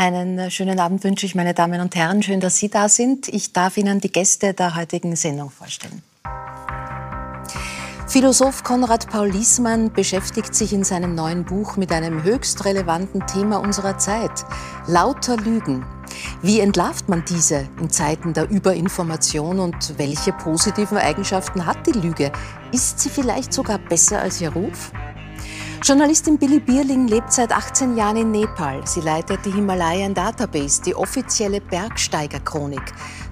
Einen 0.00 0.50
schönen 0.50 0.80
Abend 0.80 1.04
wünsche 1.04 1.26
ich, 1.26 1.34
meine 1.34 1.52
Damen 1.52 1.78
und 1.82 1.94
Herren. 1.94 2.22
Schön, 2.22 2.40
dass 2.40 2.56
Sie 2.56 2.70
da 2.70 2.88
sind. 2.88 3.28
Ich 3.28 3.52
darf 3.52 3.76
Ihnen 3.76 4.00
die 4.00 4.10
Gäste 4.10 4.54
der 4.54 4.74
heutigen 4.74 5.14
Sendung 5.14 5.50
vorstellen. 5.50 6.02
Philosoph 8.06 8.64
Konrad 8.64 9.10
Paul 9.10 9.28
Liesmann 9.28 9.92
beschäftigt 9.92 10.54
sich 10.54 10.72
in 10.72 10.84
seinem 10.84 11.14
neuen 11.14 11.44
Buch 11.44 11.76
mit 11.76 11.92
einem 11.92 12.22
höchst 12.22 12.64
relevanten 12.64 13.26
Thema 13.26 13.58
unserer 13.58 13.98
Zeit. 13.98 14.46
Lauter 14.86 15.36
Lügen. 15.36 15.84
Wie 16.40 16.60
entlarvt 16.60 17.10
man 17.10 17.22
diese 17.28 17.68
in 17.78 17.90
Zeiten 17.90 18.32
der 18.32 18.48
Überinformation 18.48 19.58
und 19.58 19.98
welche 19.98 20.32
positiven 20.32 20.96
Eigenschaften 20.96 21.66
hat 21.66 21.86
die 21.86 21.98
Lüge? 21.98 22.32
Ist 22.72 23.00
sie 23.00 23.10
vielleicht 23.10 23.52
sogar 23.52 23.76
besser 23.76 24.22
als 24.22 24.40
ihr 24.40 24.54
Ruf? 24.54 24.92
Journalistin 25.82 26.36
Billy 26.36 26.60
Bierling 26.60 27.08
lebt 27.08 27.32
seit 27.32 27.52
18 27.52 27.96
Jahren 27.96 28.18
in 28.18 28.30
Nepal. 28.30 28.86
Sie 28.86 29.00
leitet 29.00 29.46
die 29.46 29.50
Himalayan 29.50 30.12
Database, 30.12 30.82
die 30.82 30.94
offizielle 30.94 31.62
Bergsteigerchronik. 31.62 32.82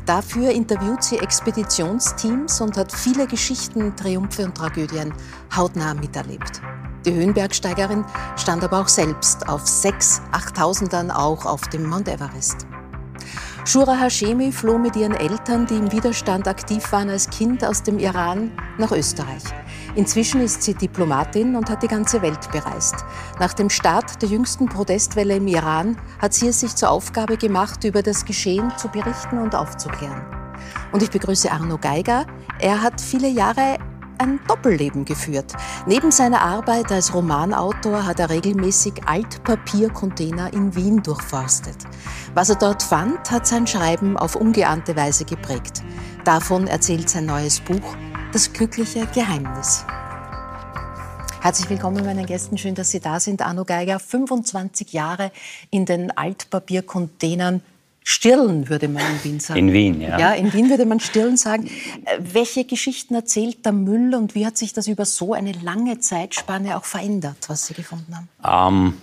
Dafür 0.07 0.51
interviewt 0.51 1.03
sie 1.03 1.19
Expeditionsteams 1.19 2.63
und 2.63 2.79
hat 2.79 2.91
viele 2.91 3.27
Geschichten, 3.27 3.95
Triumphe 3.97 4.47
und 4.47 4.57
Tragödien 4.57 5.13
hautnah 5.55 5.93
miterlebt. 5.93 6.63
Die 7.05 7.13
Höhenbergsteigerin 7.13 8.07
stand 8.37 8.65
aber 8.65 8.81
auch 8.81 8.89
selbst 8.89 9.47
auf 9.47 9.67
sechs 9.67 10.23
Achttausendern 10.33 11.11
auch 11.11 11.45
auf 11.45 11.61
dem 11.69 11.85
Mount 11.85 12.09
Everest. 12.09 12.67
Shura 13.67 13.95
Hashemi 13.95 14.53
floh 14.53 14.79
mit 14.79 14.97
ihren 14.97 15.13
Eltern, 15.13 15.67
die 15.67 15.77
im 15.77 15.93
Widerstand 15.93 16.49
aktiv 16.49 16.91
waren 16.93 17.11
als 17.11 17.29
Kind 17.29 17.63
aus 17.63 17.83
dem 17.83 17.99
Iran, 17.99 18.53
nach 18.79 18.93
Österreich. 18.93 19.45
Inzwischen 19.95 20.41
ist 20.41 20.63
sie 20.63 20.75
Diplomatin 20.75 21.57
und 21.57 21.71
hat 21.71 21.83
die 21.83 21.89
ganze 21.89 22.23
Welt 22.23 22.51
bereist. 22.51 22.95
Nach 23.41 23.53
dem 23.53 23.71
Start 23.71 24.21
der 24.23 24.29
jüngsten 24.29 24.67
Protestwelle 24.67 25.37
im 25.37 25.47
Iran 25.47 25.97
hat 26.21 26.35
sie 26.35 26.49
es 26.49 26.61
sich 26.61 26.75
zur 26.75 26.91
Aufgabe 26.91 27.37
gemacht, 27.37 27.85
über 27.85 28.03
das 28.03 28.25
Geschehen 28.25 28.73
zu 28.77 28.89
berichten 28.89 29.39
und 29.39 29.55
aufzuklären. 29.55 30.27
Und 30.93 31.03
ich 31.03 31.11
begrüße 31.11 31.51
Arno 31.51 31.79
Geiger. 31.79 32.27
Er 32.61 32.83
hat 32.83 33.01
viele 33.01 33.29
Jahre 33.29 33.79
ein 34.19 34.41
Doppelleben 34.49 35.05
geführt. 35.05 35.53
Neben 35.87 36.11
seiner 36.11 36.43
Arbeit 36.43 36.91
als 36.91 37.15
Romanautor 37.15 38.05
hat 38.05 38.19
er 38.19 38.31
regelmäßig 38.31 38.95
Altpapiercontainer 39.07 40.53
in 40.53 40.75
Wien 40.75 41.03
durchforstet. 41.03 41.77
Was 42.35 42.51
er 42.51 42.57
dort 42.57 42.83
fand, 42.83 43.31
hat 43.31 43.47
sein 43.47 43.67
Schreiben 43.67 44.17
auf 44.17 44.35
ungeahnte 44.35 44.97
Weise 44.97 45.25
geprägt. 45.25 45.83
Davon 46.25 46.67
erzählt 46.67 47.09
sein 47.09 47.27
neues 47.27 47.61
Buch 47.61 47.97
Das 48.33 48.53
glückliche 48.53 49.07
Geheimnis. 49.07 49.87
Herzlich 51.41 51.71
willkommen 51.71 52.05
meinen 52.05 52.27
Gästen. 52.27 52.59
Schön, 52.59 52.75
dass 52.75 52.91
Sie 52.91 53.01
da 53.01 53.21
sind. 53.21 53.41
Arno 53.41 53.65
Geiger, 53.65 53.99
25 53.99 54.93
Jahre 54.93 55.33
in 55.71 55.87
den 55.87 56.15
Altpapiercontainern 56.15 57.63
Stirlen, 58.05 58.69
würde 58.69 58.89
man 58.89 59.03
in 59.03 59.25
Wien 59.25 59.41
sagen. 59.41 59.61
In 59.61 59.73
Wien, 59.73 60.01
ja. 60.03 60.19
Ja, 60.19 60.33
in 60.33 60.53
Wien 60.53 60.69
würde 60.69 60.85
man 60.85 61.01
Stirlen 61.01 61.39
sagen. 61.39 61.67
Äh, 62.05 62.19
welche 62.21 62.65
Geschichten 62.65 63.15
erzählt 63.15 63.65
der 63.65 63.73
Müll 63.73 64.15
und 64.15 64.35
wie 64.35 64.45
hat 64.45 64.59
sich 64.59 64.75
das 64.75 64.89
über 64.89 65.07
so 65.07 65.33
eine 65.33 65.53
lange 65.53 65.99
Zeitspanne 65.99 66.77
auch 66.77 66.85
verändert, 66.85 67.37
was 67.49 67.67
Sie 67.67 67.75
gefunden 67.75 68.15
haben? 68.15 68.89
Ähm, 68.89 68.95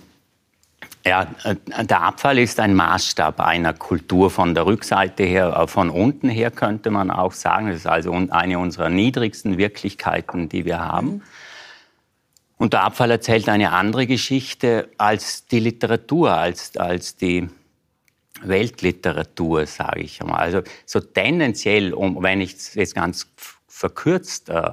ja, 1.06 1.26
äh, 1.44 1.84
der 1.84 2.02
Abfall 2.02 2.38
ist 2.38 2.60
ein 2.60 2.74
Maßstab 2.74 3.40
einer 3.40 3.72
Kultur 3.72 4.30
von 4.30 4.54
der 4.54 4.66
Rückseite 4.66 5.22
her, 5.22 5.56
äh, 5.56 5.66
von 5.66 5.90
unten 5.90 6.28
her 6.28 6.50
könnte 6.50 6.90
man 6.90 7.10
auch 7.10 7.32
sagen. 7.32 7.68
Das 7.68 7.76
ist 7.76 7.86
also 7.86 8.12
eine 8.30 8.58
unserer 8.58 8.88
niedrigsten 8.88 9.58
Wirklichkeiten, 9.58 10.48
die 10.48 10.64
wir 10.64 10.80
haben. 10.80 11.06
Mhm. 11.06 11.22
Und 12.58 12.72
der 12.72 12.84
Abfall 12.84 13.10
erzählt 13.10 13.48
eine 13.48 13.72
andere 13.72 14.06
Geschichte 14.06 14.88
als 14.96 15.46
die 15.46 15.60
Literatur, 15.60 16.32
als, 16.32 16.76
als 16.76 17.16
die 17.16 17.48
Weltliteratur, 18.42 19.66
sage 19.66 20.00
ich 20.00 20.20
einmal. 20.20 20.40
Also 20.40 20.62
so 20.84 21.00
tendenziell, 21.00 21.92
um, 21.92 22.22
wenn 22.22 22.40
ich 22.40 22.54
es 22.54 22.74
jetzt 22.74 22.94
ganz 22.94 23.30
verkürzt 23.68 24.48
äh, 24.48 24.70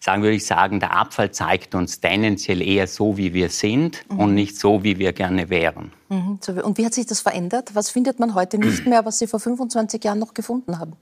sagen 0.00 0.22
würde 0.22 0.36
ich 0.36 0.46
sagen, 0.46 0.80
der 0.80 0.96
Abfall 0.96 1.30
zeigt 1.30 1.74
uns 1.74 2.00
tendenziell 2.00 2.62
eher 2.62 2.86
so, 2.86 3.16
wie 3.18 3.34
wir 3.34 3.50
sind 3.50 4.04
mhm. 4.10 4.18
und 4.18 4.34
nicht 4.34 4.56
so, 4.56 4.82
wie 4.82 4.98
wir 4.98 5.12
gerne 5.12 5.50
wären. 5.50 5.92
Mhm. 6.08 6.38
Und 6.62 6.78
wie 6.78 6.86
hat 6.86 6.94
sich 6.94 7.06
das 7.06 7.20
verändert? 7.20 7.74
Was 7.74 7.90
findet 7.90 8.18
man 8.18 8.34
heute 8.34 8.58
nicht 8.58 8.86
mehr, 8.86 9.04
was 9.04 9.18
Sie 9.18 9.26
vor 9.26 9.40
25 9.40 10.02
Jahren 10.02 10.18
noch 10.18 10.32
gefunden 10.32 10.78
haben? 10.78 10.94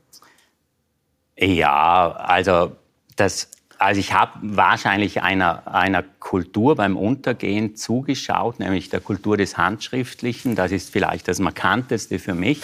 Ja, 1.36 2.10
also 2.12 2.72
das 3.14 3.48
also 3.78 4.00
ich 4.00 4.12
habe 4.12 4.32
wahrscheinlich 4.42 5.22
einer, 5.22 5.72
einer 5.72 6.03
Kultur 6.03 6.75
beim 6.75 6.97
Untergehen 6.97 7.76
zugeschaut, 7.76 8.59
nämlich 8.59 8.88
der 8.88 9.00
Kultur 9.00 9.36
des 9.36 9.56
Handschriftlichen. 9.56 10.56
Das 10.56 10.72
ist 10.72 10.91
vielleicht 10.91 11.28
das 11.28 11.38
Markanteste 11.38 12.19
für 12.19 12.34
mich 12.34 12.60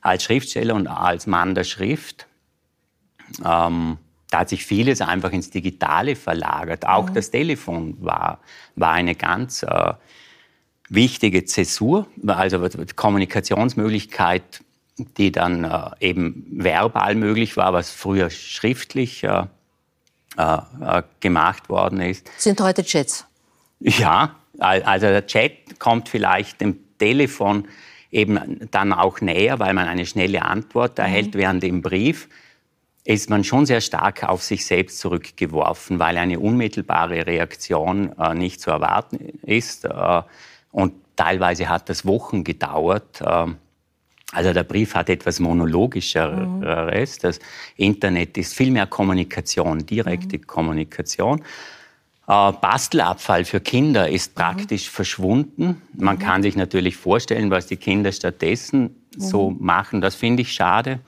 als 0.00 0.24
Schriftsteller 0.24 0.74
und 0.74 0.86
als 0.86 1.26
Mann 1.26 1.54
der 1.54 1.64
Schrift. 1.64 2.26
Ähm, 3.44 3.98
da 4.30 4.40
hat 4.40 4.48
sich 4.50 4.64
vieles 4.64 5.00
einfach 5.00 5.32
ins 5.32 5.50
Digitale 5.50 6.16
verlagert. 6.16 6.86
Auch 6.86 7.08
mhm. 7.08 7.14
das 7.14 7.30
Telefon 7.30 7.96
war, 8.00 8.40
war 8.76 8.92
eine 8.92 9.14
ganz 9.14 9.62
äh, 9.62 9.94
wichtige 10.88 11.44
Zäsur, 11.44 12.06
also 12.26 12.66
die 12.68 12.94
Kommunikationsmöglichkeit, 12.94 14.62
die 15.16 15.32
dann 15.32 15.64
äh, 15.64 15.90
eben 16.00 16.46
verbal 16.50 17.14
möglich 17.14 17.56
war, 17.56 17.72
was 17.72 17.90
früher 17.90 18.30
schriftlich 18.30 19.24
äh, 19.24 19.44
äh, 20.36 20.58
äh, 20.80 21.02
gemacht 21.20 21.68
worden 21.68 22.00
ist. 22.00 22.30
Sind 22.36 22.60
heute 22.60 22.84
Chats? 22.84 23.24
Ja, 23.80 24.34
also 24.58 25.06
der 25.06 25.26
Chat 25.26 25.78
kommt 25.78 26.08
vielleicht 26.08 26.60
dem 26.60 26.78
Telefon 26.98 27.68
eben 28.10 28.68
dann 28.70 28.92
auch 28.92 29.20
näher, 29.20 29.58
weil 29.58 29.72
man 29.74 29.86
eine 29.86 30.04
schnelle 30.04 30.42
Antwort 30.42 30.98
mhm. 30.98 31.04
erhält, 31.04 31.34
während 31.34 31.64
im 31.64 31.80
Brief 31.80 32.28
ist 33.08 33.30
man 33.30 33.42
schon 33.42 33.64
sehr 33.64 33.80
stark 33.80 34.22
auf 34.24 34.42
sich 34.42 34.66
selbst 34.66 34.98
zurückgeworfen, 34.98 35.98
weil 35.98 36.18
eine 36.18 36.38
unmittelbare 36.38 37.26
Reaktion 37.26 38.12
äh, 38.18 38.34
nicht 38.34 38.60
zu 38.60 38.70
erwarten 38.70 39.16
ist. 39.42 39.86
Äh, 39.86 40.22
und 40.72 40.92
teilweise 41.16 41.70
hat 41.70 41.88
das 41.88 42.04
Wochen 42.04 42.44
gedauert. 42.44 43.22
Äh, 43.22 43.46
also 44.32 44.52
der 44.52 44.62
Brief 44.62 44.94
hat 44.94 45.08
etwas 45.08 45.40
Monologischeres. 45.40 47.16
Mhm. 47.16 47.22
Das 47.22 47.38
Internet 47.76 48.36
ist 48.36 48.54
viel 48.54 48.70
mehr 48.70 48.86
Kommunikation, 48.86 49.86
direkte 49.86 50.36
mhm. 50.36 50.46
Kommunikation. 50.46 51.40
Äh, 52.28 52.52
Bastelabfall 52.52 53.46
für 53.46 53.60
Kinder 53.60 54.10
ist 54.10 54.32
mhm. 54.32 54.42
praktisch 54.42 54.86
mhm. 54.86 54.92
verschwunden. 54.92 55.82
Man 55.94 56.16
mhm. 56.16 56.20
kann 56.20 56.42
sich 56.42 56.56
natürlich 56.56 56.98
vorstellen, 56.98 57.50
was 57.50 57.68
die 57.68 57.78
Kinder 57.78 58.12
stattdessen 58.12 59.02
so 59.16 59.48
mhm. 59.48 59.64
machen. 59.64 60.00
Das 60.02 60.14
finde 60.14 60.42
ich 60.42 60.52
schade. 60.52 61.00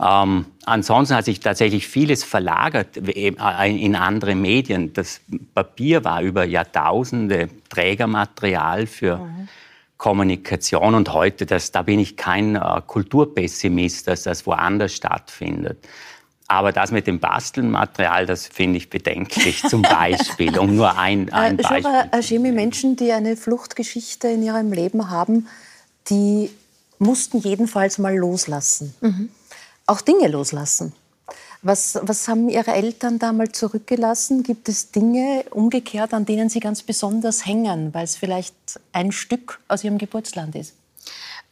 Ähm, 0.00 0.46
ansonsten 0.64 1.14
hat 1.14 1.24
sich 1.24 1.40
tatsächlich 1.40 1.86
vieles 1.86 2.24
verlagert 2.24 2.96
äh, 2.96 3.28
in 3.28 3.94
andere 3.94 4.34
Medien. 4.34 4.92
Das 4.92 5.20
Papier 5.54 6.04
war 6.04 6.20
über 6.20 6.44
Jahrtausende 6.44 7.48
Trägermaterial 7.68 8.86
für 8.86 9.18
mhm 9.18 9.48
Kommunikation 10.04 10.94
und 10.94 11.12
heute, 11.14 11.46
das, 11.46 11.72
da 11.72 11.80
bin 11.80 11.98
ich 11.98 12.16
kein 12.16 12.56
äh, 12.56 12.82
Kulturpessimist, 12.86 14.06
dass 14.06 14.24
das 14.24 14.44
woanders 14.44 14.92
stattfindet. 14.92 15.78
Aber 16.46 16.72
das 16.72 16.90
mit 16.90 17.06
dem 17.06 17.20
Bastelmaterial, 17.20 18.26
das 18.26 18.46
finde 18.46 18.76
ich 18.76 18.90
bedenklich, 18.90 19.62
zum 19.62 19.80
Beispiel, 19.82 20.58
um 20.58 20.76
nur 20.76 20.98
ein, 20.98 21.32
ein 21.32 21.58
äh, 21.58 21.62
Beispiel. 21.62 21.92
Herr 22.10 22.22
Schemi, 22.22 22.52
Menschen, 22.52 22.96
die 22.96 23.12
eine 23.12 23.34
Fluchtgeschichte 23.36 24.28
in 24.28 24.42
ihrem 24.42 24.72
Leben 24.72 25.10
haben, 25.10 25.48
die 26.10 26.50
mussten 26.98 27.38
jedenfalls 27.38 27.98
mal 27.98 28.14
loslassen. 28.14 28.94
Mhm. 29.00 29.30
Auch 29.86 30.00
Dinge 30.00 30.28
loslassen. 30.28 30.92
Was, 31.62 31.98
was 32.02 32.28
haben 32.28 32.48
Ihre 32.48 32.72
Eltern 32.72 33.18
damals 33.18 33.58
zurückgelassen? 33.58 34.42
Gibt 34.42 34.68
es 34.68 34.90
Dinge 34.90 35.44
umgekehrt, 35.50 36.12
an 36.12 36.26
denen 36.26 36.48
Sie 36.50 36.60
ganz 36.60 36.82
besonders 36.82 37.46
hängen, 37.46 37.94
weil 37.94 38.04
es 38.04 38.16
vielleicht 38.16 38.54
ein 38.92 39.12
Stück 39.12 39.60
aus 39.68 39.82
Ihrem 39.82 39.96
Geburtsland 39.96 40.54
ist? 40.56 40.74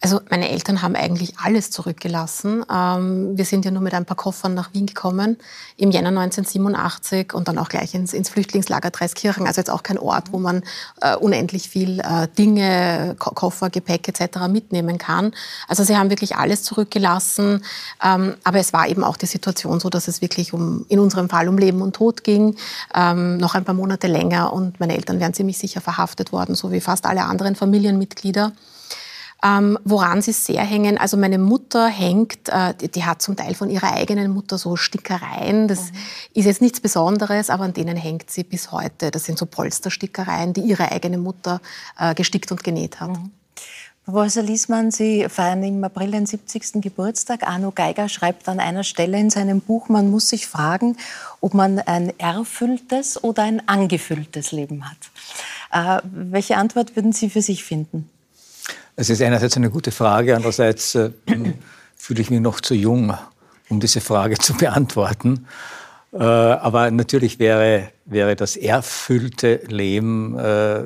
Also 0.04 0.20
meine 0.30 0.50
Eltern 0.50 0.82
haben 0.82 0.96
eigentlich 0.96 1.34
alles 1.38 1.70
zurückgelassen. 1.70 2.64
Ähm, 2.68 3.38
wir 3.38 3.44
sind 3.44 3.64
ja 3.64 3.70
nur 3.70 3.82
mit 3.82 3.94
ein 3.94 4.04
paar 4.04 4.16
Koffern 4.16 4.52
nach 4.52 4.74
Wien 4.74 4.86
gekommen 4.86 5.36
im 5.76 5.92
Jänner 5.92 6.08
1987 6.08 7.32
und 7.32 7.46
dann 7.46 7.56
auch 7.56 7.68
gleich 7.68 7.94
ins, 7.94 8.12
ins 8.12 8.28
Flüchtlingslager 8.28 8.90
Dreiskirchen. 8.90 9.46
Also 9.46 9.60
jetzt 9.60 9.70
auch 9.70 9.84
kein 9.84 9.98
Ort, 9.98 10.32
wo 10.32 10.40
man 10.40 10.64
äh, 11.00 11.14
unendlich 11.14 11.68
viel 11.68 12.00
äh, 12.00 12.26
Dinge, 12.36 13.14
Ko 13.20 13.30
Koffer, 13.30 13.70
Gepäck 13.70 14.08
etc. 14.08 14.48
mitnehmen 14.48 14.98
kann. 14.98 15.34
Also 15.68 15.84
sie 15.84 15.96
haben 15.96 16.10
wirklich 16.10 16.34
alles 16.34 16.64
zurückgelassen. 16.64 17.62
Ähm, 18.02 18.34
aber 18.42 18.58
es 18.58 18.72
war 18.72 18.88
eben 18.88 19.04
auch 19.04 19.16
die 19.16 19.26
Situation 19.26 19.78
so, 19.78 19.88
dass 19.88 20.08
es 20.08 20.20
wirklich 20.20 20.52
um, 20.52 20.84
in 20.88 20.98
unserem 20.98 21.28
Fall 21.28 21.48
um 21.48 21.58
Leben 21.58 21.80
und 21.80 21.94
Tod 21.94 22.24
ging. 22.24 22.56
Ähm, 22.92 23.36
noch 23.36 23.54
ein 23.54 23.64
paar 23.64 23.76
Monate 23.76 24.08
länger 24.08 24.52
und 24.52 24.80
meine 24.80 24.96
Eltern 24.96 25.20
wären 25.20 25.32
ziemlich 25.32 25.58
sicher 25.58 25.80
verhaftet 25.80 26.32
worden, 26.32 26.56
so 26.56 26.72
wie 26.72 26.80
fast 26.80 27.06
alle 27.06 27.22
anderen 27.22 27.54
Familienmitglieder. 27.54 28.50
Ähm, 29.44 29.76
woran 29.84 30.22
sie 30.22 30.32
sehr 30.32 30.62
hängen, 30.62 30.98
also 30.98 31.16
meine 31.16 31.38
Mutter 31.38 31.88
hängt, 31.88 32.48
äh, 32.48 32.74
die, 32.74 32.88
die, 32.88 33.04
hat 33.04 33.22
zum 33.22 33.34
Teil 33.34 33.54
von 33.54 33.70
ihrer 33.70 33.92
eigenen 33.92 34.32
Mutter 34.32 34.56
so 34.56 34.76
Stickereien. 34.76 35.66
Das 35.66 35.90
mhm. 35.90 35.96
ist 36.34 36.44
jetzt 36.44 36.60
nichts 36.60 36.80
Besonderes, 36.80 37.50
aber 37.50 37.64
an 37.64 37.72
denen 37.72 37.96
hängt 37.96 38.30
sie 38.30 38.44
bis 38.44 38.70
heute. 38.70 39.10
Das 39.10 39.24
sind 39.24 39.38
so 39.38 39.46
Polsterstickereien, 39.46 40.52
die 40.52 40.60
ihre 40.60 40.92
eigene 40.92 41.18
Mutter 41.18 41.60
äh, 41.98 42.14
gestickt 42.14 42.52
und 42.52 42.62
genäht 42.62 43.00
hat. 43.00 43.10
Mhm. 43.10 43.32
Professor 44.04 44.42
Liesmann, 44.42 44.90
Sie 44.90 45.28
feiern 45.28 45.62
im 45.62 45.82
April 45.84 46.10
den 46.10 46.26
70. 46.26 46.82
Geburtstag. 46.82 47.44
Arno 47.44 47.70
Geiger 47.70 48.08
schreibt 48.08 48.48
an 48.48 48.58
einer 48.58 48.82
Stelle 48.82 49.18
in 49.18 49.30
seinem 49.30 49.60
Buch, 49.60 49.88
man 49.88 50.10
muss 50.10 50.28
sich 50.28 50.48
fragen, 50.48 50.96
ob 51.40 51.54
man 51.54 51.78
ein 51.78 52.12
erfülltes 52.18 53.22
oder 53.22 53.44
ein 53.44 53.66
angefülltes 53.68 54.50
Leben 54.50 54.84
hat. 54.90 54.98
Äh, 55.72 56.02
welche 56.04 56.56
Antwort 56.56 56.96
würden 56.96 57.12
Sie 57.12 57.30
für 57.30 57.42
sich 57.42 57.62
finden? 57.62 58.10
Es 58.94 59.08
ist 59.08 59.22
einerseits 59.22 59.56
eine 59.56 59.70
gute 59.70 59.90
Frage, 59.90 60.36
andererseits 60.36 60.94
äh, 60.94 61.10
fühle 61.96 62.20
ich 62.20 62.30
mich 62.30 62.40
noch 62.40 62.60
zu 62.60 62.74
jung, 62.74 63.14
um 63.70 63.80
diese 63.80 64.02
Frage 64.02 64.36
zu 64.38 64.54
beantworten. 64.54 65.46
Äh, 66.12 66.18
aber 66.18 66.90
natürlich 66.90 67.38
wäre, 67.38 67.88
wäre 68.04 68.36
das 68.36 68.54
erfüllte 68.56 69.60
Leben 69.66 70.38
äh, 70.38 70.82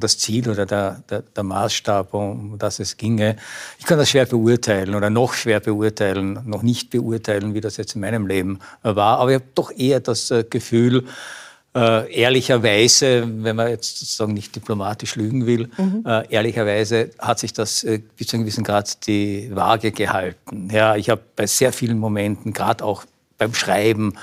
das 0.00 0.16
Ziel 0.16 0.48
oder 0.48 0.64
der, 0.64 1.02
der, 1.10 1.20
der 1.20 1.42
Maßstab, 1.42 2.14
um 2.14 2.56
das 2.58 2.78
es 2.78 2.96
ginge. 2.96 3.36
Ich 3.78 3.84
kann 3.84 3.98
das 3.98 4.08
schwer 4.08 4.24
beurteilen 4.24 4.94
oder 4.94 5.10
noch 5.10 5.34
schwer 5.34 5.60
beurteilen, 5.60 6.40
noch 6.46 6.62
nicht 6.62 6.88
beurteilen, 6.88 7.52
wie 7.52 7.60
das 7.60 7.76
jetzt 7.76 7.94
in 7.94 8.00
meinem 8.00 8.26
Leben 8.26 8.58
war. 8.82 9.18
Aber 9.18 9.32
ich 9.32 9.34
habe 9.34 9.50
doch 9.54 9.70
eher 9.70 10.00
das 10.00 10.30
äh, 10.30 10.44
Gefühl, 10.48 11.04
äh, 11.74 12.12
ehrlicherweise, 12.12 13.24
wenn 13.26 13.56
man 13.56 13.68
jetzt 13.68 13.98
sozusagen 13.98 14.34
nicht 14.34 14.56
diplomatisch 14.56 15.16
lügen 15.16 15.46
will, 15.46 15.68
mhm. 15.76 16.02
äh, 16.06 16.26
ehrlicherweise 16.28 17.10
hat 17.18 17.38
sich 17.38 17.52
das 17.52 17.84
äh, 17.84 18.00
bis 18.16 18.28
zu 18.28 18.36
einem 18.36 18.44
gewissen 18.44 18.64
Grad 18.64 19.06
die 19.06 19.50
Waage 19.54 19.92
gehalten. 19.92 20.70
Ja, 20.72 20.96
ich 20.96 21.10
habe 21.10 21.20
bei 21.36 21.46
sehr 21.46 21.72
vielen 21.72 21.98
Momenten, 21.98 22.52
gerade 22.52 22.84
auch 22.84 23.04
beim 23.36 23.54
Schreiben 23.54 24.14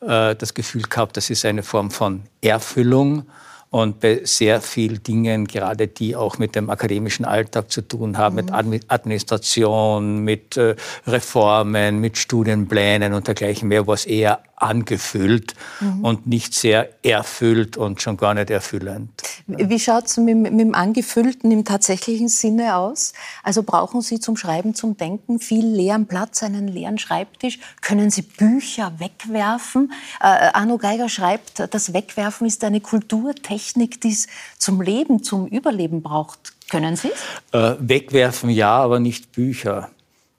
äh, 0.00 0.34
das 0.36 0.54
Gefühl 0.54 0.82
gehabt, 0.82 1.16
das 1.16 1.30
ist 1.30 1.44
eine 1.44 1.62
Form 1.62 1.90
von 1.90 2.22
Erfüllung. 2.40 3.26
Und 3.70 4.00
bei 4.00 4.20
sehr 4.24 4.60
vielen 4.60 5.02
Dingen, 5.02 5.46
gerade 5.46 5.88
die 5.88 6.14
auch 6.14 6.36
mit 6.36 6.54
dem 6.56 6.68
akademischen 6.68 7.24
Alltag 7.24 7.70
zu 7.70 7.80
tun 7.80 8.18
haben, 8.18 8.36
mhm. 8.36 8.68
mit 8.68 8.90
Administration, 8.90 10.18
mit 10.18 10.58
äh, 10.58 10.76
Reformen, 11.06 11.98
mit 11.98 12.18
Studienplänen 12.18 13.14
und 13.14 13.28
dergleichen 13.28 13.68
mehr, 13.68 13.86
was 13.86 14.04
eher 14.04 14.40
angefüllt 14.62 15.54
mhm. 15.80 16.04
und 16.04 16.26
nicht 16.26 16.54
sehr 16.54 16.88
erfüllt 17.04 17.76
und 17.76 18.00
schon 18.00 18.16
gar 18.16 18.34
nicht 18.34 18.50
erfüllend. 18.50 19.10
Wie 19.46 19.78
schaut 19.78 20.06
es 20.06 20.16
mit, 20.16 20.36
mit, 20.36 20.58
dem 20.58 20.74
Angefüllten 20.74 21.50
im 21.50 21.64
tatsächlichen 21.64 22.28
Sinne 22.28 22.76
aus? 22.76 23.12
Also 23.42 23.62
brauchen 23.62 24.00
Sie 24.00 24.20
zum 24.20 24.36
Schreiben, 24.36 24.74
zum 24.74 24.96
Denken 24.96 25.40
viel 25.40 25.66
leeren 25.66 26.06
Platz, 26.06 26.42
einen 26.42 26.68
leeren 26.68 26.98
Schreibtisch? 26.98 27.58
Können 27.80 28.10
Sie 28.10 28.22
Bücher 28.22 28.92
wegwerfen? 28.98 29.92
Äh, 30.20 30.50
Arno 30.52 30.78
Geiger 30.78 31.08
schreibt, 31.08 31.68
das 31.74 31.92
Wegwerfen 31.92 32.46
ist 32.46 32.62
eine 32.64 32.80
Kulturtechnik, 32.80 34.00
die 34.00 34.12
es 34.12 34.26
zum 34.58 34.80
Leben, 34.80 35.22
zum 35.22 35.46
Überleben 35.46 36.02
braucht. 36.02 36.54
Können 36.70 36.96
Sie 36.96 37.10
es? 37.10 37.58
Äh, 37.58 37.76
wegwerfen 37.80 38.48
ja, 38.50 38.76
aber 38.76 39.00
nicht 39.00 39.32
Bücher. 39.32 39.90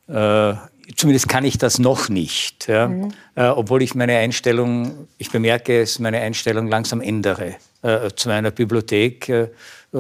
Äh, 0.08 0.56
zumindest 0.95 1.30
kann 1.30 1.45
ich 1.45 1.57
das 1.57 1.80
noch 1.80 2.09
nicht. 2.09 2.68
Ja? 2.68 2.88
Mhm. 2.88 3.13
Äh, 3.35 3.47
obwohl 3.47 3.81
ich 3.81 3.95
meine 3.95 4.18
Einstellung, 4.18 5.07
ich 5.18 5.31
bemerke 5.31 5.81
es, 5.81 6.00
meine 6.00 6.19
Einstellung 6.19 6.68
langsam 6.68 7.01
ändere 7.01 7.56
äh, 7.81 8.09
zu 8.15 8.30
meiner 8.30 8.51
Bibliothek. 8.51 9.30
Äh, 9.30 9.47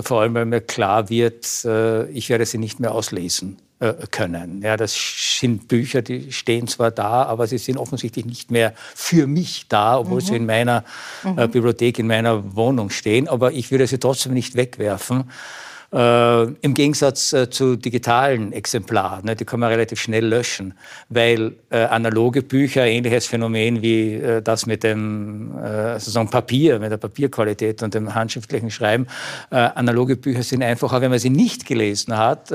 vor 0.01 0.21
allem, 0.21 0.33
weil 0.33 0.45
mir 0.45 0.61
klar 0.61 1.09
wird, 1.09 1.65
äh, 1.65 2.09
ich 2.09 2.29
werde 2.29 2.45
sie 2.45 2.57
nicht 2.57 2.79
mehr 2.79 2.93
auslesen 2.93 3.57
äh, 3.79 3.93
können. 4.09 4.61
Ja, 4.63 4.75
das 4.75 4.95
sind 5.39 5.67
Bücher, 5.67 6.01
die 6.01 6.31
stehen 6.31 6.67
zwar 6.67 6.89
da, 6.89 7.23
aber 7.23 7.45
sie 7.47 7.57
sind 7.59 7.77
offensichtlich 7.77 8.25
nicht 8.25 8.49
mehr 8.49 8.73
für 8.95 9.27
mich 9.27 9.67
da, 9.67 9.99
obwohl 9.99 10.21
mhm. 10.21 10.25
sie 10.25 10.35
in 10.35 10.45
meiner 10.45 10.83
mhm. 11.23 11.37
Äh, 11.37 11.47
Bibliothek, 11.47 11.99
in 11.99 12.07
meiner 12.07 12.55
Wohnung 12.55 12.89
stehen. 12.89 13.27
Aber 13.27 13.51
ich 13.51 13.71
würde 13.71 13.85
sie 13.85 13.99
trotzdem 13.99 14.33
nicht 14.33 14.55
wegwerfen. 14.55 15.25
Äh, 15.93 16.43
Im 16.61 16.73
Gegensatz 16.73 17.33
äh, 17.33 17.51
zu 17.51 17.75
digitalen 17.75 18.51
Exemplaren, 18.51 19.25
ne, 19.25 19.35
die 19.35 19.45
kann 19.45 19.59
man 19.59 19.69
relativ 19.69 20.01
schnell 20.01 20.25
löschen, 20.25 20.73
weil 21.09 21.53
äh, 21.69 21.83
analoge 21.83 22.41
Bücher, 22.41 22.85
ähnliches 22.87 23.27
Phänomen 23.27 23.83
wie 23.83 24.15
äh, 24.15 24.41
das 24.41 24.65
mit 24.65 24.83
dem 24.83 25.55
äh, 25.59 25.99
sozusagen 25.99 26.31
Papier, 26.31 26.79
mit 26.79 26.91
der 26.91 26.97
Papierqualität 26.97 27.83
und 27.83 27.93
dem 27.93 28.15
handschriftlichen 28.15 28.71
Schreiben, 28.71 29.05
äh, 29.51 29.55
analoge 29.55 30.15
Bücher 30.15 30.41
sind 30.41 30.63
einfach, 30.63 30.91
auch 30.93 31.01
wenn 31.01 31.11
man 31.11 31.19
sie 31.19 31.29
nicht 31.29 31.65
gelesen 31.65 32.17
hat, 32.17 32.51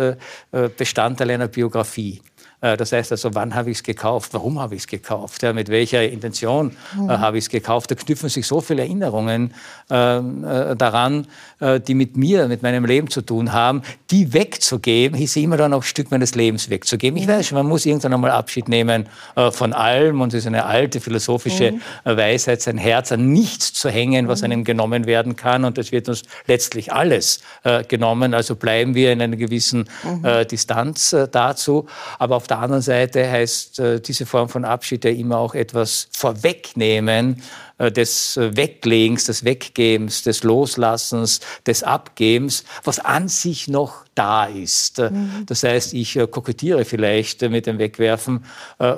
Bestandteil 0.76 1.30
einer 1.30 1.48
Biografie. 1.48 2.20
Äh, 2.60 2.76
das 2.76 2.92
heißt 2.92 3.12
also, 3.12 3.34
wann 3.34 3.54
habe 3.54 3.70
ich 3.70 3.78
es 3.78 3.82
gekauft, 3.82 4.34
warum 4.34 4.58
habe 4.58 4.74
ich 4.74 4.82
es 4.82 4.86
gekauft, 4.86 5.42
ja, 5.42 5.52
mit 5.52 5.68
welcher 5.68 6.08
Intention 6.08 6.76
äh, 6.96 7.00
mhm. 7.00 7.08
habe 7.20 7.38
ich 7.38 7.44
es 7.44 7.50
gekauft. 7.50 7.90
Da 7.90 7.94
knüpfen 7.94 8.28
sich 8.28 8.46
so 8.46 8.60
viele 8.60 8.82
Erinnerungen 8.82 9.54
ähm, 9.90 10.44
äh, 10.44 10.76
daran, 10.76 11.26
äh, 11.60 11.80
die 11.80 11.94
mit 11.94 12.16
mir, 12.16 12.48
mit 12.48 12.62
meinem 12.62 12.84
Leben 12.84 13.08
zu 13.08 13.22
tun 13.22 13.52
haben. 13.52 13.82
Die 14.10 14.32
wegzugeben, 14.32 15.16
hieß 15.16 15.36
immer 15.36 15.56
dann 15.56 15.72
auch 15.72 15.82
ein 15.82 15.82
Stück 15.82 16.10
meines 16.10 16.34
Lebens 16.34 16.70
wegzugeben. 16.70 17.18
Ich 17.18 17.26
mhm. 17.26 17.32
weiß 17.32 17.46
schon, 17.48 17.58
man 17.58 17.66
muss 17.66 17.86
irgendwann 17.86 18.14
einmal 18.14 18.30
Abschied 18.30 18.68
nehmen 18.68 19.08
äh, 19.36 19.50
von 19.50 19.72
allem 19.72 20.20
und 20.20 20.34
es 20.34 20.40
ist 20.40 20.46
eine 20.46 20.64
alte 20.64 21.00
philosophische 21.00 21.72
mhm. 21.72 21.80
Äh, 22.04 22.16
Weisheit, 22.16 22.60
sein 22.60 22.78
Herz 22.78 23.12
an 23.12 23.32
nichts 23.32 23.72
zu 23.72 23.88
hängen, 23.88 24.28
was 24.28 24.40
mhm. 24.40 24.46
einem 24.46 24.64
genommen 24.64 25.06
werden 25.06 25.36
kann 25.36 25.64
und 25.64 25.78
es 25.78 25.92
wird 25.92 26.08
uns 26.08 26.22
letztlich 26.46 26.92
alles 26.92 27.40
genommen. 27.88 28.34
Also 28.34 28.56
bleiben 28.56 28.94
wir 28.94 29.12
in 29.12 29.20
einer 29.20 29.36
gewissen 29.36 29.88
mhm. 30.02 30.46
Distanz 30.50 31.14
dazu. 31.30 31.86
Aber 32.18 32.36
auf 32.36 32.47
der 32.50 32.58
anderen 32.58 32.82
Seite 32.82 33.30
heißt 33.30 33.78
äh, 33.78 34.00
diese 34.00 34.26
Form 34.26 34.48
von 34.48 34.64
Abschied 34.64 35.04
ja 35.04 35.10
immer 35.10 35.38
auch 35.38 35.54
etwas 35.54 36.08
vorwegnehmen 36.12 37.42
äh, 37.78 37.92
des 37.92 38.36
äh, 38.36 38.56
Weglegens, 38.56 39.24
des 39.24 39.44
Weggebens, 39.44 40.22
des 40.22 40.42
Loslassens, 40.42 41.40
des 41.66 41.82
Abgebens, 41.82 42.64
was 42.84 42.98
an 42.98 43.28
sich 43.28 43.68
noch 43.68 44.04
da 44.14 44.46
ist. 44.46 44.98
Mhm. 44.98 45.44
Das 45.46 45.62
heißt, 45.62 45.94
ich 45.94 46.18
kokettiere 46.30 46.84
vielleicht 46.84 47.42
mit 47.42 47.66
dem 47.66 47.78
Wegwerfen 47.78 48.44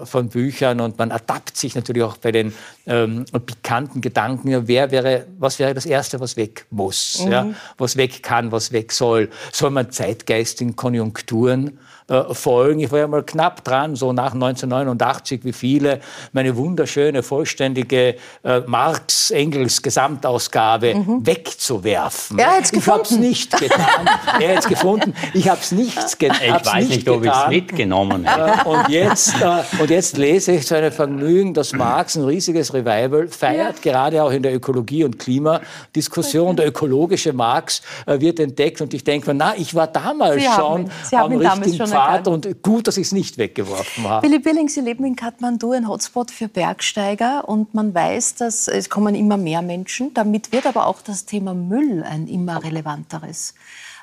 von 0.04 0.30
Büchern 0.30 0.80
und 0.80 0.98
man 0.98 1.10
ertappt 1.10 1.58
sich 1.58 1.74
natürlich 1.74 2.02
auch 2.02 2.16
bei 2.16 2.32
den 2.32 2.54
ähm, 2.86 3.26
pikanten 3.44 4.00
Gedanken, 4.00 4.66
wer 4.66 4.90
wäre, 4.90 5.26
was 5.38 5.58
wäre 5.58 5.74
das 5.74 5.84
Erste, 5.84 6.20
was 6.20 6.38
weg 6.38 6.64
muss, 6.70 7.20
mhm. 7.22 7.32
ja, 7.32 7.46
was 7.76 7.98
weg 7.98 8.22
kann, 8.22 8.50
was 8.50 8.72
weg 8.72 8.92
soll. 8.92 9.28
Soll 9.52 9.68
man 9.68 9.90
Zeitgeist 9.90 10.62
in 10.62 10.74
Konjunkturen 10.74 11.78
äh, 12.10 12.34
folgen. 12.34 12.80
Ich 12.80 12.90
war 12.90 12.98
ja 12.98 13.06
mal 13.06 13.22
knapp 13.22 13.62
dran, 13.62 13.94
so 13.94 14.12
nach 14.12 14.34
1989, 14.34 15.44
wie 15.44 15.52
viele, 15.52 16.00
meine 16.32 16.56
wunderschöne, 16.56 17.22
vollständige 17.22 18.16
äh, 18.42 18.62
Marx-Engels-Gesamtausgabe 18.66 20.96
mhm. 20.96 21.24
wegzuwerfen. 21.24 22.36
Er 22.38 22.56
hat's 22.56 22.72
ich 22.72 22.88
habe 22.88 23.02
es 23.02 23.12
nicht 23.12 23.56
getan. 23.56 24.10
er 24.40 24.56
hat 24.56 24.58
es 24.58 24.66
gefunden. 24.66 25.14
Ich 25.34 25.48
habe 25.48 25.60
es 25.60 25.70
nicht 25.70 26.18
getan. 26.18 26.58
Ich 26.58 26.66
weiß 26.66 26.88
nicht, 26.88 27.08
ob 27.08 27.24
ich 27.24 27.30
es 27.30 27.46
mitgenommen 27.48 28.28
habe. 28.28 28.68
und, 28.68 28.88
jetzt, 28.88 29.40
äh, 29.40 29.62
und 29.80 29.90
jetzt 29.90 30.18
lese 30.18 30.50
ich 30.52 30.66
zu 30.66 30.76
einem 30.76 30.90
Vergnügen, 30.90 31.54
dass 31.54 31.72
Marx 31.72 32.16
ein 32.16 32.24
riesiges 32.24 32.74
Revival 32.74 33.28
feiert, 33.28 33.84
ja. 33.84 33.92
gerade 33.92 34.24
auch 34.24 34.32
in 34.32 34.42
der 34.42 34.52
Ökologie- 34.52 35.04
und 35.04 35.16
Klimadiskussion. 35.18 36.56
Der 36.56 36.66
ökologische 36.66 37.32
Marx 37.32 37.82
äh, 38.06 38.18
wird 38.18 38.40
entdeckt 38.40 38.80
und 38.80 38.92
ich 38.94 39.04
denke 39.04 39.28
mir, 39.28 39.34
na, 39.34 39.54
ich 39.56 39.76
war 39.76 39.86
damals 39.86 40.42
Sie 40.42 40.48
schon 40.48 40.56
haben, 40.56 40.90
Sie 41.04 41.16
haben 41.16 41.34
am 41.34 41.38
richtigen 41.38 41.76
schon 41.76 41.99
Fahrt 42.06 42.28
und 42.28 42.62
gut, 42.62 42.86
dass 42.86 42.96
ich 42.96 43.06
es 43.06 43.12
nicht 43.12 43.38
weggeworfen 43.38 44.08
habe. 44.08 44.26
Billy 44.26 44.38
Billing, 44.38 44.68
Sie 44.68 44.80
leben 44.80 45.04
in 45.04 45.16
Kathmandu, 45.16 45.72
ein 45.72 45.88
Hotspot 45.88 46.30
für 46.30 46.48
Bergsteiger 46.48 47.48
und 47.48 47.74
man 47.74 47.94
weiß, 47.94 48.36
dass 48.36 48.68
es 48.68 48.90
kommen 48.90 49.14
immer 49.14 49.36
mehr 49.36 49.62
Menschen. 49.62 50.14
Damit 50.14 50.52
wird 50.52 50.66
aber 50.66 50.86
auch 50.86 51.02
das 51.02 51.24
Thema 51.24 51.54
Müll 51.54 52.02
ein 52.02 52.26
immer 52.28 52.62
relevanteres. 52.62 53.54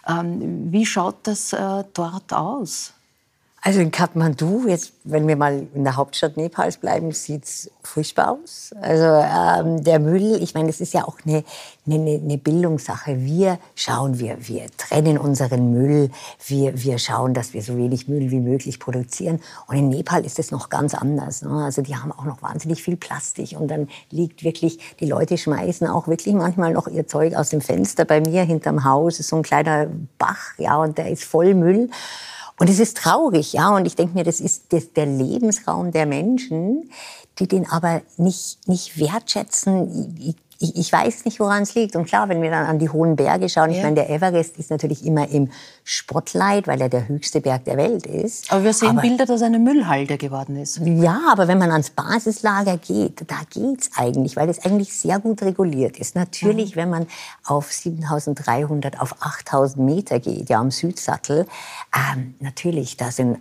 Ähm, 0.08 0.72
wie 0.72 0.86
schaut 0.86 1.16
das 1.24 1.54
äh, 1.54 1.84
dort 1.94 2.34
aus? 2.34 2.94
Also 3.68 3.82
in 3.82 3.92
Kathmandu, 3.92 4.66
jetzt, 4.66 4.94
wenn 5.04 5.28
wir 5.28 5.36
mal 5.36 5.68
in 5.74 5.84
der 5.84 5.98
Hauptstadt 5.98 6.38
Nepals 6.38 6.78
bleiben, 6.78 7.12
sieht 7.12 7.44
es 7.44 7.70
furchtbar 7.84 8.32
aus. 8.32 8.72
Also 8.80 9.04
ähm, 9.04 9.84
der 9.84 10.00
Müll, 10.00 10.42
ich 10.42 10.54
meine, 10.54 10.68
das 10.68 10.80
ist 10.80 10.94
ja 10.94 11.04
auch 11.04 11.18
eine, 11.26 11.44
eine, 11.86 12.22
eine 12.24 12.38
Bildungssache. 12.38 13.20
Wir 13.26 13.60
schauen, 13.76 14.20
wir, 14.20 14.38
wir 14.48 14.68
trennen 14.78 15.18
unseren 15.18 15.74
Müll, 15.74 16.12
wir, 16.46 16.82
wir 16.82 16.98
schauen, 16.98 17.34
dass 17.34 17.54
wir 17.54 17.62
so 17.62 17.76
wenig 17.76 18.08
Müll 18.08 18.32
wie 18.32 18.40
möglich 18.40 18.80
produzieren. 18.80 19.42
Und 19.68 19.76
in 19.76 19.90
Nepal 19.90 20.24
ist 20.24 20.40
es 20.40 20.50
noch 20.50 20.70
ganz 20.70 20.94
anders. 20.94 21.42
Ne? 21.42 21.66
Also 21.66 21.82
die 21.82 21.98
haben 21.98 22.14
auch 22.14 22.24
noch 22.24 22.42
wahnsinnig 22.42 22.82
viel 22.82 22.96
Plastik 22.96 23.60
und 23.60 23.68
dann 23.68 23.90
liegt 24.12 24.46
wirklich, 24.46 24.80
die 25.02 25.08
Leute 25.08 25.38
schmeißen 25.38 25.88
auch 25.88 26.08
wirklich 26.08 26.34
manchmal 26.36 26.72
noch 26.72 26.88
ihr 26.88 27.06
Zeug 27.06 27.36
aus 27.36 27.50
dem 27.50 27.60
Fenster. 27.60 28.06
Bei 28.06 28.22
mir 28.22 28.44
hinterm 28.44 28.86
Haus 28.86 29.20
ist 29.20 29.28
so 29.28 29.36
ein 29.36 29.44
kleiner 29.44 29.88
Bach, 30.18 30.58
ja, 30.58 30.78
und 30.78 30.98
der 30.98 31.12
ist 31.12 31.26
voll 31.26 31.54
Müll. 31.54 31.90
Und 32.60 32.70
es 32.70 32.80
ist 32.80 32.98
traurig, 32.98 33.54
ja. 33.54 33.76
Und 33.76 33.86
ich 33.86 33.96
denke 33.96 34.16
mir, 34.16 34.24
das 34.24 34.40
ist 34.40 34.72
der 34.72 35.06
Lebensraum 35.06 35.92
der 35.92 36.06
Menschen, 36.06 36.90
die 37.40 37.48
den 37.48 37.70
aber 37.70 38.02
nicht, 38.18 38.68
nicht 38.68 39.00
wertschätzen. 39.00 40.36
Ich, 40.60 40.76
ich, 40.76 40.92
weiß 40.92 41.26
nicht, 41.26 41.40
woran 41.40 41.64
es 41.64 41.76
liegt. 41.76 41.96
Und 41.96 42.06
klar, 42.06 42.30
wenn 42.30 42.42
wir 42.42 42.50
dann 42.50 42.66
an 42.66 42.80
die 42.80 42.90
hohen 42.90 43.16
Berge 43.16 43.48
schauen, 43.50 43.72
ja. 43.72 43.78
ich 43.78 43.84
meine, 43.84 43.96
der 43.96 44.10
Everest 44.10 44.58
ist 44.58 44.72
natürlich 44.72 45.06
immer 45.06 45.30
im 45.30 45.50
Spotlight, 45.84 46.68
weil 46.68 46.82
er 46.82 46.90
der 46.90 47.08
höchste 47.08 47.42
Berg 47.42 47.66
der 47.66 47.78
Welt 47.78 48.06
ist. 48.06 48.52
Aber 48.52 48.64
wir 48.64 48.74
sehen 48.74 48.90
aber, 48.90 49.02
Bilder, 49.02 49.26
dass 49.26 49.42
eine 49.42 49.60
Müllhalde 49.60 50.18
geworden 50.18 50.56
ist. 50.56 50.80
Ja, 50.84 51.22
aber 51.32 51.48
wenn 51.48 51.58
man 51.58 51.72
ans 51.72 51.92
Basislager 51.92 52.78
geht, 52.78 53.24
da 53.28 53.38
geht's 53.50 53.92
eigentlich, 53.96 54.36
weil 54.36 54.50
es 54.50 54.64
eigentlich 54.66 54.94
sehr 54.94 55.20
gut 55.20 55.42
reguliert 55.42 55.98
ist. 55.98 56.16
Natürlich, 56.16 56.76
mhm. 56.76 56.80
wenn 56.80 56.90
man 56.90 57.08
auf 57.46 57.72
7300, 57.72 59.00
auf 59.00 59.16
8000 59.20 59.86
Meter 59.86 60.20
geht, 60.20 60.50
ja, 60.50 60.60
am 60.60 60.72
Südsattel, 60.72 61.46
ähm, 61.94 62.36
natürlich, 62.40 62.98
da 62.98 63.12
sind 63.12 63.40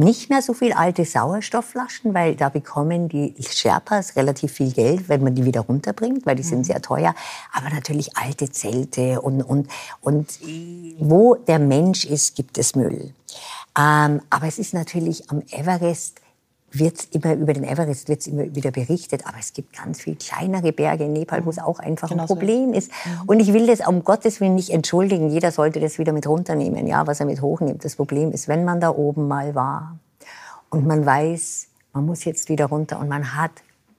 nicht 0.00 0.30
mehr 0.30 0.42
so 0.42 0.54
viel 0.54 0.72
alte 0.72 1.04
Sauerstoffflaschen, 1.04 2.14
weil 2.14 2.34
da 2.34 2.48
bekommen 2.48 3.08
die 3.08 3.34
Sherpas 3.38 4.16
relativ 4.16 4.52
viel 4.52 4.72
Geld, 4.72 5.08
wenn 5.08 5.22
man 5.22 5.34
die 5.34 5.44
wieder 5.44 5.60
runterbringt, 5.60 6.26
weil 6.26 6.36
die 6.36 6.42
sind 6.42 6.60
mhm. 6.60 6.64
sehr 6.64 6.82
teuer. 6.82 7.14
Aber 7.52 7.70
natürlich 7.70 8.16
alte 8.16 8.50
Zelte 8.50 9.20
und, 9.20 9.42
und, 9.42 9.68
und 10.00 10.38
wo 10.98 11.34
der 11.34 11.58
Mensch 11.58 12.04
ist, 12.04 12.34
gibt 12.34 12.58
es 12.58 12.74
Müll. 12.74 13.12
Ähm, 13.78 14.20
aber 14.30 14.46
es 14.46 14.58
ist 14.58 14.74
natürlich 14.74 15.30
am 15.30 15.42
Everest 15.50 16.19
wird 16.72 17.08
immer 17.12 17.34
über 17.34 17.52
den 17.52 17.64
Everest 17.64 18.08
wird's 18.08 18.26
immer 18.26 18.54
wieder 18.54 18.70
berichtet, 18.70 19.26
aber 19.26 19.38
es 19.38 19.52
gibt 19.52 19.76
ganz 19.76 20.00
viel 20.02 20.16
kleinere 20.16 20.72
Berge 20.72 21.04
in 21.04 21.12
Nepal, 21.12 21.44
wo 21.44 21.50
es 21.50 21.58
auch 21.58 21.78
einfach 21.78 22.08
genau 22.08 22.22
ein 22.22 22.26
Problem 22.26 22.72
ist. 22.72 22.90
Mhm. 22.90 23.22
Und 23.26 23.40
ich 23.40 23.52
will 23.52 23.66
das 23.66 23.86
um 23.86 24.04
Gottes 24.04 24.40
Willen 24.40 24.54
nicht 24.54 24.70
entschuldigen. 24.70 25.30
Jeder 25.30 25.50
sollte 25.50 25.80
das 25.80 25.98
wieder 25.98 26.12
mit 26.12 26.26
runternehmen, 26.26 26.86
ja, 26.86 27.06
was 27.06 27.20
er 27.20 27.26
mit 27.26 27.42
hochnimmt. 27.42 27.84
Das 27.84 27.96
Problem 27.96 28.30
ist, 28.32 28.46
wenn 28.46 28.64
man 28.64 28.80
da 28.80 28.90
oben 28.90 29.26
mal 29.26 29.54
war 29.54 29.98
und 30.70 30.86
man 30.86 31.04
weiß, 31.04 31.68
man 31.92 32.06
muss 32.06 32.24
jetzt 32.24 32.48
wieder 32.48 32.66
runter 32.66 33.00
und 33.00 33.08
man 33.08 33.34
hat 33.34 33.52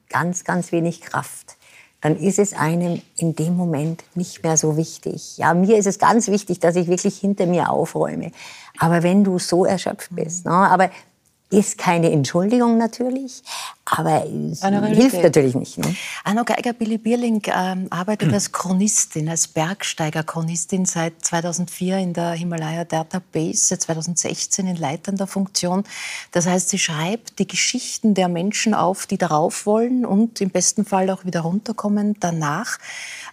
ganz, 0.08 0.44
ganz 0.44 0.72
wenig 0.72 1.02
Kraft, 1.02 1.56
dann 2.00 2.16
ist 2.16 2.38
es 2.38 2.52
einem 2.52 3.00
in 3.16 3.36
dem 3.36 3.56
Moment 3.56 4.02
nicht 4.14 4.42
mehr 4.42 4.56
so 4.56 4.76
wichtig. 4.76 5.38
Ja, 5.38 5.54
mir 5.54 5.78
ist 5.78 5.86
es 5.86 5.98
ganz 5.98 6.28
wichtig, 6.28 6.58
dass 6.58 6.74
ich 6.74 6.88
wirklich 6.88 7.16
hinter 7.16 7.46
mir 7.46 7.70
aufräume. 7.70 8.32
Aber 8.78 9.02
wenn 9.02 9.22
du 9.22 9.38
so 9.38 9.64
erschöpft 9.64 10.08
bist, 10.14 10.44
ne, 10.44 10.52
aber 10.52 10.90
ist 11.52 11.78
keine 11.78 12.10
Entschuldigung 12.10 12.78
natürlich, 12.78 13.42
aber 13.84 14.24
es 14.24 14.64
hilft 14.64 15.22
natürlich 15.22 15.54
nicht. 15.54 15.76
Ne? 15.76 15.94
Anno 16.24 16.44
Geiger, 16.44 16.72
Billy 16.72 16.96
Bierling 16.96 17.42
ähm, 17.46 17.88
arbeitet 17.90 18.28
hm. 18.28 18.34
als 18.34 18.52
Chronistin, 18.52 19.28
als 19.28 19.48
Bergsteiger-Chronistin 19.48 20.86
seit 20.86 21.24
2004 21.24 21.98
in 21.98 22.12
der 22.14 22.32
Himalaya 22.32 22.84
Data 22.84 23.20
Base, 23.32 23.66
seit 23.66 23.82
2016 23.82 24.66
in 24.66 24.76
leitender 24.76 25.26
Funktion. 25.26 25.84
Das 26.30 26.46
heißt, 26.46 26.70
sie 26.70 26.78
schreibt 26.78 27.38
die 27.38 27.46
Geschichten 27.46 28.14
der 28.14 28.28
Menschen 28.28 28.72
auf, 28.72 29.06
die 29.06 29.18
darauf 29.18 29.66
wollen 29.66 30.06
und 30.06 30.40
im 30.40 30.50
besten 30.50 30.86
Fall 30.86 31.10
auch 31.10 31.24
wieder 31.26 31.40
runterkommen 31.40 32.16
danach. 32.18 32.78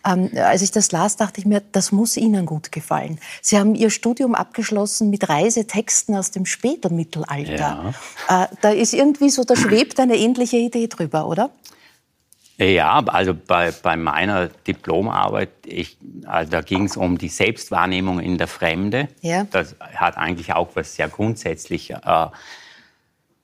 Ähm, 0.06 0.30
als 0.36 0.62
ich 0.62 0.72
das 0.72 0.92
las, 0.92 1.16
dachte 1.16 1.40
ich 1.40 1.46
mir, 1.46 1.62
das 1.72 1.92
muss 1.92 2.18
Ihnen 2.18 2.46
gut 2.46 2.72
gefallen. 2.72 3.20
Sie 3.42 3.58
haben 3.58 3.76
Ihr 3.76 3.90
Studium 3.90 4.36
abgeschlossen 4.36 5.10
mit 5.10 5.30
Reisetexten 5.30 6.16
aus 6.16 6.32
dem 6.32 6.46
Spätmittelalter. 6.46 7.54
Ja. 7.54 7.94
Äh, 8.28 8.48
da 8.62 8.70
ist 8.70 8.94
irgendwie 8.94 9.30
so, 9.30 9.44
da 9.44 9.56
schwebt 9.56 10.00
eine 10.00 10.16
ähnliche 10.16 10.58
Idee 10.58 10.88
drüber, 10.88 11.28
oder? 11.28 11.50
Ja, 12.58 13.00
also 13.06 13.34
bei, 13.34 13.72
bei 13.72 13.96
meiner 13.96 14.48
Diplomarbeit, 14.48 15.50
ich, 15.66 15.98
also 16.26 16.52
da 16.52 16.60
ging 16.60 16.84
es 16.86 16.98
um 16.98 17.18
die 17.18 17.30
Selbstwahrnehmung 17.30 18.20
in 18.20 18.38
der 18.38 18.48
Fremde. 18.48 19.08
Ja. 19.22 19.46
Das 19.46 19.78
hat 19.80 20.18
eigentlich 20.18 20.52
auch 20.54 20.76
was 20.76 20.96
sehr 20.96 21.08
grundsätzlich 21.08 21.92
äh, 21.92 22.28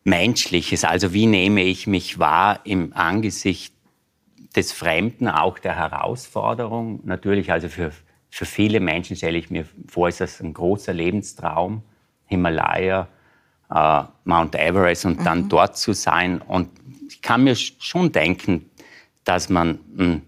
Menschliches. 0.04 0.84
Also 0.84 1.14
wie 1.14 1.28
nehme 1.28 1.64
ich 1.64 1.88
mich 1.88 2.20
wahr 2.20 2.60
im 2.66 2.92
Angesicht 2.94 3.74
des 4.56 4.74
Fremden, 4.74 5.30
auch 5.30 5.60
der 5.60 5.78
Herausforderung. 5.78 7.00
Natürlich, 7.06 7.52
also 7.54 7.70
für, 7.70 7.92
für 8.30 8.46
viele 8.46 8.82
Menschen 8.82 9.16
stelle 9.16 9.38
ich 9.38 9.50
mir 9.50 9.66
vor, 9.88 10.10
ist 10.10 10.20
das 10.20 10.42
ein 10.42 10.54
großer 10.54 10.94
Lebenstraum, 10.94 11.84
Himalaya, 12.26 13.08
äh, 13.74 14.04
Mount 14.24 14.56
Everest 14.56 15.06
und 15.06 15.20
mhm. 15.20 15.24
dann 15.24 15.50
dort 15.50 15.78
zu 15.78 15.94
sein. 15.94 16.42
Und 16.42 16.70
ich 17.10 17.22
kann 17.22 17.44
mir 17.44 17.56
schon 17.56 18.12
denken, 18.12 18.70
dass 19.24 19.50
man 19.50 19.80
mh, 19.96 20.04
hm, 20.04 20.22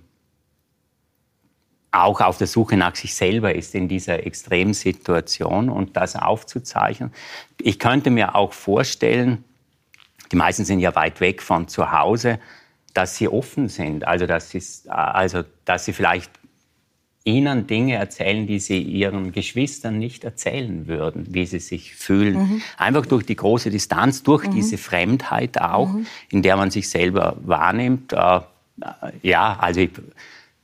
auch 1.91 2.21
auf 2.21 2.37
der 2.37 2.47
Suche 2.47 2.77
nach 2.77 2.95
sich 2.95 3.15
selber 3.15 3.55
ist 3.55 3.73
in 3.73 3.87
dieser 3.87 4.25
Extremsituation 4.25 5.69
und 5.69 5.95
das 5.97 6.15
aufzuzeichnen. 6.15 7.11
Ich 7.59 7.79
könnte 7.79 8.09
mir 8.09 8.35
auch 8.35 8.53
vorstellen, 8.53 9.43
die 10.31 10.35
meisten 10.35 10.65
sind 10.65 10.79
ja 10.79 10.93
weit 10.95 11.21
weg 11.21 11.41
von 11.41 11.67
zu 11.67 11.91
Hause, 11.91 12.39
dass 12.93 13.15
sie 13.15 13.27
offen 13.27 13.69
sind, 13.69 14.05
also 14.07 14.25
dass 14.25 14.49
sie, 14.49 14.61
also, 14.89 15.43
dass 15.65 15.85
sie 15.85 15.93
vielleicht 15.93 16.31
ihnen 17.27 17.67
Dinge 17.67 17.95
erzählen, 17.95 18.47
die 18.47 18.59
sie 18.59 18.81
ihren 18.81 19.33
Geschwistern 19.33 19.99
nicht 19.99 20.23
erzählen 20.23 20.87
würden, 20.87 21.27
wie 21.29 21.45
sie 21.45 21.59
sich 21.59 21.93
fühlen. 21.93 22.37
Mhm. 22.37 22.61
Einfach 22.77 23.05
durch 23.05 23.25
die 23.25 23.35
große 23.35 23.69
Distanz, 23.69 24.23
durch 24.23 24.47
mhm. 24.47 24.51
diese 24.51 24.77
Fremdheit 24.77 25.59
auch, 25.59 25.89
mhm. 25.89 26.07
in 26.29 26.41
der 26.41 26.55
man 26.55 26.71
sich 26.71 26.89
selber 26.89 27.35
wahrnimmt. 27.41 28.13
Äh, 28.13 28.39
ja, 29.21 29.57
also 29.59 29.81
ich, 29.81 29.91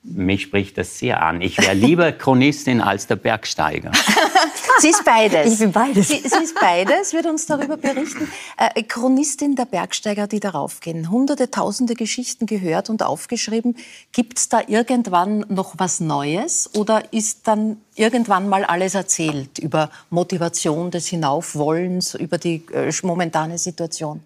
mich 0.04 0.44
spricht 0.44 0.78
das 0.78 0.98
sehr 0.98 1.22
an. 1.22 1.42
Ich 1.42 1.58
wäre 1.58 1.74
lieber 1.88 2.12
Chronistin 2.14 2.80
als 2.80 3.08
der 3.08 3.18
Bergsteiger. 3.18 3.92
Sie 4.80 4.90
ist 4.90 5.04
beides. 5.06 5.54
Ich 5.54 5.60
bin 5.60 5.72
beides. 5.72 6.08
Sie, 6.08 6.18
sie 6.18 6.44
ist 6.44 6.60
beides, 6.60 7.14
wird 7.14 7.26
uns 7.26 7.46
darüber 7.46 7.78
berichten. 7.78 8.32
Äh, 8.58 8.84
Chronistin 8.84 9.56
der 9.56 9.66
Bergsteiger, 9.66 10.28
die 10.28 10.40
darauf 10.40 10.80
gehen. 10.80 11.10
Hunderte, 11.10 11.52
tausende 11.52 11.94
Geschichten 11.96 12.46
gehört 12.46 12.90
und 12.90 13.04
aufgeschrieben. 13.04 13.76
Gibt 14.12 14.40
es 14.40 14.50
da 14.50 14.62
irgendwann 14.68 15.46
noch 15.50 15.76
was 15.78 16.00
Neues 16.00 16.70
oder 16.74 17.14
ist 17.14 17.48
dann 17.48 17.78
irgendwann 17.96 18.50
mal 18.50 18.64
alles 18.66 18.96
erzählt 18.96 19.60
über 19.60 19.90
Motivation 20.10 20.92
des 20.92 21.08
Hinaufwollens, 21.08 22.16
über 22.16 22.38
die 22.38 22.64
äh, 22.74 22.92
momentane 23.04 23.58
Situation? 23.58 24.22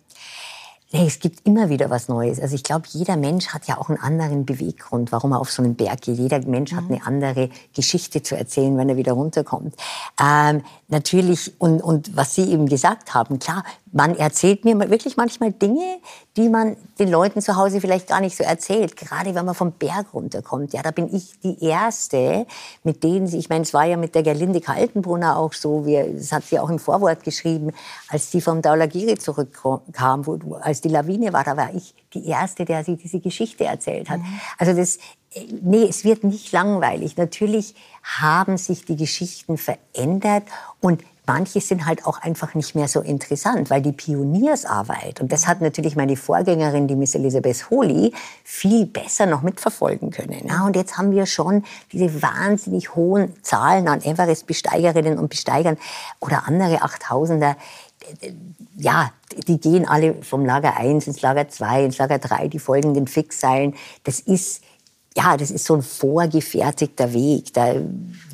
Nee, 0.94 1.06
es 1.06 1.20
gibt 1.20 1.46
immer 1.46 1.70
wieder 1.70 1.90
was 1.90 2.08
Neues. 2.08 2.40
Also 2.40 2.56
ich 2.56 2.64
glaube, 2.64 2.86
jeder 2.90 3.18
Mensch 3.18 3.50
hat 3.50 3.68
ja 3.68 3.78
auch 3.78 3.90
einen 3.90 4.00
anderen 4.00 4.46
Beweggrund, 4.46 5.12
warum 5.12 5.34
er 5.34 5.42
auf 5.42 5.52
so 5.52 5.62
einen 5.62 5.76
Berg 5.76 6.02
geht. 6.02 6.18
Jeder 6.18 6.40
Mensch 6.48 6.72
mhm. 6.72 6.78
hat 6.78 6.84
eine 6.90 7.06
andere 7.06 7.50
Geschichte 7.76 8.24
zu 8.24 8.38
erzählen, 8.38 8.78
wenn 8.78 8.88
er 8.88 8.96
wieder 8.96 9.12
runterkommt. 9.12 9.76
Ähm, 10.22 10.64
natürlich, 10.88 11.60
und, 11.60 11.82
und 11.82 12.16
was 12.16 12.36
Sie 12.36 12.50
eben 12.50 12.68
gesagt 12.68 13.14
haben, 13.14 13.38
klar, 13.40 13.66
man 13.98 14.16
erzählt 14.16 14.64
mir 14.64 14.78
wirklich 14.92 15.18
manchmal 15.18 15.52
Dinge, 15.52 15.98
die 16.38 16.50
man 16.50 16.78
den 17.00 17.10
Leuten 17.10 17.42
zu 17.42 17.56
Hause 17.56 17.82
vielleicht 17.82 18.08
gar 18.08 18.22
nicht 18.22 18.38
so 18.38 18.44
erzählt. 18.44 18.96
Gerade 18.96 19.34
wenn 19.34 19.44
man 19.44 19.56
vom 19.56 19.72
Berg 19.72 20.14
runterkommt. 20.14 20.72
Ja, 20.74 20.84
da 20.84 20.92
bin 20.92 21.14
ich 21.14 21.40
die 21.40 21.64
Erste, 21.66 22.46
mit 22.84 23.04
denen 23.04 23.26
sie, 23.26 23.40
ich 23.40 23.50
meine, 23.50 23.64
es 23.64 23.74
war 23.74 23.86
ja 23.86 23.98
mit 23.98 24.14
der 24.14 24.22
Gerlinde 24.22 24.62
Kaltenbrunner 24.62 25.36
auch 25.36 25.52
so, 25.52 25.88
wie, 25.88 26.00
das 26.16 26.32
hat 26.32 26.44
sie 26.44 26.60
auch 26.60 26.70
im 26.70 26.78
Vorwort 26.78 27.24
geschrieben, 27.24 27.72
als 28.08 28.32
sie 28.32 28.40
vom 28.40 28.62
Daulagiri 28.62 29.18
zurückkam, 29.18 30.28
wo, 30.28 30.54
als 30.62 30.82
die 30.82 30.90
Lawine 30.90 31.34
war, 31.34 31.44
da 31.44 31.58
war 31.58 31.74
ich 31.74 31.96
die 32.14 32.28
Erste, 32.28 32.66
der 32.66 32.84
sie 32.84 32.98
diese 32.98 33.20
Geschichte 33.20 33.66
erzählt 33.66 34.12
hat. 34.12 34.20
Mhm. 34.20 34.40
Also 34.60 34.74
das, 34.74 35.00
nee, 35.64 35.88
es 35.90 36.04
wird 36.04 36.24
nicht 36.24 36.52
langweilig. 36.52 37.18
Natürlich 37.18 37.74
haben 38.04 38.58
sich 38.58 38.86
die 38.86 38.96
Geschichten 38.96 39.58
verändert 39.58 40.44
und 40.82 41.02
manche 41.28 41.62
sind 41.62 41.86
halt 41.86 42.06
auch 42.06 42.22
einfach 42.22 42.56
nicht 42.56 42.74
mehr 42.74 42.88
so 42.88 43.02
interessant, 43.02 43.70
weil 43.70 43.82
die 43.82 43.92
Pioniersarbeit, 43.92 45.22
und 45.22 45.32
das 45.32 45.48
hat 45.48 45.62
natürlich 45.62 45.96
meine 45.96 46.16
Vorgängerin, 46.16 46.88
die 46.88 46.96
Miss 46.96 47.14
Elizabeth 47.14 47.70
Holy, 47.70 48.14
viel 48.44 48.86
besser 48.86 49.26
noch 49.26 49.42
mitverfolgen 49.42 50.10
können. 50.10 50.48
Ja, 50.48 50.66
und 50.66 50.76
jetzt 50.76 50.98
haben 50.98 51.12
wir 51.12 51.26
schon 51.26 51.64
diese 51.92 52.22
wahnsinnig 52.22 52.96
hohen 52.96 53.36
Zahlen 53.44 53.88
an 53.88 54.02
Everest-Besteigerinnen 54.02 55.20
und 55.20 55.30
Besteigern 55.30 55.78
oder 56.20 56.48
andere 56.48 56.84
8000er 56.84 57.56
ja, 58.78 59.12
die 59.48 59.60
gehen 59.60 59.88
alle 59.88 60.16
vom 60.22 60.46
Lager 60.46 60.78
1 60.78 61.08
ins 61.08 61.22
Lager 61.22 61.50
2, 61.50 61.86
ins 61.86 61.98
Lager 61.98 62.20
3, 62.20 62.48
die 62.48 62.60
folgenden 62.60 63.08
Fixseilen. 63.08 63.76
Das 64.04 64.20
ist 64.20 64.62
ja, 65.18 65.36
das 65.36 65.50
ist 65.50 65.66
so 65.66 65.74
ein 65.74 65.82
vorgefertigter 65.82 67.12
Weg. 67.12 67.52
Da, 67.54 67.74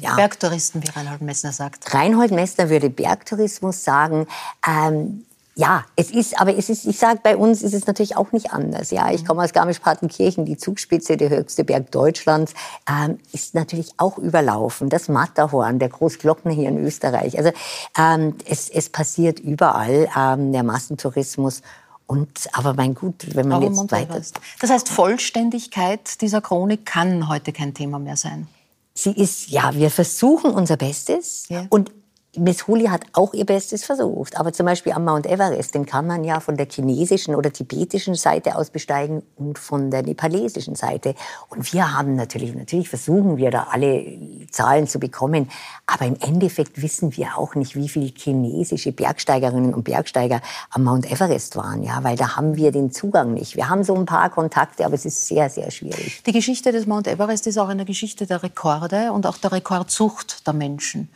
ja. 0.01 0.15
Bergtouristen, 0.17 0.83
wie 0.83 0.89
Reinhold 0.89 1.21
Messner 1.21 1.53
sagt. 1.53 1.93
Reinhold 1.93 2.31
Messner 2.31 2.69
würde 2.69 2.89
Bergtourismus 2.89 3.85
sagen. 3.85 4.27
Ähm, 4.67 5.23
ja, 5.55 5.85
es 5.95 6.11
ist, 6.11 6.41
aber 6.41 6.57
es 6.57 6.69
ist, 6.69 6.85
ich 6.85 6.97
sage, 6.97 7.19
bei 7.23 7.37
uns 7.37 7.61
ist 7.61 7.73
es 7.73 7.87
natürlich 7.87 8.17
auch 8.17 8.33
nicht 8.33 8.51
anders. 8.51 8.91
Ja, 8.91 9.11
ich 9.11 9.23
komme 9.23 9.43
aus 9.43 9.53
Garmisch-Partenkirchen, 9.53 10.45
die 10.45 10.57
Zugspitze, 10.57 11.15
der 11.15 11.29
höchste 11.29 11.63
Berg 11.63 11.89
Deutschlands, 11.91 12.53
ähm, 12.89 13.19
ist 13.31 13.53
natürlich 13.53 13.93
auch 13.97 14.17
überlaufen. 14.17 14.89
Das 14.89 15.07
Matterhorn, 15.07 15.79
der 15.79 15.89
Großglockner 15.89 16.51
hier 16.51 16.67
in 16.67 16.83
Österreich. 16.83 17.37
Also 17.37 17.51
ähm, 17.97 18.35
es, 18.45 18.69
es 18.69 18.89
passiert 18.89 19.39
überall 19.39 20.09
ähm, 20.17 20.51
der 20.51 20.63
Massentourismus 20.63 21.61
und, 22.07 22.49
aber 22.53 22.73
mein 22.73 22.95
Gut, 22.95 23.35
wenn 23.35 23.47
man 23.47 23.61
jetzt 23.61 23.91
weiter... 23.91 24.21
Das 24.59 24.69
heißt, 24.69 24.89
Vollständigkeit 24.89 26.21
dieser 26.21 26.41
Chronik 26.41 26.85
kann 26.85 27.27
heute 27.29 27.53
kein 27.53 27.73
Thema 27.73 27.99
mehr 27.99 28.17
sein? 28.17 28.47
Sie 28.93 29.11
ist, 29.11 29.49
ja, 29.49 29.73
wir 29.73 29.89
versuchen 29.89 30.51
unser 30.51 30.77
Bestes. 30.77 31.45
Ja. 31.49 31.65
Und 31.69 31.91
Miss 32.35 32.65
Huli 32.65 32.85
hat 32.85 33.01
auch 33.13 33.35
ihr 33.35 33.45
Bestes 33.45 33.85
versucht. 33.85 34.39
Aber 34.39 34.53
zum 34.53 34.65
Beispiel 34.65 34.93
am 34.93 35.05
Mount 35.05 35.27
Everest, 35.27 35.75
den 35.75 35.85
kann 35.85 36.07
man 36.07 36.23
ja 36.23 36.39
von 36.39 36.57
der 36.57 36.67
chinesischen 36.67 37.35
oder 37.35 37.53
tibetischen 37.53 38.15
Seite 38.15 38.55
aus 38.55 38.71
besteigen 38.71 39.21
und 39.35 39.59
von 39.59 39.91
der 39.91 40.01
nepalesischen 40.01 40.73
Seite. 40.73 41.13
Und 41.49 41.71
wir 41.73 41.95
haben 41.95 42.15
natürlich, 42.15 42.55
natürlich 42.55 42.89
versuchen 42.89 43.37
wir 43.37 43.51
da 43.51 43.67
alle 43.69 44.17
Zahlen 44.49 44.87
zu 44.87 44.99
bekommen. 44.99 45.51
Aber 45.85 46.05
im 46.05 46.17
Endeffekt 46.19 46.81
wissen 46.81 47.15
wir 47.15 47.37
auch 47.37 47.53
nicht, 47.53 47.75
wie 47.75 47.87
viele 47.87 48.07
chinesische 48.07 48.93
Bergsteigerinnen 48.93 49.71
und 49.75 49.83
Bergsteiger 49.83 50.41
am 50.71 50.85
Mount 50.85 51.11
Everest 51.11 51.55
waren. 51.55 51.83
Ja, 51.83 52.03
weil 52.03 52.15
da 52.15 52.35
haben 52.35 52.55
wir 52.55 52.71
den 52.71 52.91
Zugang 52.91 53.35
nicht. 53.35 53.55
Wir 53.57 53.69
haben 53.69 53.83
so 53.83 53.93
ein 53.93 54.07
paar 54.07 54.31
Kontakte, 54.31 54.85
aber 54.85 54.95
es 54.95 55.05
ist 55.05 55.27
sehr, 55.27 55.51
sehr 55.51 55.69
schwierig. 55.69 56.23
Die 56.25 56.31
Geschichte 56.31 56.71
des 56.71 56.87
Mount 56.87 57.07
Everest 57.07 57.45
ist 57.45 57.59
auch 57.59 57.69
eine 57.69 57.85
Geschichte 57.85 58.25
der 58.25 58.41
Rekorde 58.41 59.11
und 59.11 59.27
auch 59.27 59.37
der 59.37 59.51
Rekordsucht 59.51 60.47
der 60.47 60.53
Menschen. 60.53 61.09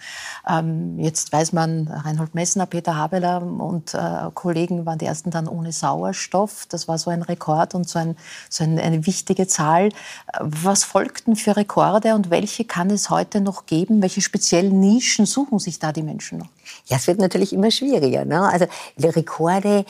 Ähm, 0.48 1.07
Jetzt 1.08 1.32
weiß 1.32 1.54
man, 1.54 1.88
Reinhold 1.88 2.36
Messner, 2.36 2.66
Peter 2.66 2.98
Habeler 2.98 3.42
und 3.42 3.94
äh, 3.94 4.30
Kollegen 4.34 4.86
waren 4.86 4.98
die 5.00 5.06
ersten 5.06 5.32
dann 5.32 5.48
ohne 5.48 5.72
Sauerstoff. 5.72 6.66
Das 6.68 6.90
war 6.90 6.98
so 6.98 7.10
ein 7.10 7.22
Rekord 7.22 7.76
und 7.76 7.88
so, 7.88 7.98
ein, 7.98 8.18
so 8.50 8.66
ein, 8.66 8.78
eine 8.78 9.06
wichtige 9.06 9.48
Zahl. 9.48 9.88
Was 10.42 10.84
folgten 10.84 11.38
für 11.38 11.56
Rekorde 11.56 12.14
und 12.14 12.30
welche 12.30 12.66
kann 12.66 12.90
es 12.90 13.10
heute 13.10 13.40
noch 13.40 13.68
geben? 13.68 14.02
Welche 14.02 14.20
speziellen 14.20 14.82
Nischen 14.82 15.26
suchen 15.26 15.60
sich 15.60 15.80
da 15.80 15.94
die 15.94 16.04
Menschen 16.04 16.40
noch? 16.40 16.50
Ja, 16.88 16.98
es 16.98 17.08
wird 17.08 17.20
natürlich 17.20 17.54
immer 17.54 17.72
schwieriger. 17.72 18.26
Ne? 18.26 18.42
Also 18.42 18.66
die 18.98 19.08
Rekorde, 19.08 19.86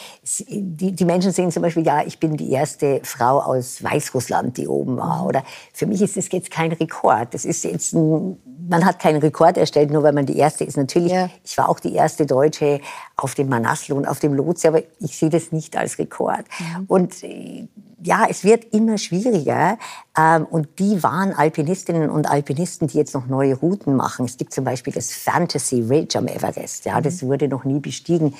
die, 0.52 0.92
die 0.92 1.06
Menschen 1.06 1.32
sehen 1.32 1.52
zum 1.52 1.64
Beispiel, 1.64 1.84
ja, 1.84 2.04
ich 2.06 2.20
bin 2.20 2.38
die 2.38 2.52
erste 2.52 3.02
Frau 3.04 3.40
aus 3.40 3.84
Weißrussland, 3.84 4.56
die 4.58 4.68
oben 4.68 4.98
war. 4.98 5.26
Oder 5.26 5.44
für 5.74 5.88
mich 5.88 6.00
ist 6.04 6.16
das 6.16 6.32
jetzt 6.32 6.52
kein 6.52 6.74
Rekord. 6.74 7.34
Das 7.34 7.44
ist 7.44 7.64
jetzt 7.64 7.94
ein 7.94 8.38
man 8.68 8.86
hat 8.86 9.00
keinen 9.00 9.20
Rekord 9.20 9.58
erstellt, 9.58 9.92
nur 9.92 10.04
weil 10.04 10.14
man 10.14 10.26
die 10.26 10.38
Erste 10.38 10.64
ist. 10.64 10.78
Natürlich, 10.78 11.12
ja. 11.12 11.30
ich 11.44 11.58
war 11.58 11.70
auch 11.70 11.80
die 11.80 11.94
erste 11.94 12.26
Deutsche 12.26 12.82
auf 13.16 13.36
dem 13.36 13.50
Manaslu 13.50 13.96
und 13.96 14.08
auf 14.08 14.20
dem 14.20 14.34
Lotse, 14.34 14.70
aber 14.70 14.82
ich 15.00 15.18
sehe 15.18 15.30
das 15.30 15.52
nicht 15.52 15.76
als 15.78 15.98
Rekord. 16.00 16.46
Mhm. 16.60 16.86
Und 16.88 17.24
äh, 17.24 17.68
ja, 18.02 18.26
es 18.30 18.44
wird 18.44 18.66
immer 18.74 18.98
schwieriger. 18.98 19.78
Ähm, 20.18 20.46
und 20.46 20.80
die 20.80 21.02
waren 21.04 21.34
Alpinistinnen 21.34 22.10
und 22.10 22.30
Alpinisten, 22.30 22.88
die 22.88 22.98
jetzt 22.98 23.14
noch 23.14 23.28
neue 23.28 23.56
Routen 23.56 23.96
machen. 23.96 24.26
Es 24.26 24.38
gibt 24.38 24.54
zum 24.54 24.64
Beispiel 24.64 24.94
das 24.94 25.12
Fantasy 25.12 25.82
Ridge 25.82 26.18
am 26.18 26.28
Everest. 26.28 26.86
Ja, 26.86 27.02
das 27.02 27.22
mhm. 27.22 27.28
wurde 27.28 27.48
noch 27.48 27.64
nie 27.64 27.80
bestiegen. 27.80 28.36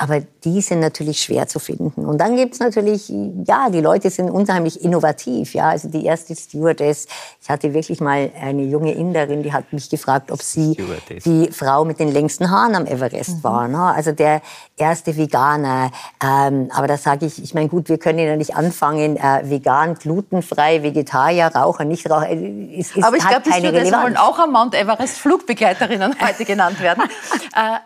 Aber 0.00 0.20
die 0.44 0.60
sind 0.60 0.78
natürlich 0.78 1.20
schwer 1.20 1.48
zu 1.48 1.58
finden. 1.58 2.06
Und 2.06 2.18
dann 2.18 2.36
gibt's 2.36 2.60
natürlich, 2.60 3.08
ja, 3.08 3.68
die 3.68 3.80
Leute 3.80 4.10
sind 4.10 4.30
unheimlich 4.30 4.84
innovativ. 4.84 5.54
Ja, 5.54 5.70
also 5.70 5.88
die 5.88 6.04
erste 6.04 6.36
Stewardess, 6.36 7.08
ich 7.42 7.50
hatte 7.50 7.74
wirklich 7.74 8.00
mal 8.00 8.30
eine 8.40 8.62
junge 8.62 8.92
Inderin, 8.92 9.42
die 9.42 9.52
hat 9.52 9.72
mich 9.72 9.90
gefragt, 9.90 10.30
ob 10.30 10.40
sie 10.40 10.74
Stewardess. 10.74 11.24
die 11.24 11.50
Frau 11.50 11.84
mit 11.84 11.98
den 11.98 12.12
längsten 12.12 12.48
Haaren 12.48 12.76
am 12.76 12.86
Everest 12.86 13.38
mhm. 13.38 13.42
war. 13.42 13.66
Ne? 13.66 13.82
Also 13.82 14.12
der 14.12 14.40
erste 14.76 15.16
Veganer. 15.16 15.90
Ähm, 16.22 16.70
aber 16.72 16.86
da 16.86 16.96
sage 16.96 17.26
ich, 17.26 17.42
ich 17.42 17.52
meine, 17.54 17.68
gut, 17.68 17.88
wir 17.88 17.98
können 17.98 18.20
ja 18.20 18.36
nicht 18.36 18.54
anfangen, 18.54 19.16
äh, 19.16 19.50
vegan, 19.50 19.94
glutenfrei, 19.94 20.84
Vegetarier, 20.84 21.46
Raucher, 21.46 21.84
nicht 21.84 22.08
Raucher. 22.08 22.30
Ist, 22.30 22.96
ist, 22.96 23.04
aber 23.04 23.16
ich 23.16 23.26
glaube, 23.26 23.42
die 23.44 23.52
Stewardess 23.52 23.90
wollen 23.90 24.16
auch 24.16 24.38
am 24.38 24.52
Mount 24.52 24.76
Everest 24.76 25.18
Flugbegleiterinnen 25.18 26.14
heute 26.24 26.44
genannt 26.44 26.80
werden. 26.80 27.02
äh, 27.56 27.78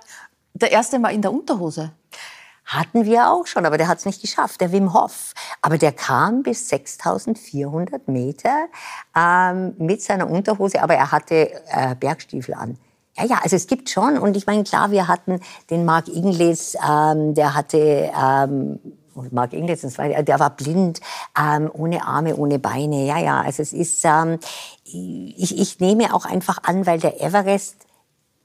der 0.52 0.72
erste 0.72 0.98
Mal 0.98 1.14
in 1.14 1.22
der 1.22 1.32
Unterhose. 1.32 1.92
Hatten 2.64 3.04
wir 3.04 3.30
auch 3.30 3.46
schon, 3.46 3.66
aber 3.66 3.76
der 3.76 3.88
hat 3.88 3.98
es 3.98 4.06
nicht 4.06 4.20
geschafft, 4.20 4.60
der 4.60 4.72
Wim 4.72 4.94
Hof. 4.94 5.32
Aber 5.60 5.78
der 5.78 5.92
kam 5.92 6.42
bis 6.42 6.68
6400 6.68 8.08
Meter 8.08 8.66
ähm, 9.16 9.74
mit 9.78 10.00
seiner 10.02 10.30
Unterhose, 10.30 10.82
aber 10.82 10.94
er 10.94 11.12
hatte 11.12 11.50
äh, 11.68 11.94
Bergstiefel 11.98 12.54
an. 12.54 12.78
Ja, 13.16 13.24
ja, 13.26 13.40
also 13.42 13.56
es 13.56 13.66
gibt 13.66 13.90
schon. 13.90 14.16
Und 14.16 14.36
ich 14.36 14.46
meine, 14.46 14.64
klar, 14.64 14.90
wir 14.90 15.08
hatten 15.08 15.40
den 15.70 15.84
Mark 15.84 16.08
Inglis, 16.08 16.76
ähm, 16.88 17.34
der 17.34 17.54
hatte... 17.54 18.10
Ähm, 18.18 18.80
Mark 19.30 19.52
Inglis, 19.52 19.82
der 19.82 20.40
war 20.40 20.56
blind, 20.56 21.00
ähm, 21.38 21.70
ohne 21.70 22.02
Arme, 22.02 22.34
ohne 22.34 22.58
Beine. 22.58 23.04
Ja, 23.04 23.18
ja, 23.18 23.42
also 23.42 23.60
es 23.60 23.74
ist, 23.74 24.02
ähm, 24.06 24.38
ich, 24.84 25.58
ich 25.58 25.80
nehme 25.80 26.14
auch 26.14 26.24
einfach 26.24 26.60
an, 26.62 26.86
weil 26.86 26.98
der 26.98 27.20
Everest, 27.20 27.76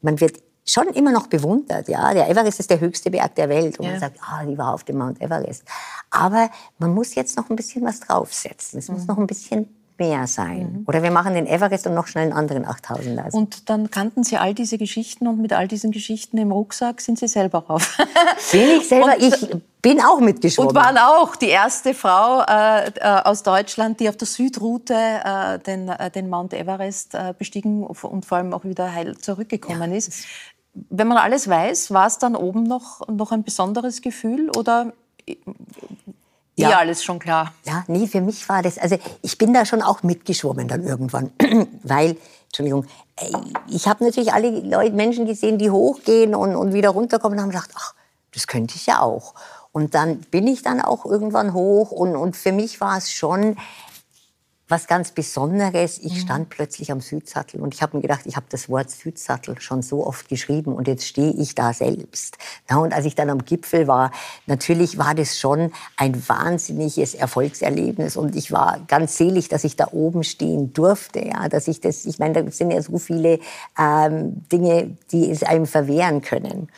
man 0.02 0.20
wird 0.20 0.40
schon 0.68 0.88
immer 0.90 1.12
noch 1.12 1.28
bewundert. 1.28 1.88
Ja, 1.88 2.14
der 2.14 2.30
Everest 2.30 2.60
ist 2.60 2.70
der 2.70 2.80
höchste 2.80 3.10
Berg 3.10 3.36
der 3.36 3.50
Welt 3.50 3.80
und 3.80 3.86
ja. 3.86 3.92
man 3.92 4.00
sagt, 4.00 4.20
ah, 4.22 4.44
die 4.46 4.58
war 4.58 4.74
auf 4.74 4.84
dem 4.84 4.98
Mount 4.98 5.22
Everest. 5.22 5.64
Aber 6.12 6.50
man 6.78 6.94
muss 6.94 7.16
jetzt 7.16 7.38
noch 7.38 7.50
ein 7.50 7.56
bisschen 7.56 7.86
was 7.86 8.02
draufsetzen. 8.02 8.80
Es 8.80 8.90
mhm. 8.90 8.96
muss 8.96 9.08
noch 9.08 9.18
ein 9.18 9.28
bisschen 9.28 9.70
mehr 9.98 10.28
sein. 10.28 10.80
Mhm. 10.80 10.84
Oder 10.88 11.02
wir 11.02 11.12
machen 11.12 11.34
den 11.34 11.48
Everest 11.48 11.88
und 11.88 11.96
noch 11.96 12.08
schnell 12.08 12.26
einen 12.26 12.34
anderen 12.34 12.66
8000er. 12.66 13.24
Also. 13.24 13.38
Und 13.38 13.70
dann 13.70 13.90
kannten 13.90 14.24
Sie 14.24 14.38
all 14.38 14.54
diese 14.54 14.78
Geschichten 14.78 15.28
und 15.28 15.42
mit 15.42 15.54
all 15.54 15.68
diesen 15.68 15.92
Geschichten 15.92 16.38
im 16.38 16.52
Rucksack 16.52 17.02
sind 17.02 17.18
Sie 17.18 17.28
selber 17.28 17.60
rauf. 17.60 17.98
Bin 18.52 18.70
ich 18.78 18.88
selber? 18.88 19.16
Und, 19.16 19.24
ich 19.24 19.58
bin 19.82 20.02
auch 20.02 20.20
mitgeschwommen. 20.20 20.70
Und 20.70 20.76
waren 20.76 20.98
auch 20.98 21.36
die 21.36 21.50
erste 21.50 21.94
Frau 21.94 22.42
äh, 22.42 22.90
äh 22.90 23.22
aus 23.24 23.44
Deutschland, 23.44 24.00
die 24.00 24.10
auf 24.10 24.18
der 24.18 24.28
Südroute 24.28 24.94
äh, 24.94 25.60
den, 25.60 25.90
äh, 25.90 26.12
den 26.12 26.30
Mount 26.30 26.54
Everest 26.54 27.16
äh, 27.16 27.34
bestiegen 27.38 27.84
und 27.84 28.26
vor 28.26 28.38
allem 28.38 28.54
auch 28.54 28.66
wieder 28.66 28.94
heil 28.94 29.18
zurückgekommen 29.18 29.92
ja. 29.92 29.98
ist 29.98 30.26
wenn 30.74 31.08
man 31.08 31.18
alles 31.18 31.48
weiß, 31.48 31.92
war 31.92 32.08
es 32.08 32.18
dann 32.20 32.36
oben 32.36 32.64
noch, 32.64 33.08
noch 33.08 33.32
ein 33.32 33.44
besonderes 33.44 34.02
Gefühl 34.02 34.50
oder 34.52 34.94
ja. 36.56 36.72
Eh 36.72 36.74
alles 36.74 37.04
schon 37.04 37.20
klar? 37.20 37.54
Ja, 37.66 37.84
nee, 37.88 38.08
für 38.08 38.22
mich 38.22 38.48
war 38.50 38.64
das, 38.64 38.80
also 38.80 38.98
ich 39.22 39.38
bin 39.38 39.54
da 39.54 39.66
schon 39.66 39.84
auch 39.84 40.02
mitgeschwommen 40.02 40.68
dann 40.68 40.84
irgendwann, 40.84 41.32
weil, 41.84 42.18
Entschuldigung, 42.46 42.86
ich 43.70 43.88
habe 43.88 44.04
natürlich 44.04 44.34
alle 44.34 44.50
Leute, 44.62 44.96
Menschen 44.96 45.26
gesehen, 45.26 45.60
die 45.60 45.70
hochgehen 45.70 46.34
und, 46.34 46.56
und 46.56 46.74
wieder 46.74 46.90
runterkommen 46.90 47.38
und 47.38 47.44
haben 47.44 47.52
gedacht, 47.52 47.72
ach, 47.76 47.94
das 48.34 48.48
könnte 48.48 48.76
ich 48.76 48.88
ja 48.88 49.02
auch. 49.02 49.36
Und 49.72 49.94
dann 49.94 50.20
bin 50.20 50.48
ich 50.48 50.64
dann 50.64 50.82
auch 50.82 51.06
irgendwann 51.06 51.54
hoch 51.54 51.92
und, 51.92 52.16
und 52.16 52.36
für 52.36 52.52
mich 52.52 52.82
war 52.82 52.98
es 52.98 53.12
schon 53.12 53.58
was 54.68 54.88
ganz 54.88 55.12
Besonderes. 55.12 56.00
Ich 56.00 56.14
mhm. 56.14 56.20
stand 56.20 56.50
plötzlich 56.50 56.92
am 56.92 57.02
Südsattel 57.02 57.62
und 57.62 57.74
ich 57.74 57.82
habe 57.82 57.98
mir 57.98 58.02
gedacht, 58.02 58.22
ich 58.26 58.36
habe 58.36 58.48
das 58.50 58.70
Wort 58.70 58.90
Südsattel 58.90 59.60
schon 59.62 59.82
so 59.82 60.06
oft 60.06 60.28
geschrieben 60.28 60.74
und 60.74 60.88
jetzt 60.88 61.06
stehe 61.06 61.32
ich 61.32 61.56
da 61.56 61.74
selbst. 61.74 62.38
Ja, 62.70 62.78
und 62.78 62.94
als 62.94 63.06
ich 63.06 63.16
dann 63.16 63.30
am 63.30 63.46
Gipfel 63.46 63.88
war, 63.88 64.12
natürlich 64.46 64.98
war 64.98 65.16
das 65.16 65.40
schon 65.40 65.72
ein 65.96 66.28
wahnsinniges 66.28 67.16
Erfolgserlebnis 67.16 68.18
und 68.18 68.36
ich 68.36 68.52
war 68.52 68.80
ganz 68.88 69.18
selig, 69.18 69.48
dass 69.48 69.64
ich 69.64 69.76
da 69.76 69.88
oben 69.92 70.24
stehen 70.24 70.74
durfte. 70.74 71.20
Ja, 71.20 71.48
dass 71.48 71.68
ich 71.68 71.80
das, 71.82 72.06
ich 72.06 72.20
meine, 72.20 72.44
da 72.44 72.52
sind 72.52 72.72
ja 72.72 72.82
so 72.82 72.98
viele 72.98 73.40
ähm, 73.80 74.44
Dinge, 74.52 74.98
die 75.12 75.30
es 75.30 75.44
einem 75.44 75.66
verwehren 75.66 76.22
können. 76.22 76.70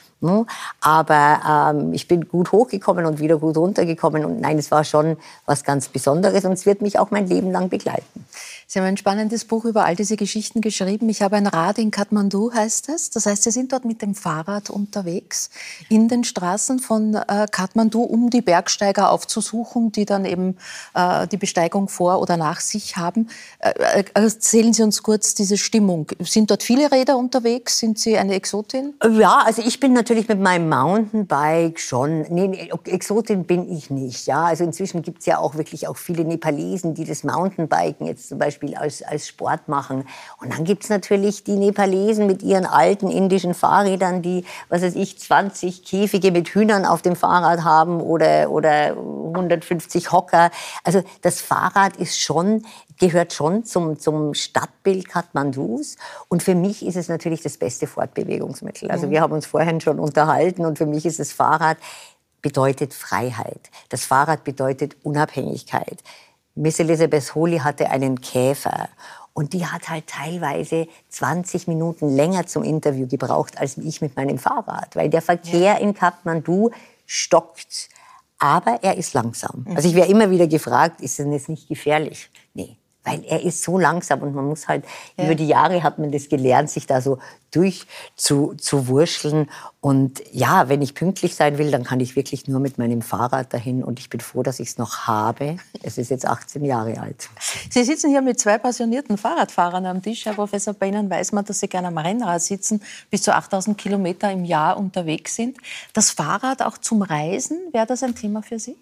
Aber 0.81 1.73
ähm, 1.73 1.93
ich 1.93 2.07
bin 2.07 2.27
gut 2.27 2.51
hochgekommen 2.51 3.05
und 3.05 3.19
wieder 3.19 3.37
gut 3.37 3.57
runtergekommen. 3.57 4.25
Und 4.25 4.41
nein, 4.41 4.57
es 4.57 4.71
war 4.71 4.83
schon 4.83 5.17
was 5.45 5.63
ganz 5.63 5.87
Besonderes 5.87 6.45
und 6.45 6.53
es 6.53 6.65
wird 6.65 6.81
mich 6.81 6.99
auch 6.99 7.11
mein 7.11 7.27
Leben 7.27 7.51
lang 7.51 7.69
begleiten. 7.69 8.25
Sie 8.71 8.77
haben 8.77 8.85
ein 8.85 8.97
spannendes 8.97 9.45
Buch 9.45 9.65
über 9.65 9.83
all 9.83 9.95
diese 9.95 10.15
Geschichten 10.15 10.61
geschrieben. 10.61 11.09
Ich 11.09 11.23
habe 11.23 11.37
ein 11.37 11.47
Rad 11.47 11.79
in 11.79 11.89
Kathmandu, 11.89 12.53
heißt 12.53 12.89
es. 12.89 13.09
Das 13.09 13.25
heißt, 13.25 13.41
Sie 13.41 13.49
sind 13.49 13.73
dort 13.73 13.83
mit 13.83 14.03
dem 14.03 14.13
Fahrrad 14.13 14.69
unterwegs 14.69 15.49
in 15.89 16.07
den 16.07 16.23
Straßen 16.23 16.77
von 16.77 17.15
äh, 17.15 17.47
Kathmandu, 17.49 18.03
um 18.03 18.29
die 18.29 18.43
Bergsteiger 18.43 19.09
aufzusuchen, 19.09 19.91
die 19.91 20.05
dann 20.05 20.23
eben 20.23 20.55
äh, 20.93 21.25
die 21.27 21.37
Besteigung 21.37 21.87
vor 21.87 22.21
oder 22.21 22.37
nach 22.37 22.59
sich 22.59 22.95
haben. 22.95 23.29
Äh, 23.57 24.01
äh 24.01 24.03
erzählen 24.13 24.71
Sie 24.71 24.83
uns 24.83 25.01
kurz 25.01 25.33
diese 25.33 25.57
Stimmung. 25.57 26.05
Sind 26.19 26.51
dort 26.51 26.61
viele 26.61 26.91
Räder 26.91 27.17
unterwegs? 27.17 27.79
Sind 27.79 27.97
Sie 27.97 28.19
eine 28.19 28.35
Exotin? 28.35 28.93
Ja, 29.03 29.41
also 29.47 29.63
ich 29.65 29.79
bin 29.79 29.93
natürlich 29.93 30.27
mit 30.27 30.39
meinem 30.39 30.69
Mountainbike 30.69 31.79
schon. 31.79 32.21
Nee, 32.29 32.47
nee 32.47 32.71
Exotin 32.85 33.45
bin 33.45 33.67
ich 33.67 33.89
nicht. 33.89 34.27
Ja, 34.27 34.43
also 34.43 34.63
inzwischen 34.63 35.01
gibt 35.01 35.21
es 35.21 35.25
ja 35.25 35.39
auch 35.39 35.55
wirklich 35.55 35.87
auch 35.87 35.97
viele 35.97 36.23
Nepalesen, 36.23 36.93
die 36.93 37.05
das 37.05 37.23
Mountainbiken 37.23 38.05
jetzt 38.05 38.29
zum 38.29 38.37
Beispiel 38.37 38.58
Beispiel 38.59 38.75
als, 38.75 39.01
als 39.01 39.27
Sport 39.27 39.67
machen. 39.67 40.05
Und 40.41 40.53
dann 40.53 40.63
gibt 40.63 40.83
es 40.83 40.89
natürlich 40.89 41.43
die 41.43 41.55
Nepalesen 41.55 42.27
mit 42.27 42.43
ihren 42.43 42.65
alten 42.65 43.09
indischen 43.09 43.53
Fahrrädern, 43.53 44.21
die, 44.21 44.45
was 44.69 44.81
weiß 44.81 44.95
ich, 44.95 45.17
20 45.17 45.83
Käfige 45.83 46.31
mit 46.31 46.49
Hühnern 46.49 46.85
auf 46.85 47.01
dem 47.01 47.15
Fahrrad 47.15 47.63
haben 47.63 48.01
oder, 48.01 48.51
oder 48.51 48.97
150 48.97 50.11
Hocker. 50.11 50.51
Also 50.83 51.03
das 51.21 51.41
Fahrrad 51.41 51.97
ist 51.97 52.19
schon 52.19 52.65
gehört 52.99 53.31
schon 53.31 53.63
zum, 53.63 53.97
zum 53.97 54.33
Stadtbild 54.33 55.07
Kathmandus. 55.07 55.95
Und 56.27 56.43
für 56.43 56.53
mich 56.53 56.85
ist 56.85 56.97
es 56.97 57.07
natürlich 57.07 57.41
das 57.41 57.55
beste 57.55 57.87
Fortbewegungsmittel. 57.87 58.91
Also 58.91 59.09
wir 59.09 59.21
haben 59.21 59.31
uns 59.31 59.45
vorhin 59.45 59.79
schon 59.79 59.99
unterhalten 59.99 60.65
und 60.65 60.77
für 60.77 60.85
mich 60.85 61.05
ist 61.05 61.17
das 61.17 61.31
Fahrrad 61.31 61.77
bedeutet 62.41 62.93
Freiheit. 62.93 63.69
Das 63.87 64.03
Fahrrad 64.03 64.43
bedeutet 64.43 64.97
Unabhängigkeit. 65.03 66.03
Miss 66.59 66.77
Elizabeth 66.77 67.35
Holy 67.35 67.59
hatte 67.59 67.89
einen 67.89 68.19
Käfer 68.19 68.89
und 69.31 69.53
die 69.53 69.65
hat 69.65 69.87
halt 69.87 70.07
teilweise 70.07 70.89
20 71.07 71.69
Minuten 71.69 72.13
länger 72.13 72.47
zum 72.47 72.63
Interview 72.63 73.07
gebraucht 73.07 73.57
als 73.57 73.77
ich 73.77 74.01
mit 74.01 74.17
meinem 74.17 74.37
Fahrrad, 74.37 74.93
weil 74.97 75.09
der 75.09 75.21
Verkehr 75.21 75.75
ja. 75.75 75.77
in 75.77 75.93
Kathmandu 75.93 76.71
stockt. 77.05 77.87
Aber 78.39 78.79
er 78.81 78.97
ist 78.97 79.13
langsam. 79.13 79.65
Also 79.75 79.87
ich 79.87 79.95
wäre 79.95 80.07
immer 80.07 80.31
wieder 80.31 80.47
gefragt, 80.47 80.99
ist 81.01 81.19
es 81.19 81.27
jetzt 81.27 81.49
nicht 81.49 81.67
gefährlich? 81.69 82.29
Weil 83.03 83.23
er 83.25 83.41
ist 83.41 83.63
so 83.63 83.77
langsam 83.77 84.21
und 84.21 84.35
man 84.35 84.45
muss 84.45 84.67
halt, 84.67 84.83
ja. 85.17 85.25
über 85.25 85.35
die 85.35 85.47
Jahre 85.47 85.83
hat 85.83 85.99
man 85.99 86.11
das 86.11 86.27
gelernt, 86.27 86.69
sich 86.69 86.85
da 86.85 87.01
so 87.01 87.17
durch 87.51 87.87
zu, 88.15 88.53
zu 88.55 88.87
wurscheln. 88.87 89.49
Und 89.81 90.21
ja, 90.31 90.69
wenn 90.69 90.81
ich 90.81 90.93
pünktlich 90.93 91.35
sein 91.35 91.57
will, 91.57 91.71
dann 91.71 91.83
kann 91.83 91.99
ich 91.99 92.15
wirklich 92.15 92.47
nur 92.47 92.59
mit 92.59 92.77
meinem 92.77 93.01
Fahrrad 93.01 93.53
dahin 93.53 93.83
und 93.83 93.99
ich 93.99 94.09
bin 94.09 94.19
froh, 94.19 94.43
dass 94.43 94.59
ich 94.59 94.69
es 94.69 94.77
noch 94.77 95.07
habe. 95.07 95.57
Es 95.81 95.97
ist 95.97 96.11
jetzt 96.11 96.25
18 96.25 96.63
Jahre 96.65 96.99
alt. 96.99 97.29
Sie 97.69 97.83
sitzen 97.83 98.09
hier 98.09 98.21
mit 98.21 98.39
zwei 98.39 98.57
passionierten 98.57 99.17
Fahrradfahrern 99.17 99.85
am 99.85 100.01
Tisch, 100.01 100.25
Herr 100.25 100.33
Professor. 100.33 100.73
Bei 100.73 100.87
Ihnen 100.87 101.09
weiß 101.09 101.31
man, 101.31 101.45
dass 101.45 101.59
Sie 101.59 101.67
gerne 101.67 101.87
am 101.87 101.97
Rennrad 101.97 102.41
sitzen, 102.41 102.81
bis 103.09 103.23
zu 103.23 103.33
8000 103.33 103.77
Kilometer 103.77 104.31
im 104.31 104.43
Jahr 104.43 104.77
unterwegs 104.77 105.35
sind. 105.35 105.57
Das 105.93 106.11
Fahrrad 106.11 106.61
auch 106.61 106.77
zum 106.77 107.01
Reisen, 107.01 107.57
wäre 107.71 107.85
das 107.85 108.03
ein 108.03 108.15
Thema 108.15 108.41
für 108.41 108.59
Sie? 108.59 108.75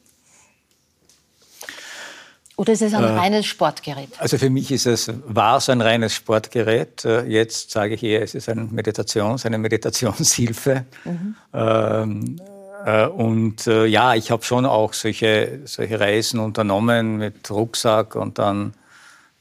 Oder 2.58 2.74
ist 2.74 2.82
es 2.82 2.93
ein 2.96 3.04
äh, 3.04 3.08
reines 3.08 3.46
Sportgerät? 3.46 4.10
Also 4.17 4.39
für 4.39 4.50
mich 4.50 4.72
ist 4.72 4.88
es, 4.88 5.12
war 5.28 5.58
es 5.58 5.70
ein 5.70 5.80
reines 5.80 6.15
Sportgerät. 6.15 7.06
Äh, 7.06 7.24
jetzt 7.26 7.70
sage 7.70 7.93
ich 7.93 8.04
eher, 8.04 8.24
es 8.24 8.34
ist 8.34 8.50
ein 8.50 8.70
Meditations, 8.72 9.46
eine 9.46 9.60
Meditationshilfe. 9.60 10.86
Mhm. 11.06 11.36
Ähm, 11.54 12.41
äh, 12.84 13.06
und 13.06 13.67
äh, 13.67 13.86
ja, 13.86 14.15
ich 14.15 14.32
habe 14.32 14.43
schon 14.43 14.65
auch 14.65 14.93
solche, 14.93 15.60
solche 15.65 16.00
Reisen 16.00 16.39
unternommen 16.39 17.17
mit 17.17 17.50
Rucksack 17.52 18.15
und 18.15 18.39
dann 18.39 18.74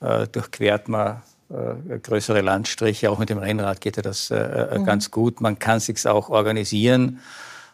äh, 0.01 0.27
durchquert 0.29 0.89
man 0.89 1.23
äh, 1.49 1.99
größere 1.99 2.43
Landstriche. 2.43 3.11
Auch 3.11 3.19
mit 3.19 3.31
dem 3.31 3.39
Rennrad 3.39 3.81
geht 3.81 3.97
ja 3.97 4.03
das 4.03 4.29
mhm. 4.29 4.85
ganz 4.85 5.11
gut. 5.11 5.41
Man 5.41 5.59
kann 5.59 5.81
sich 5.81 6.07
auch 6.07 6.29
organisieren. 6.29 7.21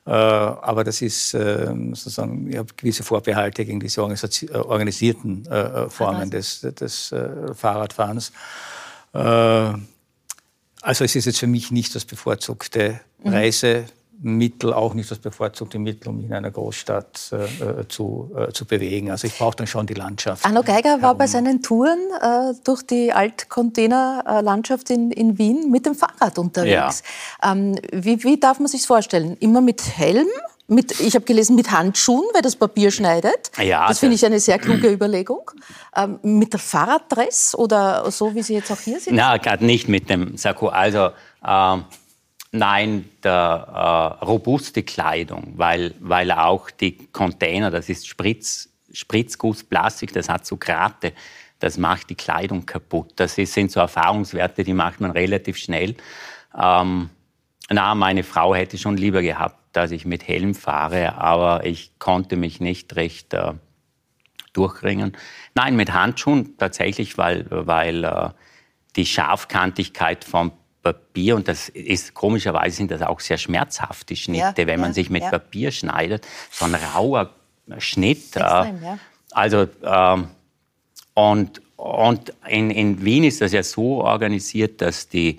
Äh, 0.04 0.10
aber 0.10 0.82
das 0.82 1.00
ist 1.00 1.34
ähm, 1.34 1.94
sozusagen, 1.94 2.50
ich 2.50 2.56
habe 2.56 2.72
gewisse 2.76 3.04
Vorbehalte 3.04 3.64
gegen 3.64 3.78
diese 3.78 4.00
äh, 4.00 4.56
organisierten 4.56 5.46
äh, 5.46 5.88
Formen 5.88 6.30
des, 6.30 6.60
des 6.60 7.14
Fahrradfahrens. 7.54 8.32
Also 9.12 11.04
es 11.04 11.14
ist 11.14 11.26
jetzt 11.26 11.38
für 11.38 11.46
mich 11.46 11.70
nicht 11.70 11.94
das 11.94 12.06
bevorzugte 12.06 13.00
mhm. 13.22 13.34
Mittel 14.22 14.72
auch 14.72 14.94
nicht 14.94 15.10
das 15.10 15.18
bevorzugte 15.18 15.78
Mittel, 15.78 16.08
um 16.08 16.24
in 16.24 16.32
einer 16.32 16.50
Großstadt 16.50 17.32
äh, 17.32 17.88
zu, 17.88 18.30
äh, 18.36 18.52
zu 18.52 18.64
bewegen. 18.64 19.10
Also 19.10 19.26
ich 19.26 19.36
brauche 19.36 19.56
dann 19.56 19.66
schon 19.66 19.86
die 19.86 19.94
Landschaft. 19.94 20.46
Arno 20.46 20.62
Geiger 20.62 20.90
herum. 20.90 21.02
war 21.02 21.14
bei 21.16 21.26
seinen 21.26 21.60
Touren 21.60 21.98
äh, 22.20 22.54
durch 22.62 22.82
die 22.82 23.12
Altcontainerlandschaft 23.12 24.90
in, 24.90 25.10
in 25.10 25.38
Wien 25.38 25.70
mit 25.70 25.86
dem 25.86 25.96
Fahrrad 25.96 26.38
unterwegs. 26.38 27.02
Ja. 27.42 27.52
Ähm, 27.52 27.76
wie, 27.92 28.22
wie 28.22 28.38
darf 28.38 28.60
man 28.60 28.68
sich 28.68 28.86
vorstellen? 28.86 29.36
Immer 29.40 29.60
mit 29.60 29.82
Helm? 29.96 30.28
Mit, 30.68 31.00
ich 31.00 31.16
habe 31.16 31.24
gelesen, 31.24 31.56
mit 31.56 31.70
Handschuhen, 31.72 32.24
weil 32.32 32.40
das 32.40 32.54
Papier 32.54 32.92
schneidet. 32.92 33.50
Ja, 33.60 33.88
das 33.88 33.98
finde 33.98 34.14
ich 34.14 34.24
eine 34.24 34.38
sehr 34.38 34.58
kluge 34.58 34.90
Überlegung. 34.90 35.50
Ähm, 35.96 36.20
mit 36.22 36.52
der 36.52 36.60
Fahrraddress 36.60 37.56
oder 37.56 38.08
so, 38.10 38.34
wie 38.34 38.42
Sie 38.42 38.54
jetzt 38.54 38.70
auch 38.70 38.78
hier 38.78 39.00
sind? 39.00 39.16
Na, 39.16 39.36
gerade 39.36 39.66
nicht 39.66 39.88
mit 39.88 40.08
dem 40.08 40.36
Sakko. 40.36 40.68
Also 40.68 41.10
ähm, 41.46 41.84
Nein, 42.54 43.08
der 43.24 44.18
äh, 44.20 44.24
robuste 44.24 44.82
Kleidung, 44.82 45.54
weil, 45.56 45.94
weil 46.00 46.30
auch 46.30 46.70
die 46.70 46.98
Container, 47.10 47.70
das 47.70 47.88
ist 47.88 48.06
Spritz, 48.06 48.68
Spritzgussplastik, 48.92 50.12
das 50.12 50.28
hat 50.28 50.44
so 50.44 50.58
Grate, 50.58 51.14
das 51.60 51.78
macht 51.78 52.10
die 52.10 52.14
Kleidung 52.14 52.66
kaputt. 52.66 53.12
Das 53.16 53.38
ist, 53.38 53.54
sind 53.54 53.72
so 53.72 53.80
Erfahrungswerte, 53.80 54.64
die 54.64 54.74
macht 54.74 55.00
man 55.00 55.12
relativ 55.12 55.56
schnell. 55.56 55.96
Ähm, 56.54 57.08
na, 57.70 57.94
meine 57.94 58.22
Frau 58.22 58.54
hätte 58.54 58.76
schon 58.76 58.98
lieber 58.98 59.22
gehabt, 59.22 59.56
dass 59.72 59.90
ich 59.90 60.04
mit 60.04 60.28
Helm 60.28 60.54
fahre, 60.54 61.14
aber 61.14 61.64
ich 61.64 61.98
konnte 61.98 62.36
mich 62.36 62.60
nicht 62.60 62.94
recht 62.96 63.32
äh, 63.32 63.54
durchringen. 64.52 65.16
Nein, 65.54 65.74
mit 65.76 65.94
Handschuhen 65.94 66.58
tatsächlich, 66.58 67.16
weil, 67.16 67.46
weil 67.48 68.04
äh, 68.04 68.28
die 68.96 69.06
Scharfkantigkeit 69.06 70.24
vom 70.24 70.52
Papier, 70.82 71.36
und 71.36 71.48
das 71.48 71.68
ist 71.68 72.14
komischerweise 72.14 72.76
sind 72.76 72.90
das 72.90 73.02
auch 73.02 73.20
sehr 73.20 73.38
schmerzhaft, 73.38 74.10
die 74.10 74.16
Schnitte, 74.16 74.62
ja, 74.62 74.66
wenn 74.66 74.80
man 74.80 74.90
ja, 74.90 74.94
sich 74.94 75.10
mit 75.10 75.22
ja. 75.22 75.30
Papier 75.30 75.70
schneidet, 75.70 76.26
so 76.50 76.64
ein 76.64 76.74
rauer 76.74 77.30
Schnitt. 77.78 78.36
Extrem, 78.36 78.82
äh, 78.82 78.96
also, 79.30 79.68
ähm, 79.84 80.28
und, 81.14 81.62
und 81.76 82.32
in, 82.48 82.70
in 82.70 83.04
Wien 83.04 83.24
ist 83.24 83.40
das 83.40 83.52
ja 83.52 83.62
so 83.62 84.02
organisiert, 84.02 84.80
dass 84.80 85.08
die 85.08 85.38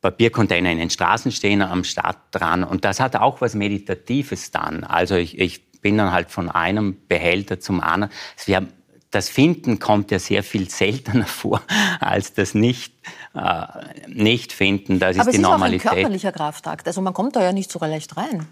Papiercontainer 0.00 0.70
in 0.70 0.78
den 0.78 0.90
Straßen 0.90 1.32
stehen, 1.32 1.62
am 1.62 1.82
Stadtrand. 1.82 2.68
Und 2.68 2.84
das 2.84 3.00
hat 3.00 3.16
auch 3.16 3.40
was 3.40 3.54
Meditatives 3.54 4.50
dann. 4.50 4.84
Also 4.84 5.14
ich, 5.14 5.38
ich 5.38 5.64
bin 5.80 5.96
dann 5.96 6.12
halt 6.12 6.30
von 6.30 6.50
einem 6.50 6.96
Behälter 7.08 7.60
zum 7.60 7.80
anderen. 7.80 8.12
Wir 8.44 8.66
das 9.14 9.28
Finden 9.28 9.78
kommt 9.78 10.10
ja 10.10 10.18
sehr 10.18 10.42
viel 10.42 10.68
seltener 10.68 11.26
vor 11.26 11.62
als 12.00 12.34
das 12.34 12.54
Nicht, 12.54 12.92
äh, 13.34 13.66
nicht 14.08 14.52
Finden. 14.52 14.98
Das 14.98 15.18
Aber 15.18 15.30
ist 15.30 15.36
die 15.36 15.42
Normalität. 15.42 15.62
Aber 15.62 15.70
es 15.70 15.76
ist 15.76 15.86
auch 15.86 15.92
ein 15.92 16.02
körperlicher 16.02 16.32
Kraftakt. 16.32 16.86
Also 16.86 17.00
man 17.00 17.14
kommt 17.14 17.36
da 17.36 17.42
ja 17.42 17.52
nicht 17.52 17.70
so 17.70 17.78
leicht 17.78 18.16
rein. 18.16 18.46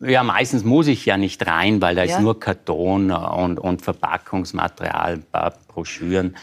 Ja, 0.00 0.22
meistens 0.22 0.64
muss 0.64 0.88
ich 0.88 1.06
ja 1.06 1.16
nicht 1.16 1.46
rein, 1.46 1.80
weil 1.80 1.94
da 1.94 2.02
ja. 2.02 2.16
ist 2.16 2.22
nur 2.22 2.38
Karton 2.38 3.10
und, 3.12 3.58
und 3.58 3.82
Verpackungsmaterial, 3.82 5.14
ein 5.14 5.22
paar 5.22 5.54
Broschüren, 5.68 6.36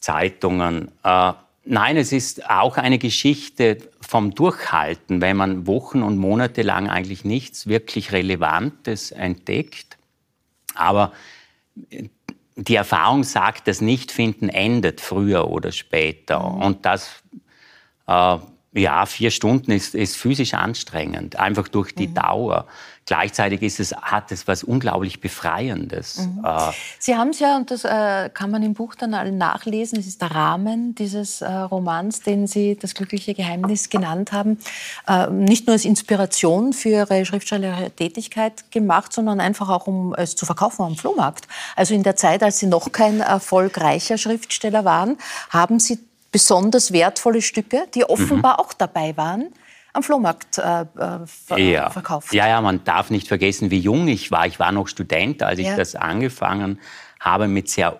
Zeitungen. 0.00 0.90
Äh, 1.04 1.32
nein, 1.64 1.96
es 1.98 2.12
ist 2.12 2.48
auch 2.48 2.78
eine 2.78 2.98
Geschichte 2.98 3.78
vom 4.00 4.34
Durchhalten, 4.34 5.20
wenn 5.20 5.36
man 5.36 5.66
Wochen 5.66 6.02
und 6.02 6.16
Monate 6.16 6.62
lang 6.62 6.88
eigentlich 6.88 7.24
nichts 7.24 7.66
wirklich 7.66 8.12
Relevantes 8.12 9.12
entdeckt. 9.12 9.98
Aber 10.74 11.12
die 12.58 12.74
Erfahrung 12.74 13.22
sagt, 13.22 13.68
das 13.68 13.80
Nichtfinden 13.80 14.48
endet 14.48 15.00
früher 15.00 15.48
oder 15.48 15.70
später. 15.70 16.40
Mhm. 16.40 16.62
Und 16.62 16.86
das, 16.86 17.22
äh, 18.08 18.38
ja, 18.72 19.06
vier 19.06 19.30
Stunden 19.30 19.70
ist, 19.70 19.94
ist 19.94 20.16
physisch 20.16 20.54
anstrengend, 20.54 21.36
einfach 21.36 21.68
durch 21.68 21.94
die 21.94 22.08
mhm. 22.08 22.14
Dauer. 22.14 22.66
Gleichzeitig 23.08 23.62
ist 23.62 23.80
es, 23.80 23.94
hat 23.94 24.30
es 24.32 24.46
was 24.46 24.62
unglaublich 24.62 25.22
Befreiendes. 25.22 26.18
Mhm. 26.18 26.44
Äh, 26.44 26.72
Sie 26.98 27.16
haben 27.16 27.30
es 27.30 27.38
ja, 27.38 27.56
und 27.56 27.70
das 27.70 27.84
äh, 27.84 28.28
kann 28.28 28.50
man 28.50 28.62
im 28.62 28.74
Buch 28.74 28.94
dann 28.94 29.38
nachlesen, 29.38 29.98
es 29.98 30.06
ist 30.06 30.20
der 30.20 30.32
Rahmen 30.32 30.94
dieses 30.94 31.40
äh, 31.40 31.50
Romans, 31.50 32.20
den 32.20 32.46
Sie 32.46 32.76
das 32.76 32.92
glückliche 32.92 33.32
Geheimnis 33.32 33.88
genannt 33.88 34.32
haben, 34.32 34.58
äh, 35.06 35.26
nicht 35.28 35.66
nur 35.66 35.72
als 35.72 35.86
Inspiration 35.86 36.74
für 36.74 36.90
Ihre 36.90 37.24
schriftstellerische 37.24 37.92
Tätigkeit 37.92 38.70
gemacht, 38.70 39.14
sondern 39.14 39.40
einfach 39.40 39.70
auch, 39.70 39.86
um 39.86 40.14
es 40.14 40.36
zu 40.36 40.44
verkaufen 40.44 40.82
am 40.82 40.96
Flohmarkt. 40.96 41.48
Also 41.76 41.94
in 41.94 42.02
der 42.02 42.16
Zeit, 42.16 42.42
als 42.42 42.58
Sie 42.58 42.66
noch 42.66 42.92
kein 42.92 43.20
erfolgreicher 43.20 44.18
Schriftsteller 44.18 44.84
waren, 44.84 45.16
haben 45.48 45.80
Sie 45.80 45.98
besonders 46.30 46.92
wertvolle 46.92 47.40
Stücke, 47.40 47.86
die 47.94 48.04
offenbar 48.04 48.58
mhm. 48.58 48.66
auch 48.66 48.74
dabei 48.74 49.16
waren, 49.16 49.46
am 49.92 50.02
Flohmarkt 50.02 50.58
äh, 50.58 50.82
äh, 50.82 51.26
ver 51.26 51.58
ja. 51.58 51.90
verkauft. 51.90 52.32
Ja, 52.32 52.46
ja, 52.48 52.60
man 52.60 52.84
darf 52.84 53.10
nicht 53.10 53.28
vergessen, 53.28 53.70
wie 53.70 53.80
jung 53.80 54.08
ich 54.08 54.30
war. 54.30 54.46
Ich 54.46 54.58
war 54.58 54.72
noch 54.72 54.88
Student, 54.88 55.42
als 55.42 55.58
ich 55.58 55.66
ja. 55.66 55.76
das 55.76 55.94
angefangen 55.94 56.78
habe 57.20 57.48
mit 57.48 57.68
sehr 57.68 57.98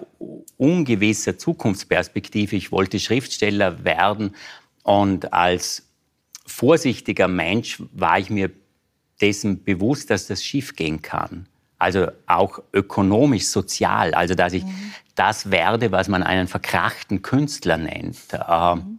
ungewisser 0.57 1.39
Zukunftsperspektive. 1.39 2.57
Ich 2.57 2.71
wollte 2.71 3.01
Schriftsteller 3.01 3.85
werden 3.85 4.35
und 4.83 5.33
als 5.33 5.89
vorsichtiger 6.47 7.29
Mensch 7.29 7.83
war 7.93 8.19
ich 8.19 8.31
mir 8.31 8.51
dessen 9.21 9.65
bewusst, 9.65 10.11
dass 10.11 10.27
das 10.27 10.45
schief 10.45 10.77
gehen 10.77 11.03
kann. 11.03 11.47
Also 11.79 12.09
auch 12.27 12.61
ökonomisch, 12.73 13.47
sozial. 13.49 14.15
Also 14.15 14.35
dass 14.35 14.53
ich 14.53 14.65
mhm. 14.65 14.93
das 15.15 15.51
werde, 15.51 15.93
was 15.93 16.09
man 16.09 16.23
einen 16.23 16.49
verkrachten 16.49 17.23
Künstler 17.23 17.77
nennt. 17.77 18.19
Ähm, 18.33 18.79
mhm. 18.79 18.99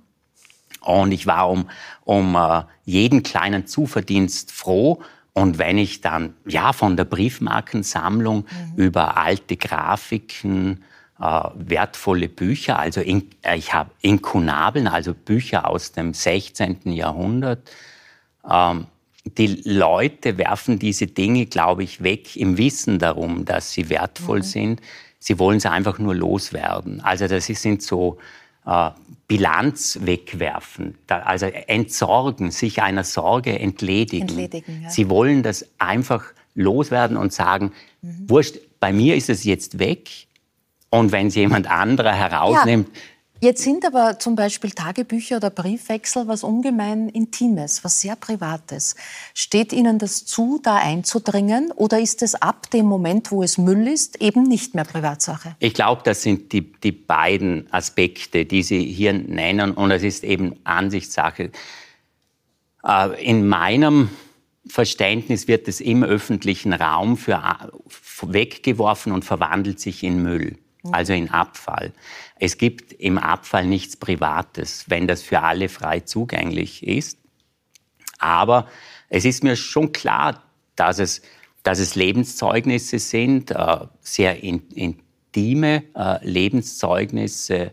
Und 0.82 1.12
ich 1.12 1.28
war 1.28 1.50
um, 1.50 1.70
um 2.06 2.36
uh, 2.36 2.64
jeden 2.86 3.24
kleinen 3.24 3.68
Zuverdienst 3.68 4.52
froh. 4.52 5.02
Und 5.34 5.58
wenn 5.58 5.78
ich 5.78 6.02
dann 6.02 6.34
ja 6.46 6.74
von 6.74 6.98
der 6.98 7.06
Briefmarkensammlung 7.06 8.40
mhm. 8.40 8.74
über 8.76 9.18
alte 9.18 9.58
Grafiken, 9.58 10.84
äh, 11.20 11.42
wertvolle 11.54 12.30
Bücher, 12.30 12.80
also 12.80 13.02
in, 13.02 13.30
äh, 13.42 13.58
ich 13.58 13.74
habe 13.74 13.92
Inkunabeln, 14.02 14.88
also 14.88 15.14
Bücher 15.14 15.70
aus 15.70 15.92
dem 15.92 16.14
16. 16.14 16.80
Jahrhundert. 16.94 17.70
Ähm, 18.50 18.88
die 19.38 19.62
Leute 19.66 20.38
werfen 20.38 20.80
diese 20.80 21.08
Dinge, 21.08 21.46
glaube 21.46 21.84
ich, 21.84 22.02
weg 22.04 22.36
im 22.36 22.58
Wissen 22.58 23.00
darum, 23.00 23.46
dass 23.46 23.72
sie 23.72 23.90
wertvoll 23.90 24.40
mhm. 24.40 24.44
sind. 24.44 24.82
Sie 25.20 25.38
wollen 25.38 25.60
sie 25.60 25.70
einfach 25.70 26.00
nur 26.00 26.16
loswerden. 26.16 27.02
Also 27.02 27.28
das 27.28 27.46
sind 27.48 27.84
so 27.84 28.18
äh, 28.66 28.92
Bilanz 29.30 30.00
wegwerfen, 30.02 30.98
also 31.08 31.46
entsorgen, 31.46 32.50
sich 32.50 32.82
einer 32.82 33.04
Sorge 33.04 33.58
entledigen. 33.58 34.28
entledigen 34.28 34.82
ja. 34.82 34.90
Sie 34.90 35.08
wollen 35.08 35.44
das 35.44 35.70
einfach 35.78 36.26
loswerden 36.56 37.16
und 37.16 37.32
sagen, 37.32 37.72
mhm. 38.02 38.28
wurscht, 38.28 38.58
bei 38.80 38.92
mir 38.92 39.16
ist 39.16 39.30
es 39.30 39.44
jetzt 39.44 39.78
weg 39.78 40.10
und 40.90 41.12
wenn 41.12 41.28
es 41.28 41.36
jemand 41.36 41.70
anderer 41.70 42.14
herausnimmt, 42.14 42.88
ja 42.88 43.02
Jetzt 43.42 43.64
sind 43.64 43.86
aber 43.86 44.20
zum 44.20 44.36
Beispiel 44.36 44.72
Tagebücher 44.72 45.38
oder 45.38 45.50
Briefwechsel 45.50 46.28
was 46.28 46.44
ungemein 46.44 47.08
Intimes, 47.08 47.86
was 47.86 48.02
sehr 48.02 48.18
Privates. 48.18 48.98
Steht 49.34 49.72
Ihnen 49.72 49.98
das 49.98 50.26
zu, 50.26 50.60
da 50.62 50.76
einzudringen 50.76 51.72
oder 51.72 52.02
ist 52.02 52.22
es 52.22 52.36
ab 52.36 52.70
dem 52.72 52.86
Moment, 52.86 53.32
wo 53.32 53.42
es 53.42 53.58
Müll 53.58 53.88
ist, 53.88 54.22
eben 54.22 54.44
nicht 54.44 54.76
mehr 54.76 54.84
Privatsache? 54.84 55.56
Ich 55.60 55.74
glaube, 55.74 56.02
das 56.04 56.22
sind 56.22 56.52
die, 56.52 56.70
die 56.70 56.92
beiden 56.92 57.72
Aspekte, 57.72 58.46
die 58.46 58.62
Sie 58.62 58.84
hier 58.84 59.14
nennen 59.14 59.72
und 59.72 59.92
es 59.92 60.04
ist 60.04 60.26
eben 60.26 60.58
Ansichtssache. 60.66 61.52
Äh, 62.84 63.24
in 63.24 63.48
meinem 63.48 64.10
Verständnis 64.68 65.48
wird 65.48 65.70
es 65.70 65.80
im 65.80 66.04
öffentlichen 66.04 66.74
Raum 66.74 67.16
für, 67.16 67.36
äh, 67.36 67.68
weggeworfen 68.22 69.14
und 69.14 69.24
verwandelt 69.24 69.80
sich 69.80 70.04
in 70.04 70.22
Müll 70.22 70.58
also 70.92 71.14
in 71.14 71.30
Abfall. 71.30 71.92
Es 72.40 72.58
gibt 72.58 72.94
im 72.94 73.18
Abfall 73.18 73.68
nichts 73.68 73.98
Privates, 73.98 74.86
wenn 74.88 75.08
das 75.08 75.22
für 75.22 75.42
alle 75.42 75.68
frei 75.68 76.00
zugänglich 76.00 76.88
ist. 76.88 77.20
Aber 78.18 78.68
es 79.10 79.26
ist 79.26 79.44
mir 79.44 79.58
schon 79.58 79.92
klar, 79.92 80.42
dass 80.76 81.00
es, 81.00 81.22
dass 81.64 81.80
es 81.80 81.96
Lebenszeugnisse 81.96 82.98
sind, 83.00 83.52
äh, 83.52 83.80
sehr 84.00 84.42
in, 84.42 84.68
intime 84.70 85.84
äh, 85.96 86.26
Lebenszeugnisse 86.26 87.72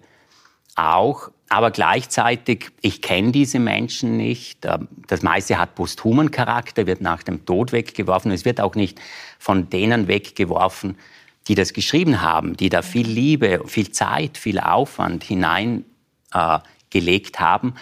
auch. 0.74 1.31
Aber 1.48 1.70
gleichzeitig, 1.70 2.72
ich 2.81 3.02
kenne 3.02 3.31
diese 3.31 3.61
Menschen 3.61 4.16
nicht. 4.16 4.64
Äh, 4.64 4.79
das 5.07 5.22
meiste 5.22 5.59
hat 5.59 5.76
posthumen 5.76 6.33
Charakter, 6.33 6.88
wird 6.88 7.00
nach 7.00 7.22
dem 7.22 7.46
Tod 7.46 7.70
weggeworfen. 7.70 8.33
Es 8.33 8.44
wird 8.44 8.61
auch 8.61 8.74
nicht 8.74 9.00
von 9.38 9.70
denen 9.70 10.09
weggeworfen, 10.09 10.96
die 11.48 11.54
das 11.54 11.72
geschrieben 11.72 12.22
haben, 12.22 12.56
die 12.56 12.68
da 12.68 12.82
viel 12.82 13.06
Liebe, 13.06 13.62
viel 13.66 13.90
Zeit, 13.92 14.37
viel 14.38 14.59
Aufwand 14.59 15.24
hineingelegt 15.24 15.87
äh, 16.32 17.38
haben 17.38 17.74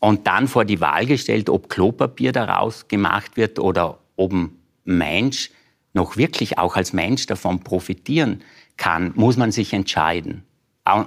und 0.00 0.26
dann 0.26 0.48
vor 0.48 0.64
die 0.64 0.80
Wahl 0.80 1.06
gestellt, 1.06 1.48
ob 1.48 1.68
Klopapier 1.68 2.32
daraus 2.32 2.88
gemacht 2.88 3.36
wird 3.36 3.58
oder 3.58 3.98
ob 4.16 4.32
ein 4.32 4.50
Mensch 4.84 5.50
noch 5.94 6.16
wirklich 6.16 6.58
auch 6.58 6.76
als 6.76 6.92
Mensch 6.92 7.26
davon 7.26 7.60
profitieren 7.60 8.42
kann, 8.76 9.12
muss 9.16 9.36
man 9.36 9.52
sich 9.52 9.72
entscheiden. 9.72 10.44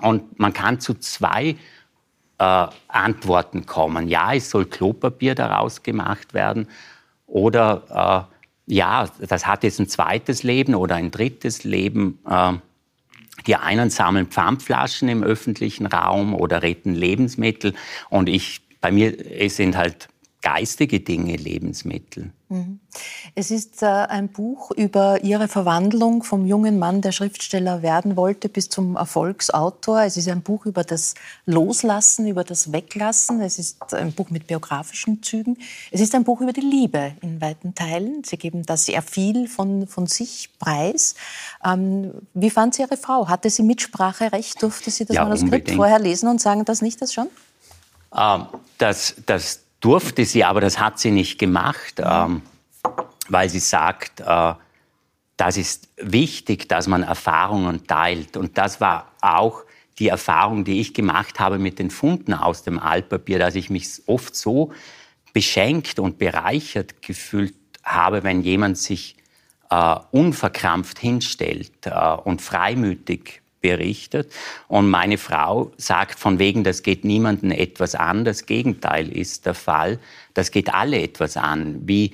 Und 0.01 0.39
man 0.39 0.53
kann 0.53 0.79
zu 0.79 0.95
zwei 0.95 1.55
äh, 2.37 2.67
Antworten 2.87 3.65
kommen. 3.65 4.07
Ja, 4.07 4.33
es 4.33 4.49
soll 4.49 4.65
Klopapier 4.65 5.35
daraus 5.35 5.81
gemacht 5.81 6.33
werden 6.33 6.67
oder 7.25 8.27
äh, 8.29 8.30
ja, 8.71 9.09
das 9.19 9.45
hat 9.45 9.63
jetzt 9.63 9.79
ein 9.79 9.89
zweites 9.89 10.43
Leben 10.43 10.75
oder 10.75 10.95
ein 10.95 11.11
drittes 11.11 11.65
Leben. 11.65 12.19
Äh, 12.27 12.53
die 13.47 13.55
einen 13.55 13.89
sammeln 13.89 14.27
Pfandflaschen 14.27 15.09
im 15.09 15.23
öffentlichen 15.23 15.87
Raum 15.87 16.35
oder 16.35 16.61
retten 16.61 16.93
Lebensmittel. 16.93 17.73
Und 18.09 18.29
ich, 18.29 18.61
bei 18.81 18.91
mir 18.91 19.15
es 19.31 19.55
sind 19.55 19.75
halt 19.75 20.09
geistige 20.41 20.99
Dinge 20.99 21.35
Lebensmittel. 21.35 22.31
Mhm. 22.49 22.79
Es 23.35 23.51
ist 23.51 23.81
äh, 23.81 23.85
ein 23.85 24.29
Buch 24.29 24.71
über 24.71 25.23
Ihre 25.23 25.47
Verwandlung 25.47 26.23
vom 26.23 26.45
jungen 26.45 26.79
Mann, 26.79 27.01
der 27.01 27.11
Schriftsteller 27.11 27.81
werden 27.81 28.17
wollte, 28.17 28.49
bis 28.49 28.67
zum 28.67 28.97
Erfolgsautor. 28.97 30.01
Es 30.01 30.17
ist 30.17 30.27
ein 30.27 30.41
Buch 30.41 30.65
über 30.65 30.83
das 30.83 31.13
Loslassen, 31.45 32.27
über 32.27 32.43
das 32.43 32.73
Weglassen. 32.73 33.39
Es 33.39 33.59
ist 33.59 33.93
ein 33.93 34.11
Buch 34.11 34.31
mit 34.31 34.47
biografischen 34.47 35.23
Zügen. 35.23 35.57
Es 35.91 36.01
ist 36.01 36.13
ein 36.13 36.23
Buch 36.23 36.41
über 36.41 36.53
die 36.53 36.61
Liebe 36.61 37.13
in 37.21 37.39
weiten 37.39 37.73
Teilen. 37.73 38.23
Sie 38.25 38.37
geben 38.37 38.65
da 38.65 38.75
sehr 38.75 39.01
viel 39.01 39.47
von, 39.47 39.87
von 39.87 40.07
sich 40.07 40.49
preis. 40.59 41.15
Ähm, 41.63 42.11
wie 42.33 42.49
fand 42.49 42.75
sie 42.75 42.81
Ihre 42.81 42.97
Frau? 42.97 43.29
Hatte 43.29 43.49
sie 43.49 43.63
Mitspracherecht? 43.63 44.61
Durfte 44.61 44.91
sie 44.91 45.05
das 45.05 45.15
ja, 45.15 45.23
Manuskript 45.23 45.53
unbedingt. 45.53 45.77
vorher 45.77 45.99
lesen 45.99 46.27
und 46.27 46.41
sagen, 46.41 46.65
das 46.65 46.81
nicht, 46.81 47.01
das 47.01 47.13
schon? 47.13 47.27
Ähm, 48.13 48.47
das, 48.77 49.15
das 49.25 49.61
durfte 49.81 50.25
sie, 50.25 50.43
aber 50.43 50.61
das 50.61 50.79
hat 50.79 50.99
sie 50.99 51.11
nicht 51.11 51.39
gemacht, 51.39 51.95
ähm, 51.97 52.41
weil 53.27 53.49
sie 53.49 53.59
sagt, 53.59 54.21
äh, 54.21 54.53
das 55.37 55.57
ist 55.57 55.89
wichtig, 55.97 56.69
dass 56.69 56.87
man 56.87 57.03
Erfahrungen 57.03 57.87
teilt. 57.87 58.37
Und 58.37 58.57
das 58.57 58.79
war 58.79 59.11
auch 59.21 59.63
die 59.97 60.07
Erfahrung, 60.07 60.63
die 60.63 60.79
ich 60.79 60.93
gemacht 60.93 61.39
habe 61.39 61.57
mit 61.57 61.79
den 61.79 61.89
Funden 61.89 62.33
aus 62.33 62.63
dem 62.63 62.79
Altpapier, 62.79 63.39
dass 63.39 63.55
ich 63.55 63.69
mich 63.69 64.03
oft 64.05 64.35
so 64.35 64.71
beschenkt 65.33 65.99
und 65.99 66.17
bereichert 66.19 67.01
gefühlt 67.01 67.55
habe, 67.83 68.23
wenn 68.23 68.41
jemand 68.41 68.77
sich 68.77 69.15
äh, 69.71 69.95
unverkrampft 70.11 70.99
hinstellt 70.99 71.85
äh, 71.85 72.13
und 72.23 72.41
freimütig 72.41 73.40
berichtet. 73.61 74.31
Und 74.67 74.89
meine 74.89 75.17
Frau 75.17 75.71
sagt 75.77 76.19
von 76.19 76.39
wegen, 76.39 76.63
das 76.63 76.83
geht 76.83 77.05
niemandem 77.05 77.51
etwas 77.51 77.95
an. 77.95 78.25
Das 78.25 78.45
Gegenteil 78.45 79.09
ist 79.09 79.45
der 79.45 79.53
Fall. 79.53 79.99
Das 80.33 80.51
geht 80.51 80.73
alle 80.73 81.01
etwas 81.01 81.37
an. 81.37 81.87
Wie, 81.87 82.13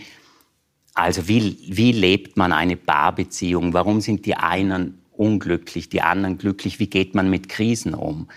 also 0.94 1.28
wie, 1.28 1.58
wie 1.68 1.92
lebt 1.92 2.38
man 2.38 2.54
eine 2.54 2.76
Paarbeziehung? 2.76 3.74
Warum 3.74 4.02
sind 4.02 4.26
die 4.26 4.36
einen 4.36 5.02
unglücklich, 5.14 5.90
die 5.90 6.02
anderen 6.02 6.38
glücklich? 6.38 6.80
Wie 6.80 6.90
geht 6.90 7.16
man 7.16 7.30
mit 7.30 7.50
Krisen 7.50 7.94
um? 7.94 8.28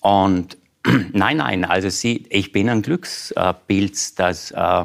Und 0.00 0.56
nein, 1.12 1.38
nein, 1.38 1.64
also 1.64 1.88
sie, 1.88 2.26
ich 2.28 2.52
bin 2.52 2.68
ein 2.68 2.82
Glücksbild, 2.82 4.18
das 4.18 4.50
äh, 4.50 4.84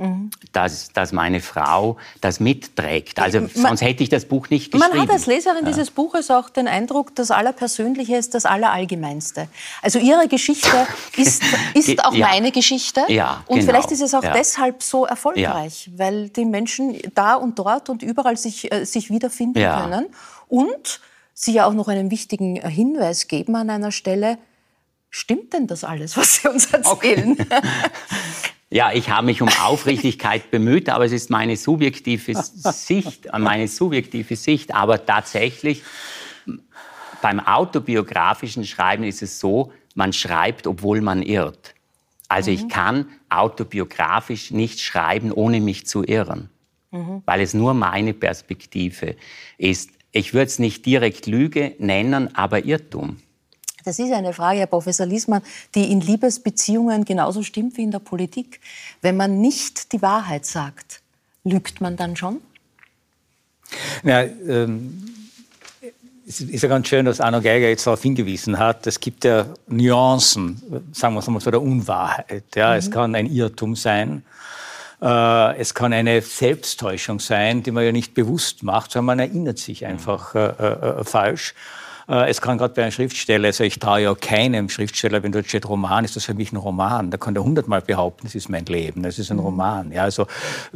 Mhm. 0.00 0.30
Dass, 0.52 0.88
dass 0.92 1.12
meine 1.12 1.40
Frau 1.40 1.98
das 2.22 2.40
mitträgt. 2.40 3.20
Also 3.20 3.46
sonst 3.54 3.82
hätte 3.82 4.02
ich 4.02 4.08
das 4.08 4.24
Buch 4.24 4.48
nicht 4.48 4.72
geschrieben. 4.72 4.94
Man 4.94 5.02
hat 5.02 5.10
als 5.10 5.26
Leserin 5.26 5.64
ja. 5.64 5.70
dieses 5.70 5.90
Buches 5.90 6.30
auch 6.30 6.48
den 6.48 6.68
Eindruck, 6.68 7.14
das 7.14 7.30
Allerpersönliche 7.30 8.16
ist 8.16 8.34
das 8.34 8.46
Allerallgemeinste. 8.46 9.48
Also 9.82 9.98
Ihre 9.98 10.26
Geschichte 10.26 10.86
ist, 11.16 11.42
ist 11.74 12.02
auch 12.02 12.14
ja. 12.14 12.28
meine 12.28 12.50
Geschichte. 12.50 13.02
Ja, 13.08 13.44
und 13.46 13.58
genau. 13.58 13.70
vielleicht 13.70 13.92
ist 13.92 14.00
es 14.00 14.14
auch 14.14 14.24
ja. 14.24 14.32
deshalb 14.32 14.82
so 14.82 15.04
erfolgreich, 15.04 15.90
weil 15.94 16.30
die 16.30 16.46
Menschen 16.46 16.96
da 17.14 17.34
und 17.34 17.58
dort 17.58 17.90
und 17.90 18.02
überall 18.02 18.38
sich, 18.38 18.72
äh, 18.72 18.86
sich 18.86 19.10
wiederfinden 19.10 19.62
können. 19.62 20.06
Und 20.48 21.00
Sie 21.34 21.52
ja 21.52 21.66
auch 21.66 21.72
noch 21.72 21.88
einen 21.88 22.10
wichtigen 22.10 22.56
Hinweis 22.56 23.26
geben 23.28 23.56
an 23.56 23.70
einer 23.70 23.92
Stelle, 23.92 24.36
Stimmt 25.10 25.52
denn 25.52 25.66
das 25.66 25.82
alles, 25.82 26.16
was 26.16 26.36
Sie 26.36 26.48
uns 26.48 26.72
erzählen? 26.72 27.32
Okay. 27.32 27.60
Ja, 28.72 28.92
ich 28.92 29.10
habe 29.10 29.26
mich 29.26 29.42
um 29.42 29.48
Aufrichtigkeit 29.48 30.50
bemüht, 30.52 30.88
aber 30.88 31.04
es 31.04 31.12
ist 31.12 31.28
meine 31.28 31.56
subjektive 31.56 32.34
Sicht, 32.42 33.28
meine 33.36 33.66
subjektive 33.66 34.36
Sicht. 34.36 34.72
Aber 34.74 35.04
tatsächlich, 35.04 35.82
beim 37.20 37.40
autobiografischen 37.40 38.64
Schreiben 38.64 39.02
ist 39.04 39.22
es 39.22 39.40
so, 39.40 39.72
man 39.94 40.12
schreibt, 40.12 40.68
obwohl 40.68 41.00
man 41.00 41.22
irrt. 41.22 41.74
Also 42.28 42.52
mhm. 42.52 42.56
ich 42.56 42.68
kann 42.68 43.08
autobiografisch 43.28 44.52
nicht 44.52 44.80
schreiben, 44.80 45.32
ohne 45.32 45.60
mich 45.60 45.86
zu 45.86 46.04
irren, 46.04 46.48
mhm. 46.92 47.22
weil 47.26 47.40
es 47.40 47.54
nur 47.54 47.74
meine 47.74 48.14
Perspektive 48.14 49.16
ist. 49.58 49.90
Ich 50.12 50.32
würde 50.32 50.46
es 50.46 50.60
nicht 50.60 50.86
direkt 50.86 51.26
Lüge 51.26 51.74
nennen, 51.78 52.34
aber 52.36 52.64
Irrtum. 52.64 53.16
Das 53.84 53.98
ist 53.98 54.12
eine 54.12 54.32
Frage, 54.32 54.60
Herr 54.60 54.66
Professor 54.66 55.06
Liesmann, 55.06 55.42
die 55.74 55.90
in 55.90 56.00
Liebesbeziehungen 56.00 57.04
genauso 57.04 57.42
stimmt 57.42 57.76
wie 57.76 57.82
in 57.82 57.90
der 57.90 57.98
Politik. 57.98 58.60
Wenn 59.02 59.16
man 59.16 59.40
nicht 59.40 59.92
die 59.92 60.02
Wahrheit 60.02 60.46
sagt, 60.46 61.00
lügt 61.44 61.80
man 61.80 61.96
dann 61.96 62.16
schon? 62.16 62.40
Ja, 64.02 64.22
ähm, 64.22 65.04
es 66.26 66.40
ist 66.40 66.62
ja 66.62 66.68
ganz 66.68 66.86
schön, 66.86 67.06
dass 67.06 67.20
Arno 67.20 67.40
Geiger 67.40 67.68
jetzt 67.68 67.86
darauf 67.86 68.02
hingewiesen 68.02 68.58
hat. 68.58 68.86
Es 68.86 69.00
gibt 69.00 69.24
ja 69.24 69.46
Nuancen, 69.66 70.62
sagen 70.92 71.14
wir 71.14 71.20
es 71.20 71.26
mal 71.26 71.40
so, 71.40 71.50
der 71.50 71.60
Unwahrheit. 71.60 72.44
Ja, 72.54 72.70
mhm. 72.70 72.78
Es 72.78 72.90
kann 72.90 73.14
ein 73.14 73.26
Irrtum 73.26 73.74
sein. 73.74 74.22
Äh, 75.02 75.56
es 75.56 75.74
kann 75.74 75.92
eine 75.92 76.20
Selbsttäuschung 76.20 77.18
sein, 77.18 77.62
die 77.62 77.70
man 77.70 77.84
ja 77.84 77.92
nicht 77.92 78.14
bewusst 78.14 78.62
macht, 78.62 78.92
sondern 78.92 79.06
man 79.06 79.18
erinnert 79.18 79.58
sich 79.58 79.86
einfach 79.86 80.34
äh, 80.34 80.38
äh, 80.38 81.00
äh 81.00 81.04
falsch. 81.04 81.54
Äh, 82.10 82.28
es 82.28 82.40
kann 82.40 82.58
gerade 82.58 82.74
bei 82.74 82.82
einem 82.82 82.90
Schriftsteller, 82.90 83.46
also 83.46 83.62
ich 83.62 83.78
traue 83.78 84.02
ja 84.02 84.14
keinem 84.14 84.68
Schriftsteller, 84.68 85.22
wenn 85.22 85.30
dort 85.32 85.46
steht 85.46 85.68
Roman, 85.68 86.04
ist 86.04 86.16
das 86.16 86.24
für 86.24 86.34
mich 86.34 86.52
ein 86.52 86.56
Roman. 86.56 87.10
Da 87.10 87.16
kann 87.18 87.34
der 87.34 87.44
hundertmal 87.44 87.80
behaupten, 87.80 88.26
es 88.26 88.34
ist 88.34 88.48
mein 88.48 88.66
Leben, 88.66 89.04
es 89.04 89.18
ist 89.18 89.30
ein 89.30 89.36
mhm. 89.36 89.44
Roman. 89.44 89.92
Ja, 89.92 90.02
also 90.02 90.26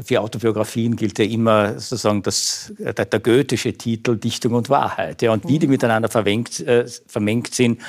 für 0.02 0.20
Autobiografien 0.20 0.94
gilt 0.96 1.18
ja 1.18 1.24
immer 1.24 1.80
sozusagen 1.80 2.22
das, 2.22 2.72
der, 2.78 2.92
der 2.92 3.20
goethische 3.20 3.72
Titel 3.72 4.16
Dichtung 4.16 4.54
und 4.54 4.70
Wahrheit. 4.70 5.22
Ja, 5.22 5.32
und 5.32 5.48
wie 5.48 5.58
die 5.58 5.66
mhm. 5.66 5.72
miteinander 5.72 6.08
vermengt, 6.08 6.60
äh, 6.60 6.86
vermengt 7.06 7.52
sind, 7.54 7.80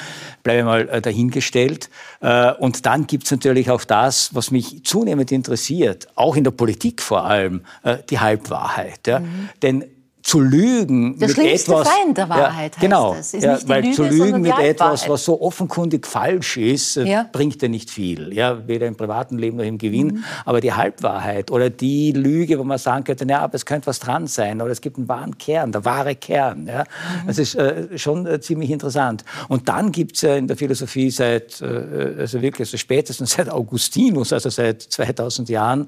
bleibe 0.41 0.63
mal 0.63 0.89
äh, 0.89 1.01
dahingestellt. 1.01 1.89
Äh, 2.21 2.53
und 2.53 2.85
dann 2.85 3.05
gibt 3.05 3.25
es 3.25 3.31
natürlich 3.31 3.69
auch 3.69 3.83
das, 3.83 4.33
was 4.33 4.49
mich 4.49 4.83
zunehmend 4.83 5.31
interessiert, 5.31 6.07
auch 6.15 6.35
in 6.35 6.43
der 6.43 6.51
Politik 6.51 7.01
vor 7.01 7.25
allem, 7.25 7.61
äh, 7.83 7.97
die 8.09 8.19
Halbwahrheit. 8.19 9.05
Ja? 9.05 9.19
Mhm. 9.19 9.49
Denn 9.61 9.85
zu 10.25 10.39
lügen 10.41 11.19
der 11.19 11.27
mit 11.27 11.37
etwas, 11.37 11.87
Feind 11.87 12.17
der 12.17 12.27
Wahrheit 12.27 12.73
ja, 12.77 12.81
genau, 12.81 13.13
heißt. 13.13 13.35
Ist 13.35 13.43
ja, 13.43 13.59
weil 13.67 13.83
Lüge, 13.83 13.95
zu 13.95 14.03
lügen 14.05 14.41
mit 14.41 14.57
etwas, 14.57 15.07
was 15.07 15.23
so 15.23 15.39
offenkundig 15.39 16.07
falsch 16.07 16.57
ist, 16.57 16.97
äh, 16.97 17.03
Ja. 17.05 17.29
bringt 17.31 17.61
ja 17.61 17.67
nicht 17.67 17.91
viel. 17.91 18.33
Ja, 18.33 18.67
weder 18.67 18.87
im 18.87 18.95
privaten 18.95 19.37
Leben 19.37 19.57
noch 19.57 19.63
im 19.63 19.77
Gewinn. 19.77 20.07
Mhm. 20.07 20.23
Aber 20.43 20.61
die 20.61 20.73
Halbwahrheit 20.73 21.51
oder 21.51 21.69
die 21.69 22.11
Lüge, 22.11 22.57
wo 22.57 22.63
man 22.63 22.79
sagen 22.79 23.03
könnte, 23.03 23.27
ja, 23.29 23.41
aber 23.41 23.53
es 23.53 23.67
könnte 23.67 23.85
was 23.85 23.99
dran 23.99 24.25
sein 24.25 24.63
oder 24.63 24.71
es 24.71 24.81
gibt 24.81 24.97
einen 24.97 25.07
wahren 25.07 25.37
Kern, 25.37 25.71
der 25.71 25.85
wahre 25.85 26.15
Kern. 26.15 26.65
Ja, 26.65 26.79
Mhm. 26.79 27.27
das 27.27 27.37
ist 27.37 27.53
äh, 27.53 27.95
schon 27.95 28.25
äh, 28.25 28.41
ziemlich 28.41 28.71
interessant. 28.71 29.23
Und 29.47 29.69
dann 29.69 29.91
gibt 29.91 30.15
es 30.15 30.23
ja 30.23 30.35
in 30.35 30.47
der 30.47 30.57
Philosophie 30.57 31.11
seit, 31.11 31.61
äh, 31.61 32.15
also 32.17 32.41
wirklich 32.41 32.67
also 32.67 32.77
spätestens 32.77 33.33
seit 33.33 33.47
Augustinus, 33.51 34.33
also 34.33 34.49
seit 34.49 34.81
2000 34.81 35.49
Jahren, 35.49 35.87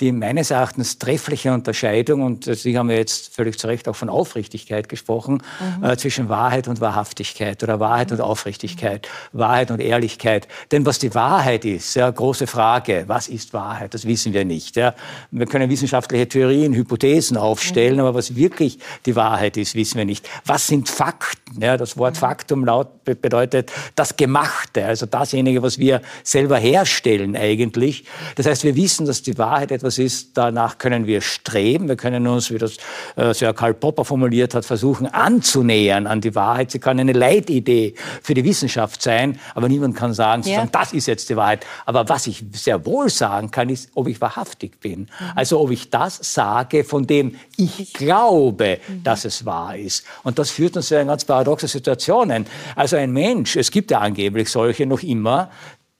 die 0.00 0.10
meines 0.10 0.50
Erachtens 0.50 0.98
treffliche 0.98 1.52
Unterscheidung, 1.52 2.22
und 2.22 2.46
äh, 2.46 2.54
Sie 2.54 2.76
haben 2.76 2.90
ja 2.90 2.96
jetzt 2.96 3.34
völlig 3.34 3.58
zu 3.58 3.66
Recht 3.66 3.88
auch 3.88 3.96
von 3.96 4.08
Aufrichtigkeit 4.08 4.88
gesprochen, 4.88 5.42
äh, 5.82 5.96
zwischen 5.96 6.28
Wahrheit 6.28 6.66
und 6.68 6.80
Wahrhaftigkeit 6.80 7.62
oder 7.62 7.78
Wahrheit 7.78 8.10
und 8.10 8.20
Aufrichtigkeit, 8.20 9.08
Wahrheit 9.32 9.70
und 9.70 9.80
Ehrlichkeit. 9.80 10.48
Denn 10.72 10.86
was 10.86 10.98
die 10.98 11.14
Wahrheit 11.14 11.64
ist, 11.64 11.94
ja, 11.94 12.10
große 12.10 12.46
Frage, 12.46 13.04
was 13.06 13.28
ist 13.28 13.52
Wahrheit, 13.52 13.94
das 13.94 14.06
wissen 14.06 14.32
wir 14.32 14.44
nicht. 14.44 14.76
Ja. 14.76 14.94
Wir 15.30 15.46
können 15.46 15.70
wissenschaftliche 15.70 16.28
Theorien, 16.28 16.74
Hypothesen 16.74 17.36
aufstellen, 17.36 18.00
aber 18.00 18.14
was 18.14 18.34
wirklich 18.34 18.78
die 19.06 19.14
Wahrheit 19.14 19.56
ist, 19.56 19.74
wissen 19.74 19.98
wir 19.98 20.04
nicht. 20.04 20.28
Was 20.46 20.66
sind 20.66 20.88
Fakten? 20.88 21.60
Ja, 21.60 21.76
das 21.76 21.98
Wort 21.98 22.16
Faktum 22.16 22.64
laut 22.64 23.04
be- 23.04 23.14
bedeutet 23.14 23.70
das 23.94 24.16
Gemachte, 24.16 24.86
also 24.86 25.06
dasjenige, 25.06 25.62
was 25.62 25.78
wir 25.78 26.00
selber 26.24 26.56
herstellen 26.56 27.36
eigentlich. 27.36 28.04
Das 28.36 28.46
heißt, 28.46 28.64
wir 28.64 28.74
wissen, 28.74 29.06
dass 29.06 29.22
die 29.22 29.36
Wahrheit 29.36 29.70
etwas 29.82 29.98
ist, 29.98 30.36
danach 30.38 30.78
können 30.78 31.06
wir 31.06 31.20
streben. 31.20 31.88
Wir 31.88 31.96
können 31.96 32.26
uns, 32.28 32.50
wie 32.52 32.58
das 32.58 32.76
äh, 33.16 33.34
Sir 33.34 33.52
Karl 33.52 33.74
Popper 33.74 34.04
formuliert 34.04 34.54
hat, 34.54 34.64
versuchen 34.64 35.06
anzunähern 35.08 36.06
an 36.06 36.20
die 36.20 36.34
Wahrheit. 36.36 36.70
Sie 36.70 36.78
kann 36.78 37.00
eine 37.00 37.12
Leitidee 37.12 37.94
für 38.22 38.34
die 38.34 38.44
Wissenschaft 38.44 39.02
sein, 39.02 39.40
aber 39.56 39.68
niemand 39.68 39.96
kann 39.96 40.14
sagen, 40.14 40.42
Ja. 40.44 40.66
das 40.70 40.92
ist 40.92 41.06
jetzt 41.06 41.28
die 41.30 41.36
Wahrheit. 41.36 41.66
Aber 41.84 42.08
was 42.08 42.28
ich 42.28 42.44
sehr 42.52 42.86
wohl 42.86 43.10
sagen 43.10 43.50
kann, 43.50 43.68
ist, 43.70 43.90
ob 43.94 44.06
ich 44.06 44.20
wahrhaftig 44.20 44.78
bin. 44.80 45.08
Also 45.34 45.60
ob 45.60 45.72
ich 45.72 45.90
das 45.90 46.20
sage, 46.22 46.84
von 46.84 47.06
dem 47.06 47.34
ich 47.56 47.92
glaube, 47.92 48.78
dass 49.02 49.24
es 49.24 49.44
wahr 49.44 49.76
ist. 49.76 50.04
Und 50.22 50.38
das 50.38 50.50
führt 50.50 50.76
uns 50.76 50.90
ja 50.90 51.00
in 51.00 51.08
ganz 51.08 51.24
paradoxe 51.24 51.66
Situationen. 51.66 52.46
Also 52.76 52.96
ein 52.96 53.12
Mensch, 53.12 53.56
es 53.56 53.70
gibt 53.72 53.90
ja 53.90 53.98
angeblich 53.98 54.48
solche 54.48 54.86
noch 54.86 55.02
immer, 55.02 55.50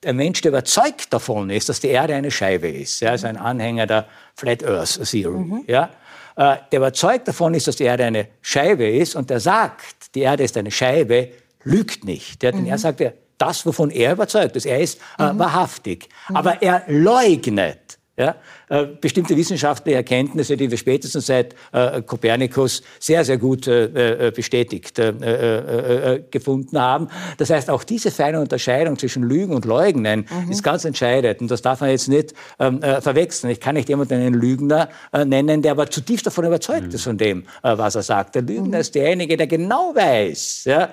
ein 0.05 0.17
Mensch, 0.17 0.41
der 0.41 0.51
überzeugt 0.51 1.13
davon 1.13 1.51
ist, 1.51 1.69
dass 1.69 1.81
die 1.81 1.89
Erde 1.89 2.15
eine 2.15 2.31
Scheibe 2.31 2.69
ist, 2.69 3.01
ja, 3.01 3.11
also 3.11 3.27
ein 3.27 3.37
Anhänger 3.37 3.87
der 3.87 4.07
Flat 4.35 4.65
Earth 4.65 5.01
Theory, 5.09 5.65
ja, 5.67 5.91
äh, 6.37 6.57
der 6.71 6.79
überzeugt 6.79 7.29
davon 7.29 7.55
ist, 7.55 7.69
dass 7.69 7.77
die 7.77 7.85
Erde 7.85 8.05
eine 8.05 8.29
Scheibe 8.41 8.89
ist 8.89 9.15
und 9.15 9.31
der 9.31 9.41
sagt, 9.41 10.15
die 10.15 10.21
Erde 10.21 10.45
ist 10.45 10.57
eine 10.57 10.71
Scheibe, 10.71 11.31
lügt 11.65 12.05
nicht. 12.05 12.43
Ja, 12.43 12.53
denn 12.53 12.67
er 12.67 12.79
sagt, 12.79 13.01
ja, 13.01 13.13
das, 13.39 13.67
wovon 13.67 13.91
er 13.91 14.13
überzeugt 14.13 14.57
ist, 14.57 14.67
er 14.67 14.81
ist 14.81 14.99
äh, 15.19 15.31
wahrhaftig. 15.33 16.09
Aber 16.33 16.63
er 16.63 16.85
leugnet 16.87 17.99
ja, 18.23 18.37
äh, 18.69 18.87
bestimmte 19.01 19.37
wissenschaftliche 19.37 19.97
Erkenntnisse, 19.97 20.57
die 20.57 20.71
wir 20.71 20.79
spätestens 20.79 21.27
seit 21.27 21.55
äh, 21.73 22.03
Kopernikus 22.03 22.83
sehr, 23.01 23.25
sehr 23.25 23.39
gut 23.39 23.67
äh, 23.67 24.29
äh, 24.29 24.31
bestätigt 24.31 24.99
äh, 24.99 25.11
äh, 25.11 26.15
äh, 26.15 26.23
gefunden 26.31 26.79
haben. 26.79 27.09
Das 27.39 27.51
heißt, 27.51 27.69
auch 27.71 27.85
diese 27.85 28.11
feine 28.11 28.41
Unterscheidung 28.41 28.99
zwischen 28.99 29.23
Lügen 29.23 29.55
und 29.55 29.65
Leugnen 29.65 30.27
ist 30.49 30.63
ganz 30.63 30.85
entscheidend. 30.85 31.41
Und 31.41 31.51
das 31.51 31.63
darf 31.63 31.81
man 31.81 31.91
jetzt 31.91 32.09
nicht 32.09 32.35
ähm, 32.59 32.83
äh, 32.83 33.01
verwechseln. 33.01 33.51
Ich 33.51 33.61
kann 33.61 33.75
nicht 33.75 33.89
jemanden 33.89 34.15
einen 34.15 34.35
Lügner 34.35 34.89
äh, 35.13 35.25
nennen, 35.25 35.63
der 35.63 35.73
aber 35.73 35.91
zutiefst 35.91 36.27
davon 36.27 36.45
überzeugt 36.45 36.95
ist, 36.95 37.05
von 37.05 37.19
dem, 37.19 37.43
äh, 37.63 37.77
was 37.77 37.95
er 37.95 38.03
sagt. 38.03 38.35
Der 38.35 38.43
Lügner 38.43 38.79
ist 38.81 38.95
derjenige, 38.95 39.37
der 39.37 39.47
genau 39.47 39.95
weiß, 39.95 40.65
ja, 40.67 40.91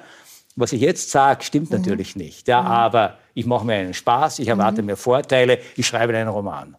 was 0.56 0.74
ich 0.74 0.82
jetzt 0.82 1.10
sage, 1.10 1.44
stimmt 1.44 1.72
natürlich 1.72 2.15
nicht. 2.15 2.48
Ja, 2.48 2.62
Aber 2.62 3.18
ich 3.34 3.46
mache 3.46 3.65
mir 3.65 3.76
einen 3.76 3.94
Spaß, 3.94 4.39
ich 4.39 4.48
erwarte 4.50 4.82
mir 4.82 4.98
Vorteile, 4.98 5.60
ich 5.78 5.88
schreibe 5.88 6.15
einen 6.15 6.28
Roman. 6.28 6.76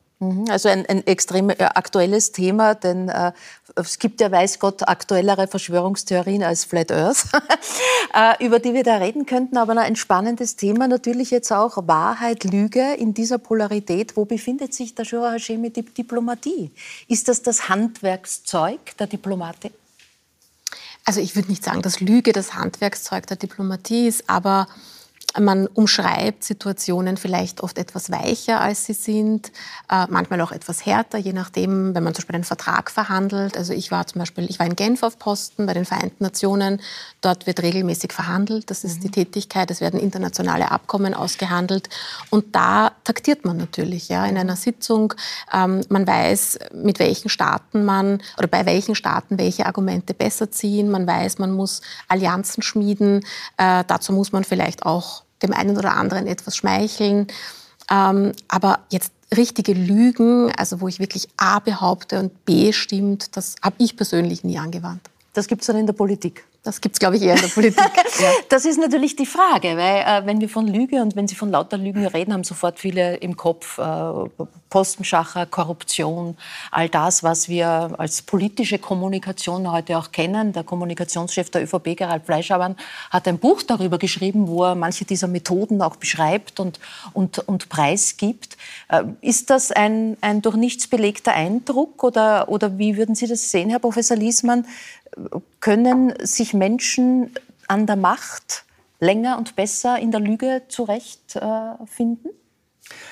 Also 0.51 0.69
ein, 0.69 0.85
ein 0.85 1.07
extrem 1.07 1.49
äh, 1.49 1.55
aktuelles 1.59 2.33
Thema, 2.33 2.75
denn 2.75 3.09
äh, 3.09 3.33
es 3.75 3.99
gibt 3.99 4.21
ja, 4.21 4.31
weiß 4.31 4.59
Gott, 4.59 4.87
aktuellere 4.87 5.49
Verschwörungstheorien 5.49 6.43
als 6.43 6.67
Flat 6.67 6.93
Earth, 6.93 7.25
äh, 8.15 8.45
über 8.45 8.59
die 8.59 8.75
wir 8.75 8.85
da 8.85 8.97
reden 8.97 9.25
könnten. 9.25 9.57
Aber 9.57 9.75
ein 9.81 9.97
spannendes 9.97 10.57
Thema 10.57 10.89
natürlich 10.89 11.31
jetzt 11.31 11.51
auch 11.53 11.89
Wahrheit, 11.89 12.45
Lüge 12.45 12.93
in 12.99 13.15
dieser 13.15 13.39
Polarität. 13.39 14.15
Wo 14.15 14.27
befindet 14.27 14.75
sich 14.75 14.95
der 14.95 15.07
Jura 15.07 15.33
Haché 15.33 15.57
mit 15.57 15.77
die 15.77 15.87
Diplomatie? 15.87 16.71
Ist 17.09 17.29
das 17.29 17.41
das 17.41 17.71
Handwerkszeug 17.71 18.95
der 18.99 19.07
Diplomatin? 19.07 19.73
Also 21.07 21.23
ich 21.23 21.35
würde 21.35 21.49
nicht 21.49 21.65
sagen, 21.65 21.81
dass 21.81 22.01
Lüge 22.01 22.35
das 22.35 22.55
Handwerkszeug 22.55 23.27
der 23.27 23.39
Diplomatie 23.39 24.07
ist, 24.07 24.29
aber 24.29 24.69
man 25.39 25.69
umschreibt 25.69 26.43
Situationen 26.43 27.17
vielleicht 27.17 27.63
oft 27.63 27.79
etwas 27.79 28.11
weicher, 28.11 28.61
als 28.61 28.87
sie 28.87 28.95
sind, 28.95 29.53
äh, 29.91 30.07
manchmal 30.09 30.41
auch 30.41 30.51
etwas 30.51 30.85
härter, 30.85 31.19
je 31.19 31.33
nachdem, 31.33 31.95
wenn 31.95 32.03
man 32.03 32.15
zum 32.15 32.23
Beispiel 32.23 32.35
einen 32.35 32.45
Vertrag 32.45 32.91
verhandelt. 32.91 33.57
Also 33.57 33.73
ich 33.73 33.91
war 33.91 34.07
zum 34.07 34.19
Beispiel, 34.19 34.51
ich 34.51 34.59
war 34.59 34.67
in 34.67 34.75
Genf 34.75 35.03
auf 35.03 35.19
Posten 35.19 35.67
bei 35.67 35.75
den 35.75 35.85
Vereinten 35.85 36.25
Nationen. 36.25 36.81
Dort 37.21 37.47
wird 37.47 37.63
regelmäßig 37.63 38.13
verhandelt. 38.13 38.71
Das 38.71 38.83
ist 38.83 39.05
die 39.05 39.11
Tätigkeit. 39.11 39.71
Es 39.71 39.81
werden 39.81 40.01
internationale 40.01 40.71
Abkommen 40.71 41.15
ausgehandelt. 41.15 41.89
Und 42.31 42.55
da 42.55 42.93
taktiert 43.05 43.45
man 43.45 43.57
natürlich, 43.57 44.09
ja, 44.09 44.27
in 44.27 44.37
einer 44.37 44.57
Sitzung. 44.57 45.15
Ähm, 45.53 45.83
man 45.89 46.07
weiß, 46.07 46.59
mit 46.75 46.99
welchen 46.99 47.29
Staaten 47.29 47.85
man 47.85 48.21
oder 48.37 48.49
bei 48.49 48.67
welchen 48.67 48.95
Staaten 48.97 49.39
welche 49.39 49.67
Argumente 49.67 50.13
besser 50.13 50.51
ziehen. 50.51 50.91
Man 50.91 51.07
weiß, 51.07 51.39
man 51.39 51.53
muss 51.53 51.83
Allianzen 52.09 52.63
schmieden. 52.63 53.25
Äh, 53.57 53.85
dazu 53.87 54.13
muss 54.13 54.33
man 54.33 54.43
vielleicht 54.45 54.85
auch 54.85 55.21
dem 55.43 55.53
einen 55.53 55.77
oder 55.77 55.97
anderen 55.97 56.27
etwas 56.27 56.57
schmeicheln. 56.57 57.27
Ähm, 57.91 58.33
aber 58.49 58.81
jetzt 58.91 59.13
richtige 59.37 59.73
Lügen, 59.73 60.53
also 60.57 60.81
wo 60.81 60.89
ich 60.89 60.99
wirklich 60.99 61.29
A 61.37 61.61
behaupte 61.61 62.19
und 62.19 62.45
B 62.45 62.73
stimmt, 62.73 63.37
das 63.37 63.57
habe 63.63 63.77
ich 63.79 63.97
persönlich 63.97 64.45
nie 64.45 64.59
angewandt. 64.59 65.03
Das 65.33 65.47
gibt 65.47 65.63
es 65.63 65.69
dann 65.69 65.77
in 65.77 65.87
der 65.87 65.93
Politik. 65.93 66.45
Das 66.63 66.81
gibt 66.83 66.97
es, 66.97 66.99
glaube 67.01 67.17
ich, 67.17 67.23
eher 67.23 67.37
in 67.37 67.41
der 67.41 67.49
Politik. 67.49 67.81
Das 68.51 68.65
ist 68.65 68.79
natürlich 68.79 69.17
die 69.17 69.27
Frage, 69.27 69.77
weil 69.77 70.03
äh, 70.03 70.27
wenn 70.27 70.41
wir 70.41 70.49
von 70.49 70.67
Lüge 70.67 71.01
und 71.01 71.17
wenn 71.17 71.27
Sie 71.27 71.35
von 71.35 71.51
lauter 71.51 71.79
Lügen 71.79 72.05
reden, 72.07 72.35
haben 72.35 72.45
sofort 72.45 72.79
viele 72.79 73.17
im 73.17 73.37
Kopf 73.37 73.79
äh, 73.79 73.83
Postenschacher, 74.69 75.47
Korruption, 75.47 76.37
all 76.71 76.89
das, 76.89 77.23
was 77.23 77.49
wir 77.49 77.95
als 77.97 78.23
politische 78.23 78.79
Kommunikation 78.79 79.71
heute 79.71 79.97
auch 79.97 80.13
kennen. 80.13 80.53
Der 80.53 80.65
Kommunikationschef 80.65 81.51
der 81.51 81.63
ÖVP, 81.63 81.97
Gerald 81.97 82.27
Fleischhaber, 82.27 82.77
hat 83.11 83.27
ein 83.27 83.39
Buch 83.39 83.63
darüber 83.63 83.99
geschrieben, 83.99 84.49
wo 84.49 84.65
er 84.65 84.75
manche 84.75 85.05
dieser 85.05 85.29
Methoden 85.29 85.81
auch 85.81 85.97
beschreibt 85.97 86.61
und, 86.61 86.79
und, 87.15 87.39
und 87.39 87.69
preisgibt. 87.69 88.59
Äh, 88.89 89.05
ist 89.23 89.49
das 89.49 89.73
ein, 89.73 90.19
ein 90.21 90.43
durch 90.43 90.57
nichts 90.57 90.89
belegter 90.89 91.33
Eindruck 91.33 92.05
oder, 92.05 92.49
oder 92.49 92.79
wie 92.79 92.97
würden 92.97 93.15
Sie 93.15 93.27
das 93.27 93.51
sehen, 93.51 93.71
Herr 93.71 93.79
Professor 93.79 94.17
Liesmann? 94.17 94.67
Können 95.61 96.15
sich 96.23 96.55
Menschen 96.55 97.33
an 97.69 97.87
der 97.87 97.97
Macht 97.97 98.65
länger 99.01 99.39
und 99.39 99.57
besser 99.57 99.99
in 99.99 100.11
der 100.11 100.21
Lüge 100.21 100.63
zurechtfinden? 100.69 102.31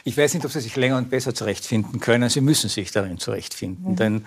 Ich 0.04 0.16
weiß 0.16 0.34
nicht, 0.34 0.44
ob 0.44 0.50
Sie 0.50 0.60
sich 0.60 0.76
länger 0.76 0.96
und 0.96 1.10
besser 1.10 1.34
zurechtfinden 1.34 2.00
können. 2.00 2.28
Sie 2.28 2.40
müssen 2.40 2.68
sich 2.68 2.90
darin 2.90 3.18
zurechtfinden. 3.18 3.96
Denn 3.96 4.24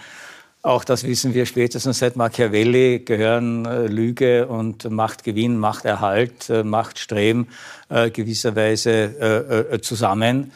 auch 0.64 0.84
das 0.84 1.04
wissen 1.04 1.34
wir 1.34 1.48
spätestens 1.48 2.00
seit 2.00 2.16
Machiavelli, 2.16 3.00
gehören 3.00 3.66
äh, 3.66 3.88
Lüge 3.88 4.48
und 4.48 4.90
Machtgewinn, 4.90 5.58
Machterhalt, 5.58 6.52
äh, 6.52 6.64
Machtstreben 6.64 7.48
äh, 7.90 8.12
gewisserweise 8.12 8.92
äh, 8.92 9.76
äh, 9.76 9.82
zusammen. 9.82 10.52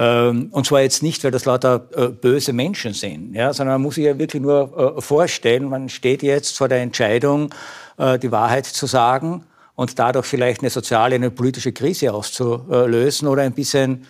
Ähm, 0.00 0.48
und 0.52 0.64
zwar 0.64 0.82
jetzt 0.82 1.02
nicht, 1.02 1.24
weil 1.24 1.32
das 1.32 1.44
lauter 1.44 1.88
äh, 1.96 2.06
böse 2.06 2.52
Menschen 2.52 2.92
sind, 2.94 3.34
ja, 3.34 3.52
sondern 3.52 3.74
man 3.74 3.82
muss 3.82 3.96
sich 3.96 4.04
ja 4.04 4.16
wirklich 4.16 4.40
nur 4.40 4.96
äh, 4.96 5.00
vorstellen, 5.00 5.68
man 5.68 5.88
steht 5.88 6.22
jetzt 6.22 6.56
vor 6.56 6.68
der 6.68 6.82
Entscheidung, 6.82 7.52
äh, 7.96 8.16
die 8.16 8.30
Wahrheit 8.30 8.64
zu 8.66 8.86
sagen 8.86 9.42
und 9.74 9.98
dadurch 9.98 10.26
vielleicht 10.26 10.60
eine 10.60 10.70
soziale, 10.70 11.16
eine 11.16 11.32
politische 11.32 11.72
Krise 11.72 12.14
auszulösen 12.14 13.26
oder 13.26 13.42
ein 13.42 13.52
bisschen 13.52 14.06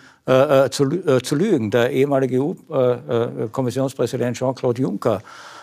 zu, 0.71 0.85
lügen. 0.85 1.71
Der 1.71 1.91
ehemalige 1.91 2.39
EU-Kommissionspräsident 2.39 4.37
Jean-Claude 4.37 4.83
Juncker 4.83 5.23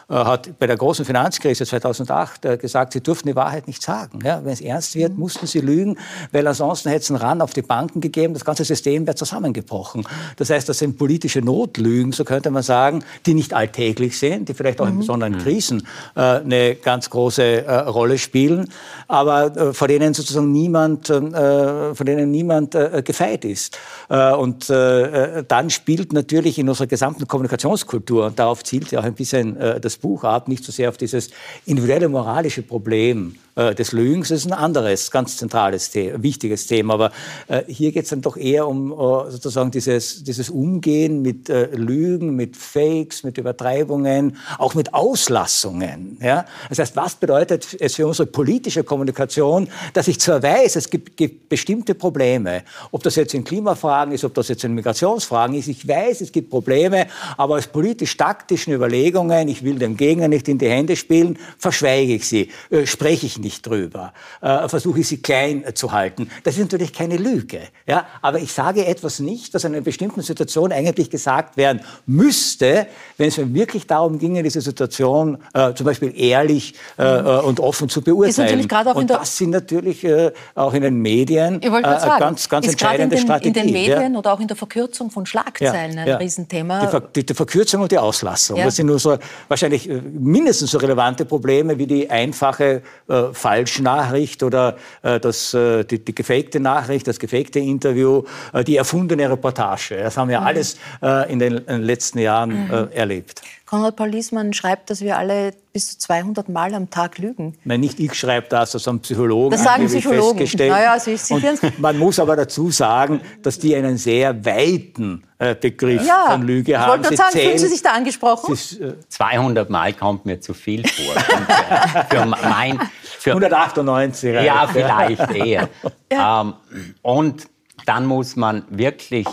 hat 0.10 0.60
bei 0.60 0.68
der 0.68 0.78
großen 0.78 1.04
Finanzkrise 1.04 1.66
2008 1.66 2.46
äh, 2.46 2.58
gesagt, 2.58 2.94
sie 2.94 3.02
durften 3.02 3.28
die 3.28 3.36
Wahrheit 3.36 3.68
nicht 3.68 3.82
sagen. 3.82 4.20
Ja, 4.24 4.42
Wenn 4.44 4.54
es 4.54 4.62
ernst 4.62 4.96
wird, 4.96 5.18
mussten 5.18 5.48
sie 5.48 5.60
lügen, 5.60 5.98
weil 6.32 6.46
ansonsten 6.46 6.90
hätten 6.90 7.04
sie 7.04 7.14
einen 7.14 7.22
Ran 7.22 7.42
auf 7.42 7.54
die 7.54 7.62
Banken 7.62 8.02
gegeben, 8.02 8.34
das 8.34 8.46
ganze 8.46 8.64
System 8.66 9.08
wäre 9.08 9.16
zusammengebrochen. 9.16 10.08
Das 10.38 10.50
heißt, 10.50 10.70
das 10.70 10.78
sind 10.78 10.98
politische 10.98 11.42
Notlügen, 11.42 12.12
so 12.12 12.24
könnte 12.24 12.52
man 12.52 12.62
sagen, 12.64 13.04
die 13.26 13.34
nicht 13.34 13.54
alltäglich 13.54 14.20
sind, 14.20 14.50
die 14.50 14.54
vielleicht 14.54 14.80
auch 14.80 14.88
in 14.88 15.00
besonderen 15.00 15.38
Krisen 15.40 15.88
äh, 16.16 16.22
eine 16.22 16.76
ganz 16.76 17.10
große 17.10 17.66
äh, 17.66 17.72
Rolle 17.72 18.18
spielen, 18.18 18.70
aber 19.08 19.56
äh, 19.58 19.74
vor 19.74 19.88
denen 19.88 20.14
sozusagen 20.14 20.52
niemand, 20.52 21.10
äh, 21.10 21.96
von 21.96 22.06
denen 22.06 22.30
niemand 22.32 22.76
äh, 22.76 23.02
gefeit 23.04 23.44
ist. 23.46 23.78
Äh, 24.10 24.34
und 24.34 24.70
äh, 24.70 25.44
dann 25.48 25.70
spielt 25.70 26.14
natürlich 26.14 26.60
in 26.60 26.70
unserer 26.70 26.88
gesamten 26.88 27.28
Kommunikationskultur, 27.28 28.28
und 28.28 28.40
darauf 28.40 28.64
zielt 28.64 28.92
ja 28.92 29.00
auch 29.00 29.04
ein 29.04 29.16
bisschen 29.16 29.58
äh, 29.58 29.80
das 29.80 29.95
das 29.96 30.02
Buch 30.02 30.24
ab, 30.24 30.48
nicht 30.48 30.64
so 30.64 30.72
sehr 30.72 30.90
auf 30.90 30.98
dieses 30.98 31.30
individuelle 31.66 32.10
moralische 32.10 32.62
Problem 32.62 33.36
äh, 33.56 33.74
des 33.74 33.92
Lügens. 33.92 34.32
Ist 34.32 34.46
ein 34.46 34.54
anderes, 34.54 35.12
ganz 35.12 35.38
zentrales, 35.38 35.90
Thema, 35.90 36.22
wichtiges 36.22 36.68
Thema. 36.68 36.96
Aber 36.96 37.12
äh, 37.48 37.64
hier 37.68 37.92
geht 37.92 38.04
es 38.04 38.10
dann 38.10 38.22
doch 38.22 38.36
eher 38.36 38.68
um 38.68 38.92
äh, 38.92 39.32
sozusagen 39.32 39.72
dieses, 39.72 40.24
dieses 40.24 40.50
Umgehen 40.50 41.22
mit 41.22 41.50
äh, 41.50 41.68
Lügen, 41.68 42.36
mit 42.36 42.58
Fakes, 42.58 43.24
mit 43.24 43.38
Übertreibungen, 43.38 44.38
auch 44.58 44.76
mit 44.76 44.94
Auslassungen. 44.94 46.18
Ja? 46.22 46.46
Das 46.70 46.80
heißt, 46.80 46.96
was 46.96 47.16
bedeutet 47.16 47.78
es 47.80 47.96
für 47.96 48.06
unsere 48.08 48.28
politische 48.28 48.84
Kommunikation, 48.84 49.70
dass 49.94 50.08
ich 50.08 50.20
zwar 50.20 50.44
weiß, 50.44 50.76
es 50.76 50.90
gibt, 50.90 51.16
gibt 51.16 51.48
bestimmte 51.48 51.96
Probleme, 51.96 52.64
ob 52.92 53.04
das 53.04 53.16
jetzt 53.16 53.34
in 53.34 53.46
Klimafragen 53.46 54.14
ist, 54.14 54.26
ob 54.26 54.34
das 54.34 54.50
jetzt 54.50 54.64
in 54.64 54.74
Migrationsfragen 54.74 55.56
ist, 55.56 55.68
ich 55.68 55.88
weiß, 55.88 56.22
es 56.22 56.32
gibt 56.32 56.50
Probleme, 56.50 57.08
aber 57.38 57.56
aus 57.56 57.68
politisch-taktischen 57.68 58.74
Überlegungen, 58.74 59.48
ich 59.48 59.64
will 59.64 59.80
dem 59.80 59.96
Gegner 59.96 60.28
nicht 60.28 60.50
in 60.50 60.58
die 60.58 60.70
Hände 60.70 60.96
spielen, 60.98 61.38
verschweige 61.58 62.16
ich 62.16 62.28
sie, 62.28 62.50
äh, 62.70 62.86
spreche 62.86 63.26
ich 63.26 63.45
nicht 63.46 63.66
drüber, 63.66 64.12
äh, 64.42 64.68
versuche 64.68 65.00
ich 65.00 65.08
sie 65.08 65.22
klein 65.22 65.64
äh, 65.64 65.74
zu 65.74 65.92
halten. 65.92 66.30
Das 66.44 66.56
ist 66.56 66.62
natürlich 66.62 66.92
keine 66.92 67.18
Lüge. 67.18 67.62
Ja? 67.88 68.06
Aber 68.22 68.40
ich 68.40 68.52
sage 68.52 68.86
etwas 68.86 69.20
nicht, 69.20 69.54
was 69.54 69.64
in 69.64 69.74
einer 69.74 69.84
bestimmten 69.84 70.22
Situation 70.22 70.72
eigentlich 70.72 71.10
gesagt 71.10 71.56
werden 71.56 71.82
müsste, 72.08 72.88
wenn 73.18 73.28
es 73.28 73.38
mir 73.38 73.54
wirklich 73.54 73.86
darum 73.88 74.18
ginge, 74.18 74.42
diese 74.42 74.62
Situation 74.62 75.38
äh, 75.54 75.74
zum 75.74 75.86
Beispiel 75.86 76.12
ehrlich 76.20 76.74
äh, 76.98 77.04
äh 77.04 77.42
und 77.46 77.60
offen 77.60 77.88
zu 77.88 78.02
beurteilen. 78.02 78.68
und 78.96 79.10
das 79.10 79.38
sind 79.38 79.52
natürlich 79.52 80.04
äh, 80.04 80.32
auch 80.56 80.74
in 80.74 80.82
den 80.82 80.98
Medien 80.98 81.62
äh, 81.62 81.70
ganz, 81.70 82.50
ganz 82.50 82.68
entscheidende 82.68 83.16
in 83.16 83.22
den, 83.22 83.28
Strategien. 83.28 83.68
In 83.68 83.74
den 83.74 83.74
Medien 83.74 84.14
ja? 84.14 84.20
oder 84.20 84.34
auch 84.34 84.40
in 84.40 84.48
der 84.48 84.58
Verkürzung 84.58 85.12
von 85.12 85.26
Schlagzeilen 85.26 85.96
ja, 85.96 86.02
ein 86.02 86.08
ja. 86.08 86.18
Riesenthema. 86.18 86.80
Die, 86.82 86.88
Ver 86.88 87.02
die, 87.02 87.26
die, 87.26 87.34
Verkürzung 87.34 87.82
und 87.84 87.92
die 87.92 88.00
Auslassung. 88.00 88.58
Das 88.58 88.76
sind 88.76 88.88
nur 88.88 88.98
so 88.98 89.18
wahrscheinlich 89.48 89.88
mindestens 89.88 90.72
so 90.72 90.80
relevante 90.80 91.26
Probleme 91.26 91.78
wie 91.78 91.86
die 91.86 92.10
einfache 92.10 92.82
äh, 93.08 93.34
Falschnachricht 93.36 94.44
oder 94.44 94.78
äh, 95.02 95.20
das, 95.20 95.54
äh, 95.54 95.84
die, 95.84 96.04
die 96.04 96.16
gefakte 96.16 96.60
Nachricht, 96.60 97.08
das 97.08 97.20
gefakte 97.20 97.60
Interview, 97.60 98.24
äh, 98.54 98.64
die 98.64 98.78
erfundene 98.78 99.30
Reportage. 99.30 99.98
Das 99.98 100.18
haben 100.18 100.30
wir 100.30 100.40
mhm. 100.40 100.48
alles 100.48 100.78
äh, 101.02 101.32
in, 101.32 101.40
den, 101.40 101.64
letzten 101.68 102.20
Jahren 102.20 102.66
mhm. 102.66 102.74
Äh, 102.74 102.96
erlebt. 102.96 103.42
Konrad 103.66 103.96
Paul 103.96 104.10
Liesmann 104.10 104.54
schreibt, 104.54 104.92
dass 104.92 105.02
wir 105.02 105.18
alle 105.18 105.52
bis 105.74 105.94
zu 105.94 105.98
200 105.98 106.50
Mal 106.50 106.76
am 106.76 106.92
Tag 106.92 107.18
lügen. 107.18 107.58
Nein, 107.64 107.80
nicht 107.80 108.00
ich 108.00 108.14
schreibe 108.14 108.48
das, 108.48 108.74
das 108.74 108.86
haben 108.86 109.00
Psychologen 109.00 109.52
das 109.52 109.64
sagen 109.64 109.88
Psychologen. 109.88 110.38
festgestellt. 110.38 110.72
Naja, 110.72 110.92
also 110.94 111.12
ich 111.12 111.32
und 111.32 111.80
man 111.80 111.98
muss 111.98 112.20
aber 112.20 112.36
dazu 112.36 112.70
sagen, 112.70 113.22
dass 113.42 113.58
die 113.58 113.76
einen 113.76 113.98
sehr 113.98 114.46
weiten 114.46 115.24
äh, 115.40 115.56
Begriff 115.56 116.06
ja, 116.06 116.28
von 116.30 116.44
Lüge 116.44 116.80
haben. 116.80 117.02
Ich 117.02 117.10
wollte 117.10 117.18
sagen, 117.18 117.40
fühlen 117.40 117.58
Sie 117.58 117.68
sich 117.68 117.82
da 117.82 117.94
angesprochen? 117.94 118.54
Ist, 118.54 118.80
äh 118.80 118.94
200 119.10 119.70
Mal 119.70 119.94
kommt 119.94 120.26
mir 120.26 120.40
zu 120.40 120.54
viel 120.54 120.88
vor. 120.88 121.16
für, 121.16 122.06
für 122.18 122.26
mein, 122.26 122.80
für, 123.02 123.32
198. 123.32 124.32
Ja, 124.46 124.68
vielleicht 124.72 125.32
eher. 125.32 125.70
Ja. 126.12 126.42
Ähm, 126.42 126.54
und 127.02 127.48
dann 127.88 128.06
muss 128.06 128.36
man 128.36 128.64
wirklich 128.70 129.28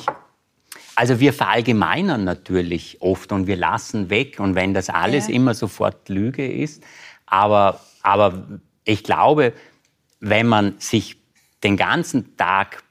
also 0.95 1.20
wir 1.20 1.32
verallgemeinern 1.32 2.24
natürlich 2.24 2.99
oft 3.01 3.32
und 3.32 3.47
wir 3.47 3.57
lassen 3.57 4.11
weg 4.11 4.40
und 4.40 4.55
wenn 4.55 4.74
das 4.74 4.90
alles 4.90 5.28
ja. 5.28 5.34
immer 5.34 5.55
sofort 5.55 6.09
Lüge 6.09 6.47
ist, 6.47 6.82
aber, 7.26 7.80
aber 8.03 8.47
ich 8.84 9.05
glaube, 9.05 9.53
wenn 10.20 10.47
man 10.47 10.74
sich 10.78 11.16
den 11.62 11.76
ganzen 11.76 12.36
Tag 12.36 12.82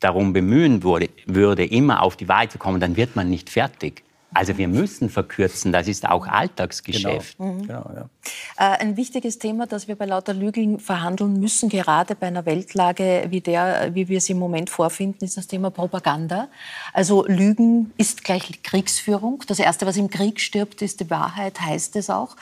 darum 0.00 0.32
bemühen 0.32 0.82
würde, 0.82 1.08
würde, 1.26 1.64
immer 1.64 2.02
auf 2.02 2.16
die 2.16 2.28
Wahrheit 2.28 2.52
zu 2.52 2.58
kommen, 2.58 2.80
dann 2.80 2.96
wird 2.96 3.16
man 3.16 3.28
nicht 3.28 3.50
fertig. 3.50 4.02
Also 4.32 4.56
wir 4.58 4.68
müssen 4.68 5.10
verkürzen, 5.10 5.72
das 5.72 5.88
ist 5.88 6.08
auch 6.08 6.26
Alltagsgeschäft. 6.26 7.36
Genau. 7.38 7.52
Mhm. 7.52 7.66
Genau, 7.66 7.90
ja. 7.94 8.08
Äh, 8.56 8.78
ein 8.80 8.96
wichtiges 8.96 9.38
Thema, 9.38 9.66
das 9.66 9.88
wir 9.88 9.96
bei 9.96 10.06
lauter 10.06 10.34
Lügeln 10.34 10.78
verhandeln 10.78 11.40
müssen, 11.40 11.68
gerade 11.68 12.14
bei 12.14 12.28
einer 12.28 12.46
Weltlage 12.46 13.26
wie 13.30 13.40
der, 13.40 13.94
wie 13.94 14.08
wir 14.08 14.20
sie 14.20 14.32
im 14.32 14.38
Moment 14.38 14.70
vorfinden, 14.70 15.24
ist 15.24 15.36
das 15.36 15.48
Thema 15.48 15.70
Propaganda. 15.70 16.48
Also 16.92 17.26
Lügen 17.26 17.92
ist 17.96 18.22
gleich 18.22 18.62
Kriegsführung. 18.62 19.42
Das 19.48 19.58
Erste, 19.58 19.84
was 19.86 19.96
im 19.96 20.10
Krieg 20.10 20.40
stirbt, 20.40 20.80
ist 20.82 21.00
die 21.00 21.10
Wahrheit, 21.10 21.60
heißt 21.60 21.96
es 21.96 22.08
auch. 22.08 22.36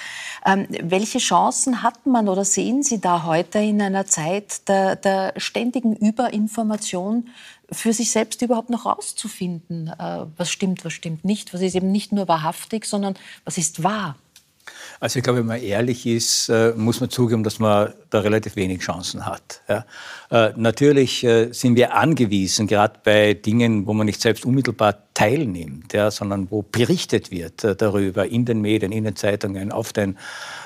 Ähm, 0.44 0.66
welche 0.82 1.18
Chancen 1.18 1.82
hat 1.82 2.06
man 2.06 2.28
oder 2.28 2.44
sehen 2.44 2.82
Sie 2.82 3.00
da 3.00 3.24
heute 3.24 3.60
in 3.60 3.80
einer 3.80 4.04
Zeit 4.04 4.68
der, 4.68 4.96
der 4.96 5.32
ständigen 5.38 5.96
Überinformation 5.96 7.28
für 7.70 7.92
sich 7.92 8.10
selbst 8.10 8.42
überhaupt 8.42 8.70
noch 8.70 8.86
rauszufinden, 8.86 9.88
äh, 9.88 10.26
was 10.36 10.50
stimmt, 10.50 10.84
was 10.84 10.92
stimmt 10.92 11.24
nicht, 11.24 11.52
was 11.52 11.60
ist 11.60 11.74
eben 11.74 11.92
nicht 11.92 12.12
nur 12.12 12.28
wahrhaftig, 12.28 12.86
sondern 12.86 13.14
was 13.44 13.58
ist 13.58 13.82
wahr. 13.82 14.16
Also 15.00 15.18
ich 15.18 15.22
glaube, 15.22 15.40
wenn 15.40 15.46
man 15.46 15.62
ehrlich 15.62 16.04
ist, 16.06 16.48
äh, 16.48 16.72
muss 16.76 17.00
man 17.00 17.08
zugeben, 17.08 17.42
dass 17.42 17.58
man 17.58 17.94
da 18.10 18.20
relativ 18.20 18.56
wenig 18.56 18.80
Chancen 18.80 19.24
hat. 19.24 19.62
Ja. 19.68 19.86
Äh, 20.30 20.52
natürlich 20.56 21.26
sind 21.50 21.76
wir 21.76 21.94
angewiesen, 21.94 22.66
gerade 22.66 22.98
bei 23.02 23.34
Dingen, 23.34 23.86
wo 23.86 23.94
man 23.94 24.06
nicht 24.06 24.20
selbst 24.20 24.44
unmittelbar 24.44 24.98
teilnimmt, 25.14 25.92
ja, 25.94 26.10
sondern 26.10 26.50
wo 26.50 26.62
berichtet 26.62 27.30
wird 27.30 27.64
darüber 27.80 28.26
in 28.26 28.44
den 28.44 28.60
Medien, 28.60 28.92
in 28.92 29.04
den 29.04 29.16
Zeitungen, 29.16 29.72
auf 29.72 29.92
den 29.92 30.18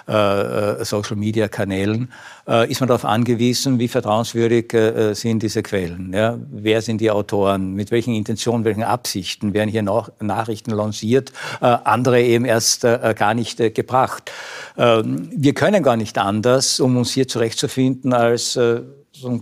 äh, 0.06 0.84
Social-Media-Kanälen, 0.84 2.12
äh, 2.48 2.70
ist 2.70 2.80
man 2.80 2.88
darauf 2.88 3.04
angewiesen, 3.04 3.78
wie 3.78 3.88
vertrauenswürdig 3.88 4.72
äh, 4.74 5.14
sind 5.14 5.42
diese 5.42 5.62
Quellen. 5.62 6.12
Ja? 6.12 6.38
Wer 6.50 6.82
sind 6.82 7.00
die 7.00 7.10
Autoren? 7.10 7.74
Mit 7.74 7.90
welchen 7.90 8.14
Intentionen, 8.14 8.64
welchen 8.64 8.82
Absichten 8.82 9.54
werden 9.54 9.70
hier 9.70 9.82
noch 9.82 10.10
Nachrichten 10.20 10.70
lanciert? 10.70 11.32
andere 11.60 12.22
eben 12.22 12.44
erst 12.44 12.82
gar 12.82 13.34
nicht 13.34 13.58
gebracht. 13.74 14.30
Ähm, 14.76 15.30
wir 15.34 15.54
können 15.54 15.82
gar 15.82 15.96
nicht 15.96 16.18
anders, 16.18 16.80
um 16.80 16.96
uns 16.96 17.12
hier 17.12 17.28
zurechtzufinden, 17.28 18.12
als 18.12 18.58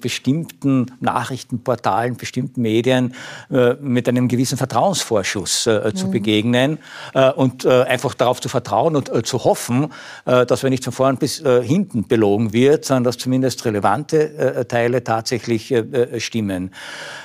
bestimmten 0.01 0.87
Nachrichtenportalen, 1.01 2.17
bestimmten 2.17 2.63
Medien 2.63 3.15
äh, 3.51 3.75
mit 3.81 4.09
einem 4.09 4.29
gewissen 4.29 4.59
Vertrauensvorschuss 4.59 5.67
äh, 5.67 5.93
zu 5.95 6.07
mhm. 6.07 6.11
begegnen 6.11 6.79
äh, 7.15 7.31
und 7.31 7.67
einfach 7.67 8.15
darauf 8.15 8.41
zu 8.41 8.49
vertrauen 8.49 8.97
und 8.97 9.27
zu 9.27 9.45
hoffen, 9.45 9.93
dass 10.25 10.63
wir 10.63 10.71
nicht 10.71 10.85
von 10.85 10.93
vorn 10.93 11.17
bis 11.17 11.43
hinten 11.63 12.07
belogen 12.07 12.53
wird, 12.53 12.85
sondern 12.85 13.05
dass 13.05 13.19
zumindest 13.19 13.65
relevante 13.65 14.67
Teile 14.69 15.05
tatsächlich 15.05 15.75
stimmen. 16.19 16.71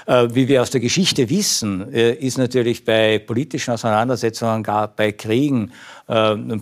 wie 0.07 0.47
wir 0.47 0.61
aus 0.61 0.69
der 0.69 0.81
Geschichte 0.81 1.29
wissen, 1.29 1.89
ist 1.91 2.37
natürlich 2.37 2.83
bei 2.83 3.19
politischen 3.19 3.71
Auseinandersetzungen, 3.71 4.63
gar 4.63 4.87
bei 4.87 5.11
Kriegen, 5.11 5.71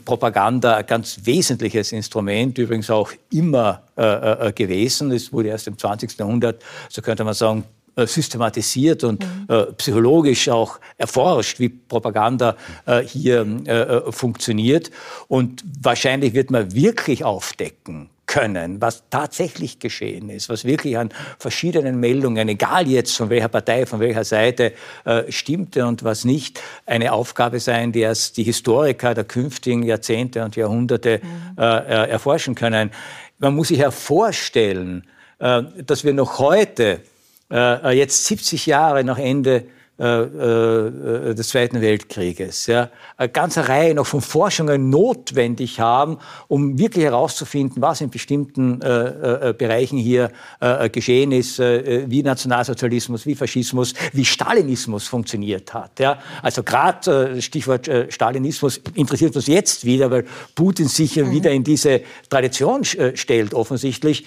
Propaganda 0.05 0.75
ein 0.75 0.85
ganz 0.85 1.19
wesentliches 1.23 1.91
Instrument, 1.91 2.57
übrigens 2.57 2.89
auch 2.89 3.11
immer 3.31 3.83
äh, 3.97 4.47
äh, 4.47 4.51
gewesen. 4.53 5.11
Es 5.11 5.31
wurde 5.31 5.49
erst 5.49 5.67
im 5.67 5.77
20. 5.77 6.17
Jahrhundert, 6.17 6.63
so 6.89 7.01
könnte 7.01 7.23
man 7.23 7.33
sagen, 7.33 7.63
äh, 7.95 8.07
systematisiert 8.07 9.03
und 9.03 9.23
mhm. 9.23 9.45
äh, 9.53 9.65
psychologisch 9.73 10.49
auch 10.49 10.79
erforscht, 10.97 11.59
wie 11.59 11.69
Propaganda 11.69 12.55
äh, 12.87 13.01
hier 13.01 13.45
äh, 13.65 14.11
funktioniert. 14.11 14.89
Und 15.27 15.63
wahrscheinlich 15.79 16.33
wird 16.33 16.49
man 16.49 16.73
wirklich 16.73 17.23
aufdecken, 17.23 18.09
können, 18.25 18.81
was 18.81 19.03
tatsächlich 19.11 19.77
geschehen 19.77 20.31
ist, 20.31 20.49
was 20.49 20.65
wirklich 20.65 20.97
an 20.97 21.09
verschiedenen 21.37 21.99
Meldungen, 21.99 22.49
egal 22.49 22.87
jetzt 22.87 23.15
von 23.15 23.29
welcher 23.29 23.47
Partei, 23.47 23.85
von 23.85 23.99
welcher 23.99 24.23
Seite, 24.23 24.73
äh, 25.05 25.31
stimmte 25.31 25.85
und 25.85 26.03
was 26.03 26.25
nicht, 26.25 26.59
eine 26.87 27.13
Aufgabe 27.13 27.59
sein, 27.59 27.91
die 27.91 27.99
erst 27.99 28.37
die 28.37 28.43
Historiker 28.43 29.13
der 29.13 29.25
künftigen 29.25 29.83
Jahrzehnte 29.83 30.43
und 30.43 30.55
Jahrhunderte 30.55 31.21
mhm. 31.21 31.61
äh, 31.61 32.09
erforschen 32.09 32.55
können. 32.55 32.89
Man 33.39 33.55
muss 33.55 33.69
sich 33.69 33.79
ja 33.79 33.91
vorstellen, 33.91 35.07
äh, 35.39 35.63
dass 35.85 36.03
wir 36.03 36.13
noch 36.13 36.39
heute, 36.39 37.01
äh, 37.51 37.97
jetzt 37.97 38.25
70 38.25 38.65
Jahre 38.65 39.03
nach 39.03 39.17
Ende 39.17 39.65
des 39.97 41.47
Zweiten 41.47 41.79
Weltkrieges. 41.79 42.65
Ja, 42.65 42.89
eine 43.15 43.29
ganze 43.29 43.69
Reihe 43.69 43.93
noch 43.93 44.07
von 44.07 44.21
Forschungen 44.21 44.89
notwendig 44.89 45.79
haben, 45.79 46.17
um 46.47 46.79
wirklich 46.79 47.05
herauszufinden, 47.05 47.81
was 47.81 48.01
in 48.01 48.09
bestimmten 48.09 48.81
äh, 48.81 49.49
äh, 49.49 49.53
Bereichen 49.53 49.97
hier 49.97 50.31
äh, 50.59 50.89
geschehen 50.89 51.31
ist, 51.31 51.59
äh, 51.59 52.05
wie 52.07 52.23
Nationalsozialismus, 52.23 53.25
wie 53.25 53.35
Faschismus, 53.35 53.93
wie 54.13 54.25
Stalinismus 54.25 55.07
funktioniert 55.07 55.73
hat. 55.73 55.99
Ja, 55.99 56.19
also 56.41 56.63
gerade 56.63 57.41
Stichwort 57.41 57.89
Stalinismus 58.09 58.81
interessiert 58.95 59.35
uns 59.35 59.47
jetzt 59.47 59.85
wieder, 59.85 60.09
weil 60.09 60.25
Putin 60.55 60.87
sich 60.87 61.17
mhm. 61.17 61.31
wieder 61.31 61.51
in 61.51 61.63
diese 61.63 62.01
Tradition 62.29 62.83
stellt, 62.83 63.53
offensichtlich, 63.53 64.25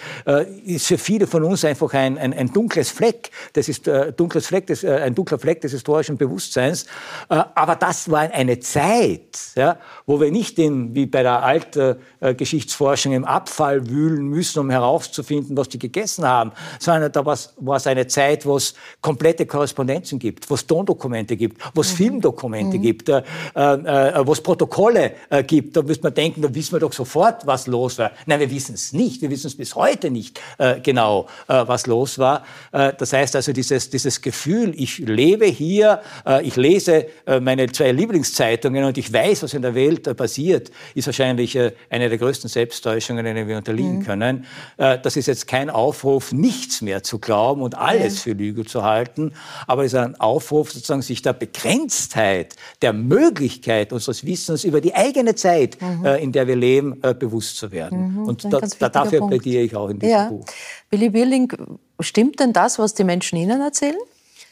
ist 0.65 0.87
für 0.87 0.99
viele 0.99 1.27
von 1.27 1.43
uns 1.43 1.65
einfach 1.65 1.93
ein, 1.95 2.19
ein, 2.19 2.33
ein 2.33 2.53
dunkles 2.53 2.91
Fleck. 2.91 3.31
Das 3.53 3.69
ist 3.69 3.91
dunkles 4.17 4.47
Fleck, 4.47 4.67
das, 4.67 4.85
ein 4.85 5.15
dunkler 5.15 5.39
Fleck 5.39 5.56
Aspekt 5.57 5.65
des 5.65 5.73
historischen 5.73 6.17
Bewusstseins. 6.17 6.85
Äh, 7.29 7.43
aber 7.55 7.77
das 7.77 8.11
war 8.11 8.21
eine 8.21 8.59
Zeit, 8.61 9.39
ja, 9.55 9.79
wo 10.07 10.21
wir 10.21 10.31
nicht 10.31 10.59
in, 10.59 10.95
wie 10.95 11.07
bei 11.07 11.23
der 11.23 11.43
alten 11.43 11.97
äh, 12.21 12.35
Geschichtsforschung 12.35 13.13
im 13.13 13.25
Abfall 13.25 13.89
wühlen 13.89 14.27
müssen, 14.29 14.61
um 14.61 14.71
herauszufinden, 14.71 15.57
was 15.57 15.69
die 15.69 15.79
gegessen 15.79 16.27
haben, 16.27 16.53
sondern 16.79 17.13
da 17.13 17.25
war 17.25 17.77
es 17.77 17.87
eine 17.87 18.07
Zeit, 18.07 18.45
wo 18.47 18.57
es 18.57 18.75
komplette 19.01 19.47
Korrespondenzen 19.47 20.19
gibt, 20.19 20.49
wo 20.51 20.55
es 20.55 20.67
Tondokumente 20.67 21.37
gibt, 21.37 21.63
wo 21.75 21.81
es 21.81 21.93
mhm. 21.93 21.97
Filmdokumente 21.97 22.79
mhm. 22.79 22.83
gibt, 22.83 23.09
äh, 23.09 23.23
äh, 23.55 24.27
wo 24.27 24.33
es 24.33 24.41
Protokolle 24.41 25.13
äh, 25.31 25.43
gibt. 25.43 25.77
Da 25.77 25.83
müsste 25.83 26.05
man 26.05 26.15
denken, 26.15 26.43
da 26.43 26.55
wissen 26.55 26.73
wir 26.73 26.81
doch 26.81 26.93
sofort, 26.93 27.47
was 27.47 27.67
los 27.67 27.99
war. 27.99 28.11
Nein, 28.27 28.41
wir 28.41 28.51
wissen 28.51 28.75
es 28.75 28.93
nicht. 28.93 29.23
Wir 29.23 29.31
wissen 29.31 29.47
es 29.47 29.57
bis 29.57 29.75
heute 29.75 30.11
nicht 30.11 30.41
äh, 30.59 30.81
genau, 30.81 31.27
äh, 31.49 31.67
was 31.67 31.87
los 31.87 32.19
war. 32.19 32.45
Äh, 32.73 32.93
das 32.99 33.13
heißt 33.13 33.37
also, 33.37 33.53
dieses, 33.53 33.91
dieses 33.91 34.21
Gefühl, 34.21 34.75
ich 34.77 34.99
lebe 34.99 35.46
hier, 35.49 36.01
ich 36.43 36.57
lese 36.57 37.07
meine 37.41 37.71
zwei 37.73 37.93
Lieblingszeitungen 37.93 38.85
und 38.85 38.99
ich 38.99 39.13
weiß, 39.13 39.43
was 39.43 39.55
in 39.55 39.63
der 39.63 39.75
Welt 39.75 40.17
passiert, 40.17 40.71
ist 40.95 41.07
wahrscheinlich 41.07 41.59
eine 41.91 42.09
der 42.09 42.19
größten 42.19 42.49
Selbsttäuschungen, 42.49 43.25
denen 43.25 43.49
wir 43.49 43.57
unterliegen 43.57 43.99
mhm. 43.99 44.05
können. 44.05 44.45
das 44.77 45.17
ist 45.17 45.27
jetzt 45.27 45.47
kein 45.47 45.71
Aufruf, 45.71 46.33
nichts 46.33 46.83
mehr 46.83 47.03
zu 47.03 47.19
glauben 47.19 47.63
und 47.63 47.77
alles 47.77 48.21
für 48.23 48.33
Lüge 48.33 48.65
zu 48.65 48.83
halten, 48.83 49.33
aber 49.67 49.85
es 49.85 49.93
ist 49.93 49.99
ein 49.99 50.19
Aufruf, 50.21 50.73
sozusagen 50.73 51.03
sich 51.03 51.23
der 51.23 51.33
Begrenztheit, 51.33 52.57
der 52.83 52.93
Möglichkeit 52.93 53.93
unseres 53.93 54.25
Wissens 54.25 54.65
über 54.65 54.81
die 54.81 54.95
eigene 54.95 55.35
Zeit, 55.35 55.79
mhm. 55.81 56.05
in 56.07 56.33
der 56.33 56.47
wir 56.47 56.57
leben, 56.57 57.01
bewusst 57.19 57.57
zu 57.57 57.73
werden. 57.73 58.15
Mhm, 58.15 58.29
und 58.29 58.45
da, 58.45 58.61
da, 58.79 58.89
dafür 58.89 59.21
Punkt. 59.21 59.35
plädiere 59.35 59.63
ich 59.63 59.77
auch 59.77 59.89
in 59.89 59.99
diesem 59.99 60.15
ja. 60.15 60.29
Buch. 60.29 60.47
Billy 60.91 61.11
Birling, 61.11 61.53
stimmt 62.01 62.41
denn 62.41 62.53
das, 62.53 62.79
was 62.79 62.95
die 62.95 63.05
Menschen 63.05 63.37
Ihnen 63.37 63.61
erzählen? 63.61 63.97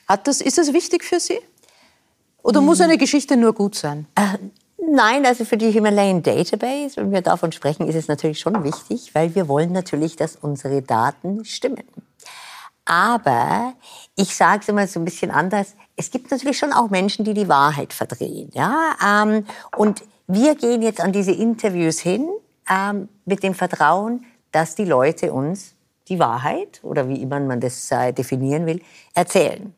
Hat 0.07 0.27
das, 0.27 0.41
ist 0.41 0.59
das 0.59 0.73
wichtig 0.73 1.05
für 1.05 1.21
Sie? 1.21 1.39
Oder 2.43 2.61
hm. 2.61 2.67
muss 2.67 2.81
eine 2.81 2.99
Geschichte 2.99 3.37
nur 3.37 3.55
gut 3.55 3.75
sein? 3.75 4.07
Äh, 4.15 4.39
nein, 4.79 5.25
also 5.27 5.45
für 5.45 5.57
die 5.57 5.71
Himalayan 5.71 6.23
Database, 6.23 6.97
wenn 6.97 7.11
wir 7.11 7.23
davon 7.23 7.53
sprechen, 7.53 7.89
ist 7.89 7.95
es 7.95 8.09
natürlich 8.09 8.39
schon 8.39 8.63
wichtig, 8.65 9.15
weil 9.15 9.35
wir 9.35 9.49
wollen 9.49 9.73
natürlich, 9.73 10.17
dass 10.17 10.37
unsere 10.37 10.83
Daten 10.83 11.45
stimmen. 11.45 11.85
Aber 12.85 13.73
ich 14.15 14.37
sage 14.37 14.61
es 14.61 14.69
immer 14.69 14.87
so 14.87 15.01
ein 15.01 15.07
bisschen 15.07 15.31
anders. 15.31 15.75
Es 15.97 16.11
gibt 16.11 16.31
natürlich 16.31 16.59
schon 16.59 16.73
auch 16.73 16.91
Menschen, 16.91 17.25
die 17.25 17.33
die 17.33 17.49
Wahrheit 17.49 17.95
verdrehen. 17.95 18.51
Ja? 18.53 18.95
Ähm, 19.03 19.47
und 19.77 20.03
wir 20.27 20.55
gehen 20.55 20.83
jetzt 20.83 21.01
an 21.01 21.13
diese 21.13 21.33
Interviews 21.33 21.99
hin 22.01 22.29
ähm, 22.69 23.09
mit 23.25 23.43
dem 23.43 23.55
Vertrauen, 23.55 24.25
dass 24.53 24.75
die 24.75 24.85
Leute 24.85 25.33
uns 25.33 25.75
die 26.09 26.19
Wahrheit 26.19 26.81
oder 26.83 27.09
wie 27.09 27.23
immer 27.23 27.41
man 27.41 27.61
das 27.61 27.91
äh, 27.91 28.13
definieren 28.13 28.67
will, 28.67 28.83
erzählen. 29.15 29.75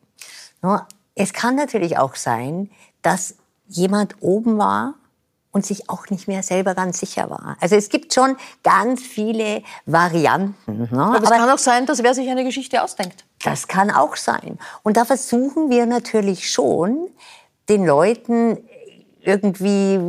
Es 1.15 1.33
kann 1.33 1.55
natürlich 1.55 1.97
auch 1.97 2.15
sein, 2.15 2.69
dass 3.01 3.35
jemand 3.67 4.15
oben 4.21 4.57
war 4.57 4.95
und 5.51 5.65
sich 5.65 5.89
auch 5.89 6.09
nicht 6.09 6.27
mehr 6.27 6.43
selber 6.43 6.75
ganz 6.75 6.99
sicher 6.99 7.29
war. 7.29 7.57
Also 7.59 7.75
es 7.75 7.89
gibt 7.89 8.13
schon 8.13 8.37
ganz 8.63 9.01
viele 9.01 9.63
Varianten. 9.85 10.87
Ne? 10.91 11.01
Aber 11.01 11.17
es 11.17 11.23
Aber 11.23 11.37
kann 11.37 11.49
auch 11.49 11.57
sein, 11.57 11.85
dass 11.85 12.03
wer 12.03 12.13
sich 12.13 12.29
eine 12.29 12.43
Geschichte 12.43 12.83
ausdenkt. 12.83 13.25
Das 13.43 13.67
kann 13.67 13.89
auch 13.89 14.15
sein. 14.15 14.59
Und 14.83 14.97
da 14.97 15.05
versuchen 15.05 15.69
wir 15.69 15.85
natürlich 15.85 16.49
schon, 16.49 17.09
den 17.69 17.85
Leuten 17.85 18.59
irgendwie 19.21 19.99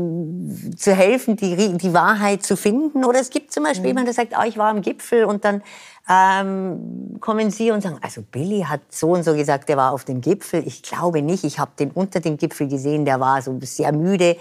zu 0.77 0.95
helfen, 0.95 1.37
die, 1.37 1.77
die 1.77 1.93
Wahrheit 1.93 2.45
zu 2.45 2.57
finden. 2.57 3.05
Oder 3.05 3.19
es 3.19 3.31
gibt 3.31 3.53
zum 3.53 3.65
Beispiel 3.65 3.85
mhm. 3.85 3.89
jemand, 3.89 4.07
der 4.07 4.15
sagt, 4.15 4.33
oh, 4.39 4.45
ich 4.47 4.57
war 4.57 4.69
am 4.69 4.81
Gipfel 4.81 5.25
und 5.25 5.45
dann 5.45 5.63
ähm, 6.09 7.17
kommen 7.21 7.51
Sie 7.51 7.71
und 7.71 7.83
sagen, 7.83 7.99
also 8.01 8.23
Billy 8.23 8.63
hat 8.63 8.81
so 8.91 9.11
und 9.11 9.25
so 9.25 9.35
gesagt, 9.35 9.69
der 9.69 9.77
war 9.77 9.93
auf 9.93 10.05
dem 10.05 10.21
Gipfel. 10.21 10.67
Ich 10.67 10.83
glaube 10.83 11.23
nicht, 11.23 11.45
ich 11.45 11.59
habe 11.59 11.73
den 11.79 11.91
unter 11.91 12.21
dem 12.21 12.37
Gipfel 12.37 12.69
gesehen, 12.69 13.05
der 13.05 13.21
war 13.21 13.43
so 13.43 13.59
sehr 13.61 13.93
müde. 13.93 14.37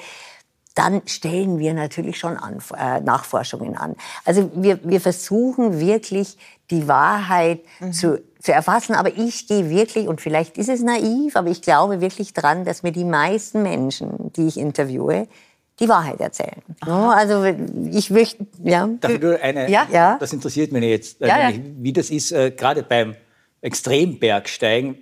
Dann 0.76 1.01
stellen 1.05 1.59
wir 1.59 1.74
natürlich 1.74 2.20
schon 2.20 2.38
an, 2.38 2.59
äh, 2.78 3.01
Nachforschungen 3.01 3.76
an. 3.76 3.95
Also 4.26 4.51
wir, 4.53 4.80
wir 4.84 5.01
versuchen 5.01 5.80
wirklich 5.80 6.38
die 6.70 6.88
Wahrheit 6.88 7.61
mhm. 7.80 7.93
zu 7.93 8.20
zu 8.39 8.53
erfassen. 8.53 8.95
Aber 8.95 9.15
ich 9.15 9.47
gehe 9.47 9.70
wirklich, 9.70 10.07
und 10.07 10.22
vielleicht 10.22 10.57
ist 10.57 10.70
es 10.70 10.82
naiv, 10.82 11.36
aber 11.36 11.49
ich 11.49 11.61
glaube 11.61 12.01
wirklich 12.01 12.34
dran, 12.34 12.63
dass 12.63 12.82
mir 12.82 12.93
die 12.93 13.03
meisten 13.03 13.61
Menschen, 13.61 14.32
die 14.34 14.47
ich 14.47 14.57
interviewe, 14.57 15.28
die 15.80 15.89
Wahrheit 15.89 16.19
erzählen. 16.19 16.61
Aha. 16.82 17.13
Also 17.13 17.43
ich 17.91 18.09
möchte, 18.09 18.45
ja. 18.63 18.88
Darf 18.99 19.11
ich 19.11 19.21
nur 19.21 19.39
eine, 19.39 19.69
ja? 19.69 19.88
ja? 19.91 20.17
das 20.19 20.34
interessiert 20.34 20.71
mich 20.71 20.84
jetzt, 20.84 21.21
ja, 21.21 21.49
ja. 21.49 21.57
wie 21.78 21.93
das 21.93 22.09
ist, 22.09 22.32
äh, 22.32 22.51
gerade 22.51 22.84
beim 22.84 23.15
Extrembergsteigen, 23.59 24.97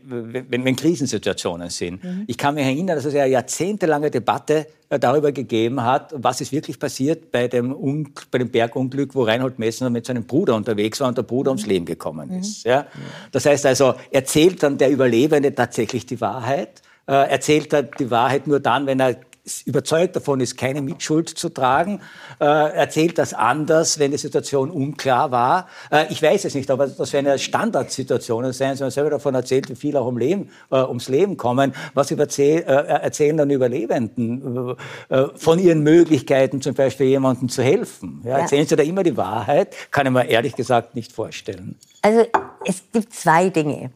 wenn, 0.50 0.64
wenn 0.64 0.76
Krisensituationen 0.76 1.70
sind. 1.70 2.04
Mhm. 2.04 2.24
Ich 2.28 2.38
kann 2.38 2.56
mich 2.56 2.64
erinnern, 2.64 2.96
dass 2.96 3.04
es 3.04 3.14
eine 3.14 3.28
jahrzehntelange 3.28 4.10
Debatte 4.10 4.68
äh, 4.90 4.98
darüber 4.98 5.34
gegeben 5.34 5.84
hat, 5.84 6.14
was 6.16 6.40
ist 6.40 6.54
wirklich 6.54 6.80
passiert 6.80 7.32
bei 7.32 7.50
dem, 7.50 8.14
bei 8.32 8.38
dem 8.38 8.50
Bergunglück, 8.50 9.14
wo 9.14 9.24
Reinhold 9.24 9.60
Messner 9.60 9.90
mit 9.90 10.06
seinem 10.06 10.24
Bruder 10.24 10.56
unterwegs 10.56 11.02
war 11.02 11.10
und 11.10 11.18
der 11.18 11.24
Bruder 11.24 11.52
ums 11.52 11.64
mhm. 11.64 11.72
Leben 11.72 11.86
gekommen 11.86 12.32
ist. 12.32 12.66
Mhm. 12.66 12.72
Ja? 12.72 12.88
Das 13.32 13.46
heißt 13.46 13.66
also, 13.66 13.96
erzählt 14.10 14.64
dann 14.64 14.78
der 14.78 14.90
Überlebende 14.90 15.54
tatsächlich 15.54 16.06
die 16.06 16.22
Wahrheit? 16.22 16.82
Äh, 17.08 17.30
erzählt 17.30 17.74
er 17.74 17.84
die 17.84 18.10
Wahrheit 18.10 18.48
nur 18.48 18.62
dann, 18.62 18.88
wenn 18.88 19.02
er 19.02 19.18
überzeugt 19.66 20.16
davon 20.16 20.40
ist, 20.40 20.58
keine 20.58 20.82
Mitschuld 20.82 21.30
zu 21.30 21.50
tragen, 21.50 22.02
äh, 22.40 22.46
erzählt 22.46 23.18
das 23.18 23.34
anders, 23.34 24.00
wenn 24.00 24.12
die 24.12 24.18
Situation 24.18 24.72
unklar 24.72 25.32
war. 25.32 25.68
Äh, 25.92 26.12
ich 26.12 26.22
weiß 26.22 26.46
es 26.46 26.56
nicht, 26.56 26.70
aber 26.72 26.88
das 26.88 27.14
werden 27.14 27.38
Standardsituationen 27.38 28.54
sein, 28.54 28.72
wenn 28.74 28.86
man 28.86 28.92
selber 28.92 29.12
davon 29.12 29.36
erzählt, 29.36 29.70
wie 29.70 29.76
viele 29.76 30.02
auch 30.02 30.08
um 30.08 30.18
Leben, 30.18 30.50
äh, 30.72 30.78
ums 30.78 31.10
Leben 31.10 31.38
kommen. 31.38 31.74
Was 31.94 32.12
überzähl, 32.12 32.64
äh, 32.64 32.64
erzählen 32.66 33.38
dann 33.38 33.50
Überlebenden 33.50 34.76
äh, 35.10 35.16
äh, 35.16 35.30
von 35.36 35.60
ihren 35.60 35.82
Möglichkeiten, 35.82 36.62
zum 36.62 36.74
Beispiel 36.74 37.08
jemandem 37.08 37.50
zu 37.50 37.62
helfen? 37.62 38.22
Ja, 38.24 38.40
erzählen 38.40 38.66
sie 38.66 38.76
da 38.76 38.84
immer 38.84 39.04
die 39.04 39.16
Wahrheit? 39.16 39.76
Kann 39.92 40.08
ich 40.08 40.12
mir 40.12 40.28
ehrlich 40.28 40.56
gesagt 40.56 40.96
nicht 40.96 41.12
vorstellen. 41.12 41.78
Also 42.02 42.26
es 42.66 42.84
gibt 42.92 43.14
zwei 43.14 43.50
Dinge. 43.50 43.92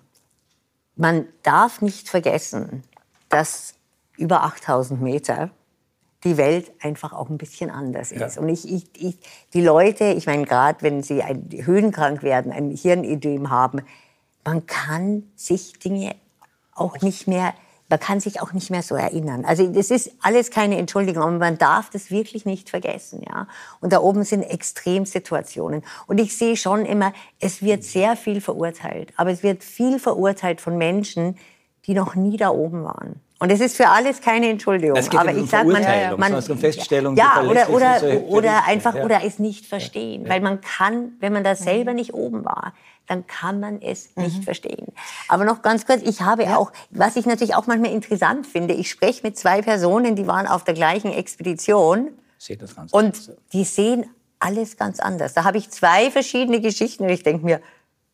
Man 0.96 1.26
darf 1.44 1.82
nicht 1.82 2.10
vergessen, 2.10 2.84
dass 3.30 3.74
über 4.20 4.44
8000 4.44 5.02
Meter 5.02 5.52
die 6.24 6.38
Welt 6.38 6.72
einfach 6.82 7.14
auch 7.14 7.30
ein 7.30 7.38
bisschen 7.38 7.70
anders 7.70 8.12
ist. 8.12 8.36
Ja. 8.36 8.42
Und 8.42 8.50
ich, 8.50 8.70
ich, 8.70 8.84
ich, 8.98 9.18
die 9.54 9.62
Leute, 9.62 10.06
ich 10.06 10.26
meine, 10.26 10.46
gerade 10.46 10.82
wenn 10.82 11.02
sie 11.02 11.24
ein, 11.24 11.50
höhenkrank 11.52 12.24
werden, 12.24 12.52
ein 12.52 12.72
Hirnödem 12.72 13.50
haben, 13.50 13.82
man 14.44 14.66
kann 14.66 15.24
sich 15.36 15.80
Dinge 15.80 16.16
auch 16.74 17.00
nicht 17.02 17.28
mehr, 17.28 17.54
man 17.88 18.00
kann 18.00 18.20
sich 18.20 18.42
auch 18.42 18.52
nicht 18.52 18.70
mehr 18.70 18.84
so 18.84 18.96
erinnern. 18.96 19.46
Also 19.46 19.66
das 19.72 19.92
ist 19.92 20.12
alles 20.22 20.52
keine 20.52 20.78
Entschuldigung, 20.78 21.24
aber 21.24 21.38
man 21.38 21.58
darf 21.58 21.90
das 21.90 22.12
wirklich 22.12 22.46
nicht 22.46 22.70
vergessen, 22.70 23.24
ja. 23.26 23.48
Und 23.80 23.94
da 23.94 24.00
oben 24.00 24.24
sind 24.24 24.44
Extremsituationen. 24.44 25.84
Und 26.06 26.20
ich 26.20 26.38
sehe 26.38 26.58
schon 26.58 26.86
immer, 26.86 27.14
es 27.40 27.62
wird 27.62 27.84
sehr 27.84 28.16
viel 28.16 28.42
verurteilt, 28.42 29.14
aber 29.16 29.32
es 29.32 29.42
wird 29.42 29.64
viel 29.64 30.00
verurteilt 30.00 30.62
von 30.62 30.78
Menschen, 30.78 31.38
die 31.86 31.94
noch 31.94 32.16
nie 32.16 32.38
da 32.38 32.50
oben 32.50 32.84
waren. 32.84 33.22
Und 33.40 33.52
es 33.52 33.62
ist 33.62 33.78
für 33.78 33.88
alles 33.88 34.20
keine 34.22 34.50
Entschuldigung. 34.50 34.98
Es 34.98 35.10
geht 35.10 35.20
aber 35.20 35.32
um 35.32 35.44
ich 35.44 35.50
sag 35.50 35.66
man, 35.66 35.82
man 36.18 36.34
um 36.34 36.58
Feststellung, 36.58 37.16
ja, 37.16 37.42
oder 37.44 37.70
oder, 37.70 38.02
oder 38.28 38.66
einfach 38.66 38.96
ja. 38.96 39.06
oder 39.06 39.22
es 39.24 39.40
nicht 39.40 39.66
verstehen, 39.66 40.24
ja. 40.24 40.30
weil 40.30 40.42
man 40.42 40.60
kann, 40.60 41.14
wenn 41.22 41.32
man 41.32 41.46
da 41.46 41.56
selber 41.56 41.94
nicht 41.94 42.14
oben 42.14 42.44
war, 42.44 42.74
dann 43.08 43.26
kann 43.28 43.60
man 43.60 43.82
es 43.82 44.10
mhm. 44.16 44.24
nicht 44.24 44.44
verstehen. 44.44 44.88
Aber 45.30 45.46
noch 45.46 45.62
ganz 45.62 45.86
kurz, 45.86 46.02
ich 46.04 46.22
habe 46.22 46.44
ja. 46.44 46.58
auch, 46.58 46.72
was 46.92 47.16
ich 47.16 47.26
natürlich 47.26 47.56
auch 47.56 47.66
manchmal 47.66 47.92
interessant 47.92 48.46
finde, 48.46 48.74
ich 48.74 48.90
spreche 48.90 49.22
mit 49.24 49.38
zwei 49.38 49.62
Personen, 49.62 50.16
die 50.16 50.28
waren 50.28 50.46
auf 50.46 50.66
der 50.66 50.74
gleichen 50.74 51.12
Expedition 51.12 52.10
und 52.92 53.32
die 53.54 53.64
sehen 53.64 54.06
alles 54.40 54.78
ganz 54.78 55.00
anders. 55.00 55.34
Da 55.34 55.44
habe 55.44 55.58
ich 55.58 55.70
zwei 55.70 56.12
verschiedene 56.12 56.62
Geschichten 56.62 57.04
und 57.04 57.10
ich 57.10 57.24
denke 57.24 57.46
mir, 57.46 57.62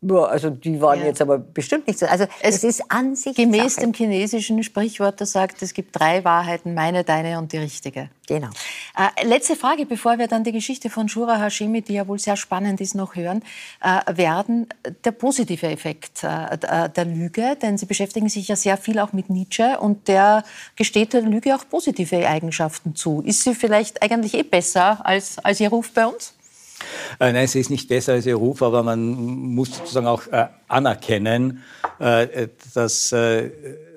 ja, 0.08 0.24
also 0.24 0.52
die 0.52 0.80
waren 0.82 1.00
ja. 1.00 1.06
jetzt 1.08 1.22
aber 1.22 1.40
bestimmt 1.40 1.88
nicht 1.88 1.98
so. 1.98 2.06
Also 2.06 2.26
es, 2.42 2.58
es 2.58 2.64
ist 2.64 2.92
an 2.92 3.16
sich 3.16 3.36
gemäß 3.36 3.78
dem 3.78 3.94
chinesischen 3.94 4.62
Sprichwort, 4.62 5.20
das 5.20 5.32
sagt, 5.32 5.62
es 5.62 5.74
gibt 5.74 6.00
drei 6.00 6.24
Wahrheiten: 6.24 6.74
meine, 6.76 7.04
deine 7.04 7.40
und 7.40 7.52
die 7.52 7.58
richtige. 7.58 8.10
Genau. 8.28 8.50
Äh, 8.98 9.26
letzte 9.26 9.56
Frage, 9.56 9.86
bevor 9.86 10.18
wir 10.18 10.28
dann 10.28 10.44
die 10.44 10.52
Geschichte 10.52 10.90
von 10.90 11.10
Shura 11.10 11.40
Hashimi, 11.40 11.82
die 11.82 11.94
ja 11.94 12.08
wohl 12.08 12.20
sehr 12.20 12.36
spannend 12.36 12.82
ist, 12.82 12.96
noch 12.96 13.16
hören 13.16 13.44
äh, 13.82 14.18
werden. 14.18 14.68
Der 15.04 15.12
positive 15.12 15.68
Effekt 15.68 16.24
äh, 16.24 16.90
der 16.90 17.06
Lüge, 17.06 17.56
denn 17.62 17.78
Sie 17.78 17.86
beschäftigen 17.86 18.30
sich 18.30 18.48
ja 18.48 18.56
sehr 18.56 18.78
viel 18.78 19.00
auch 19.00 19.14
mit 19.14 19.30
Nietzsche 19.30 19.80
und 19.80 20.08
der 20.08 20.44
gesteht 20.76 21.14
der 21.14 21.22
Lüge 21.22 21.56
auch 21.56 21.68
positive 21.70 22.28
Eigenschaften 22.28 22.96
zu. 22.96 23.22
Ist 23.26 23.44
sie 23.44 23.56
vielleicht 23.56 24.02
eigentlich 24.02 24.34
eh 24.36 24.44
besser 24.44 25.06
als, 25.06 25.40
als 25.40 25.60
Ihr 25.60 25.70
Ruf 25.70 25.92
bei 25.92 26.06
uns? 26.06 26.34
Äh, 27.20 27.32
nein, 27.34 27.48
sie 27.48 27.60
ist 27.60 27.70
nicht 27.70 27.88
besser 27.88 28.14
als 28.14 28.26
ihr 28.26 28.36
Ruf, 28.36 28.62
aber 28.62 28.84
man 28.84 29.14
muss 29.14 29.76
sozusagen 29.78 30.08
auch 30.08 30.28
äh, 30.28 30.48
anerkennen, 30.68 31.64
äh, 32.00 32.48
dass 32.74 33.12
äh, 33.12 33.50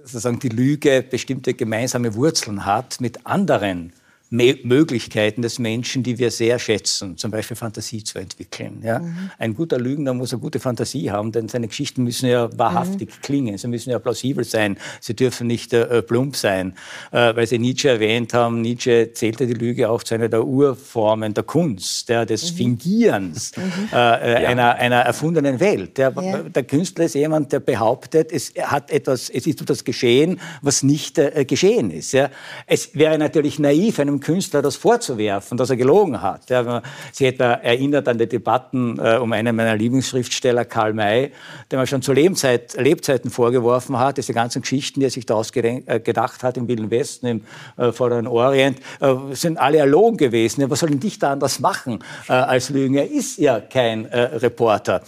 sozusagen 0.03 0.39
die 0.39 0.49
Lüge 0.49 1.03
bestimmte 1.03 1.55
gemeinsame 1.55 2.15
Wurzeln 2.15 2.65
hat 2.65 3.01
mit 3.01 3.27
anderen 3.27 3.93
Möglichkeiten 4.31 5.43
des 5.43 5.59
Menschen, 5.59 6.03
die 6.03 6.19
wir 6.19 6.31
sehr 6.31 6.59
schätzen, 6.59 7.17
zum 7.17 7.31
Beispiel 7.31 7.57
Fantasie 7.57 8.05
zu 8.05 8.19
entwickeln. 8.19 8.83
Ja? 8.85 8.99
Mhm. 8.99 9.31
Ein 9.39 9.55
guter 9.55 9.79
Lügner 9.79 10.13
muss 10.13 10.33
eine 10.33 10.41
gute 10.41 10.61
Fantasie 10.61 11.11
haben, 11.11 11.33
denn 11.33 11.49
seine 11.49 11.69
Geschichten 11.69 12.05
müssen 12.05 12.29
ja 12.29 12.51
wahrhaftig 12.59 13.09
mhm. 13.09 13.23
klingen, 13.23 13.59
sie 13.59 13.69
müssen 13.69 13.91
ja 13.91 13.99
plausibel 13.99 14.45
sein, 14.45 14.79
sie 15.01 15.15
dürfen 15.15 15.47
nicht 15.47 15.73
äh, 15.73 16.03
plump 16.03 16.37
sein. 16.37 16.75
Äh, 17.11 17.35
weil 17.37 17.47
Sie 17.47 17.59
Nietzsche 17.59 17.89
erwähnt 17.89 18.35
haben, 18.35 18.61
Nietzsche 18.61 19.13
zählte 19.13 19.47
die 19.47 19.55
Lüge 19.55 19.89
auch 19.89 20.03
zu 20.03 20.15
einer 20.15 20.29
der 20.29 20.45
Urformen 20.45 21.35
der 21.35 21.45
Kunst, 21.45 22.09
ja, 22.09 22.25
des 22.25 22.53
mhm. 22.53 22.57
Fingierens 22.57 23.57
mhm. 23.57 23.63
äh, 23.93 23.97
äh 23.97 24.43
ja. 24.43 24.49
einer, 24.49 24.75
einer 24.75 25.01
erfundenen 25.01 25.61
Welt. 25.61 25.99
Der, 25.99 26.13
ja. 26.21 26.43
der, 26.43 26.65
Künstler 26.65 27.07
ist 27.07 27.15
jemand, 27.15 27.53
der 27.53 27.61
behauptet, 27.61 28.33
es, 28.33 28.53
hat 28.61 28.91
etwas, 28.91 29.31
es 29.31 29.47
ist 29.47 29.63
etwas 29.63 29.85
geschehen, 29.85 30.41
was 30.63 30.83
nicht 30.83 31.19
äh, 31.19 31.45
geschehen 31.45 31.91
ist. 31.91 32.13
Ja? 32.13 32.31
Es 32.67 32.95
wäre 32.95 33.19
natürlich 33.19 33.59
naiv, 33.59 33.99
einem 33.99 34.18
Künstler 34.21 34.63
das 34.63 34.77
vorzuwerfen, 34.77 35.57
dass 35.59 35.71
er 35.71 35.77
gelogen 35.77 36.21
hat. 36.23 36.51
Ja, 36.51 36.83
Sie 37.13 37.27
etwa 37.27 37.53
erinnert 37.53 38.09
an 38.09 38.19
die 38.19 38.29
Debatten 38.29 38.99
äh, 38.99 39.17
um 39.17 39.33
einen 39.33 39.55
meiner 39.55 39.77
Lieblingsschriftsteller, 39.77 40.65
Karl 40.65 40.93
May, 40.93 41.33
der 41.71 41.79
man 41.79 41.87
schon 41.87 42.03
zu 42.03 42.13
Lebzeit, 42.13 42.75
Lebzeiten 42.75 43.31
vorgeworfen 43.31 43.99
hat, 43.99 44.19
diese 44.19 44.33
ganzen 44.33 44.63
Geschichten, 44.63 45.01
die 45.01 45.07
er 45.07 45.11
sich 45.11 45.27
da 45.27 45.35
ausgedacht 45.35 46.43
äh, 46.43 46.47
hat 46.47 46.57
im 46.57 46.69
Wilden 46.69 46.91
Westen, 46.91 47.27
im 47.27 47.41
äh, 47.77 47.93
Vorderen 47.93 48.27
Orient, 48.27 48.79
äh, 49.01 49.15
sind 49.33 49.59
alle 49.59 49.79
erlogen 49.79 50.17
gewesen. 50.17 50.61
Ja, 50.61 50.71
was 50.71 50.81
soll 50.81 50.91
ein 50.91 51.01
Dichter 51.01 51.31
anders 51.31 51.61
machen 51.61 52.05
äh, 52.29 52.33
als 52.33 52.71
Lügen? 52.71 52.95
Er 52.95 53.11
ist 53.11 53.39
ja 53.39 53.61
kein 53.61 54.07
äh, 54.07 54.21
Reporter. 54.21 55.03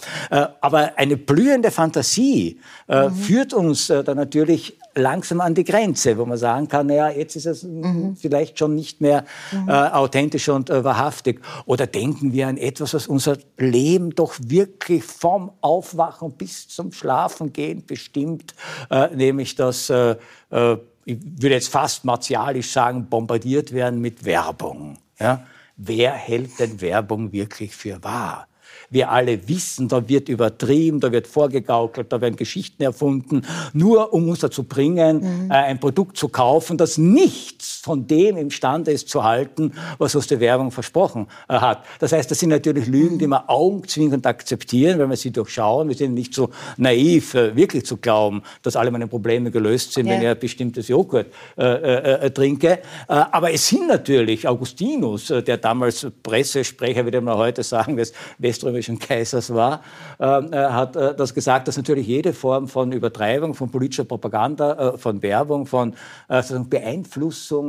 Aber 0.61 0.91
eine 0.95 1.17
blühende 1.17 1.71
Fantasie 1.71 2.59
mhm. 2.87 3.13
führt 3.13 3.53
uns 3.53 3.87
dann 3.87 4.17
natürlich 4.17 4.77
langsam 4.95 5.41
an 5.41 5.55
die 5.55 5.63
Grenze, 5.63 6.17
wo 6.17 6.25
man 6.25 6.37
sagen 6.37 6.67
kann, 6.67 6.87
naja, 6.87 7.09
jetzt 7.09 7.35
ist 7.35 7.45
es 7.45 7.63
mhm. 7.63 8.15
vielleicht 8.15 8.59
schon 8.59 8.75
nicht 8.75 9.01
mehr 9.01 9.25
mhm. 9.51 9.69
äh, 9.69 9.71
authentisch 9.71 10.49
und 10.49 10.69
äh, 10.69 10.83
wahrhaftig. 10.83 11.41
Oder 11.65 11.87
denken 11.87 12.33
wir 12.33 12.47
an 12.47 12.57
etwas, 12.57 12.93
was 12.93 13.07
unser 13.07 13.37
Leben 13.57 14.11
doch 14.11 14.35
wirklich 14.39 15.03
vom 15.03 15.51
Aufwachen 15.61 16.31
bis 16.33 16.67
zum 16.67 16.91
Schlafengehen 16.91 17.85
bestimmt, 17.85 18.53
äh, 18.89 19.07
nämlich 19.15 19.55
dass, 19.55 19.89
äh, 19.89 20.15
äh, 20.49 20.77
ich 21.05 21.17
würde 21.21 21.55
jetzt 21.55 21.69
fast 21.69 22.05
martialisch 22.05 22.71
sagen, 22.71 23.07
bombardiert 23.09 23.71
werden 23.71 24.01
mit 24.01 24.25
Werbung. 24.25 24.97
Ja? 25.19 25.45
Wer 25.77 26.11
hält 26.11 26.59
denn 26.59 26.79
Werbung 26.81 27.31
wirklich 27.31 27.75
für 27.75 28.03
wahr? 28.03 28.47
Wir 28.91 29.09
alle 29.09 29.47
wissen, 29.47 29.87
da 29.87 30.07
wird 30.07 30.29
übertrieben, 30.29 30.99
da 30.99 31.11
wird 31.11 31.25
vorgegaukelt, 31.25 32.11
da 32.11 32.21
werden 32.21 32.35
Geschichten 32.35 32.83
erfunden, 32.83 33.43
nur 33.73 34.13
um 34.13 34.29
uns 34.29 34.39
dazu 34.39 34.63
bringen, 34.63 35.45
mhm. 35.45 35.51
äh, 35.51 35.55
ein 35.55 35.79
Produkt 35.79 36.17
zu 36.17 36.27
kaufen, 36.27 36.77
das 36.77 36.97
nichts 36.97 37.80
von 37.81 38.07
dem 38.07 38.37
imstande 38.37 38.91
ist 38.91 39.09
zu 39.09 39.23
halten, 39.23 39.73
was 39.97 40.15
uns 40.15 40.27
die 40.27 40.39
Werbung 40.39 40.71
versprochen 40.71 41.27
äh, 41.47 41.55
hat. 41.55 41.83
Das 41.99 42.11
heißt, 42.11 42.29
das 42.29 42.39
sind 42.39 42.49
natürlich 42.49 42.87
Lügen, 42.87 43.17
die 43.17 43.27
wir 43.27 43.49
augenzwinkend 43.49 44.25
akzeptieren, 44.27 44.99
wenn 44.99 45.09
wir 45.09 45.17
sie 45.17 45.31
durchschauen. 45.31 45.87
Wir 45.87 45.95
sind 45.95 46.13
nicht 46.13 46.33
so 46.33 46.49
naiv, 46.77 47.33
äh, 47.33 47.55
wirklich 47.55 47.85
zu 47.85 47.97
glauben, 47.97 48.43
dass 48.61 48.75
alle 48.75 48.91
meine 48.91 49.07
Probleme 49.07 49.51
gelöst 49.51 49.93
sind, 49.93 50.07
ja. 50.07 50.13
wenn 50.13 50.21
ich 50.21 50.27
ein 50.27 50.39
bestimmtes 50.39 50.87
Joghurt 50.87 51.27
äh, 51.57 51.63
äh, 51.63 52.25
äh, 52.25 52.31
trinke. 52.31 52.79
aber 53.07 53.51
es 53.51 53.67
sind 53.67 53.87
natürlich 53.87 54.47
Augustinus, 54.47 55.27
der 55.27 55.57
damals 55.57 56.07
Pressesprecher, 56.23 57.03
würde 57.03 57.21
man 57.21 57.37
heute 57.37 57.63
sagen, 57.63 57.97
des 57.97 58.13
Weströmischen 58.37 58.71
römischen 58.71 58.99
Kaisers 58.99 59.53
war, 59.53 59.81
ähm, 60.19 60.51
äh, 60.51 60.57
hat 60.57 60.95
das 60.95 61.33
gesagt, 61.33 61.67
dass 61.67 61.77
natürlich 61.77 62.07
jede 62.07 62.33
Form 62.33 62.67
von 62.67 62.91
Übertreibung, 62.91 63.53
von 63.53 63.69
politischer 63.69 64.05
Propaganda, 64.05 64.97
von 64.97 65.21
Werbung, 65.21 65.65
von 65.65 65.93
äh, 66.27 66.41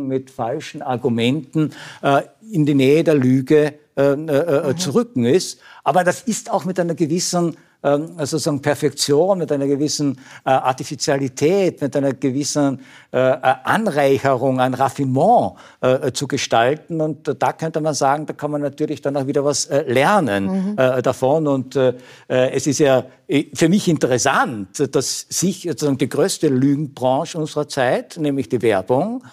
Mit 0.08 0.30
falschen 0.30 0.82
Argumenten 0.82 1.72
äh, 2.02 2.22
in 2.50 2.66
die 2.66 2.74
Nähe 2.74 3.04
der 3.04 3.14
Lüge 3.14 3.74
äh, 3.96 4.16
mhm. 4.16 4.78
zu 4.78 4.94
rücken 4.94 5.24
ist. 5.24 5.60
Aber 5.84 6.04
das 6.04 6.22
ist 6.22 6.50
auch 6.50 6.64
mit 6.64 6.80
einer 6.80 6.94
gewissen 6.94 7.56
ähm, 7.84 8.12
sozusagen 8.18 8.62
Perfektion, 8.62 9.38
mit 9.38 9.50
einer 9.50 9.66
gewissen 9.66 10.16
äh, 10.44 10.50
Artificialität, 10.50 11.80
mit 11.80 11.96
einer 11.96 12.12
gewissen 12.12 12.80
äh, 13.12 13.18
äh, 13.18 13.38
Anreicherung, 13.64 14.60
ein 14.60 14.74
Raffinement 14.74 15.54
äh, 15.80 16.12
zu 16.12 16.28
gestalten. 16.28 17.00
Und 17.00 17.34
da 17.42 17.52
könnte 17.52 17.80
man 17.80 17.94
sagen, 17.94 18.26
da 18.26 18.34
kann 18.34 18.52
man 18.52 18.60
natürlich 18.60 19.00
dann 19.02 19.16
auch 19.16 19.26
wieder 19.26 19.44
was 19.44 19.66
äh, 19.66 19.82
lernen 19.92 20.74
mhm. 20.74 21.02
davon. 21.02 21.48
Und 21.48 21.76
es 22.28 22.66
ist 22.66 22.78
ja 22.78 23.04
für 23.54 23.68
mich 23.68 23.88
interessant, 23.88 24.94
dass 24.94 25.26
sich 25.28 25.62
sozusagen 25.62 25.98
die 25.98 26.08
größte 26.08 26.48
Lügenbranche 26.48 27.38
unserer 27.38 27.68
Zeit, 27.68 28.16
nämlich 28.18 28.48
die 28.48 28.62
Werbung, 28.62 29.24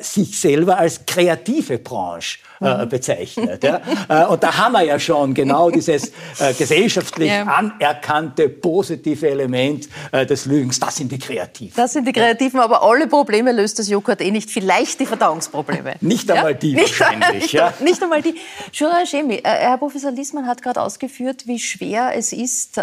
sich 0.00 0.38
selber 0.38 0.78
als 0.78 1.06
kreative 1.06 1.78
Branche 1.78 2.38
äh, 2.60 2.84
mhm. 2.84 2.88
bezeichnet. 2.88 3.62
Ja? 3.62 3.80
Äh, 4.08 4.26
und 4.26 4.42
da 4.42 4.56
haben 4.56 4.72
wir 4.72 4.82
ja 4.82 4.98
schon 4.98 5.34
genau 5.34 5.70
dieses 5.78 6.08
äh, 6.38 6.52
gesellschaftlich 6.56 7.30
ja. 7.30 7.44
anerkannte 7.44 8.48
positive 8.48 9.28
Element 9.28 9.88
äh, 10.12 10.26
des 10.26 10.46
Lügens. 10.46 10.80
Das 10.80 10.96
sind 10.96 11.12
die 11.12 11.18
Kreativen. 11.18 11.72
Das 11.76 11.92
sind 11.92 12.06
die 12.06 12.12
Kreativen, 12.12 12.60
aber 12.60 12.82
alle 12.82 13.06
Probleme 13.06 13.52
löst 13.52 13.78
das 13.78 13.88
Joghurt 13.88 14.20
eh 14.20 14.30
nicht. 14.30 14.50
Vielleicht 14.50 14.98
die 15.00 15.06
Verdauungsprobleme. 15.06 15.94
Nicht 16.00 16.30
einmal 16.30 16.54
die 16.54 16.74
nicht, 16.74 16.98
wahrscheinlich. 16.98 17.42
nicht, 17.42 17.52
ja? 17.52 17.72
nicht 17.80 18.02
einmal 18.02 18.22
die. 18.22 18.34
Shura 18.72 19.06
Schemi, 19.06 19.36
äh, 19.36 19.42
Herr 19.44 19.78
Professor 19.78 20.10
Liesmann 20.10 20.46
hat 20.46 20.62
gerade 20.62 20.80
ausgeführt, 20.80 21.46
wie 21.46 21.58
schwer 21.58 22.12
es 22.14 22.32
ist, 22.32 22.78
äh, 22.78 22.82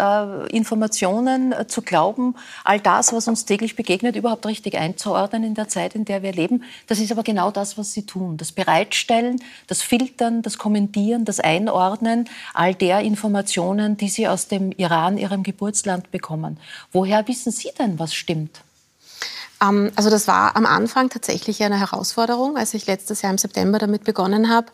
Informationen 0.66 1.54
zu 1.68 1.80
glauben, 1.80 2.34
all 2.64 2.80
das, 2.80 3.12
was 3.12 3.28
uns 3.28 3.44
täglich 3.44 3.76
begegnet, 3.76 4.16
überhaupt 4.16 4.44
richtig 4.46 4.76
einzuordnen 4.76 5.44
in 5.44 5.54
der 5.54 5.68
Zeit, 5.68 5.94
in 5.94 6.04
der 6.04 6.24
wir 6.24 6.32
leben. 6.32 6.64
Das 6.88 6.98
ist 6.98 7.12
aber 7.12 7.22
genau 7.22 7.52
das, 7.52 7.78
was 7.78 7.92
Sie 7.92 8.04
tun. 8.04 8.36
Das 8.36 8.50
Bereitstellen 8.50 9.40
das 9.68 9.82
Filtern, 9.82 10.42
das 10.42 10.58
Kommentieren, 10.58 11.24
das 11.24 11.38
Einordnen 11.38 12.28
all 12.52 12.74
der 12.74 13.00
Informationen, 13.00 13.96
die 13.96 14.08
Sie 14.08 14.26
aus 14.26 14.48
dem 14.48 14.72
Iran, 14.72 15.18
Ihrem 15.18 15.44
Geburtsland 15.44 16.10
bekommen. 16.10 16.58
Woher 16.92 17.26
wissen 17.28 17.52
Sie 17.52 17.70
denn, 17.78 17.98
was 18.00 18.14
stimmt? 18.14 18.65
Ähm, 19.62 19.90
also 19.96 20.10
das 20.10 20.28
war 20.28 20.56
am 20.56 20.66
Anfang 20.66 21.08
tatsächlich 21.08 21.62
eine 21.62 21.78
Herausforderung, 21.78 22.56
als 22.56 22.74
ich 22.74 22.86
letztes 22.86 23.22
Jahr 23.22 23.32
im 23.32 23.38
September 23.38 23.78
damit 23.78 24.04
begonnen 24.04 24.50
habe. 24.50 24.66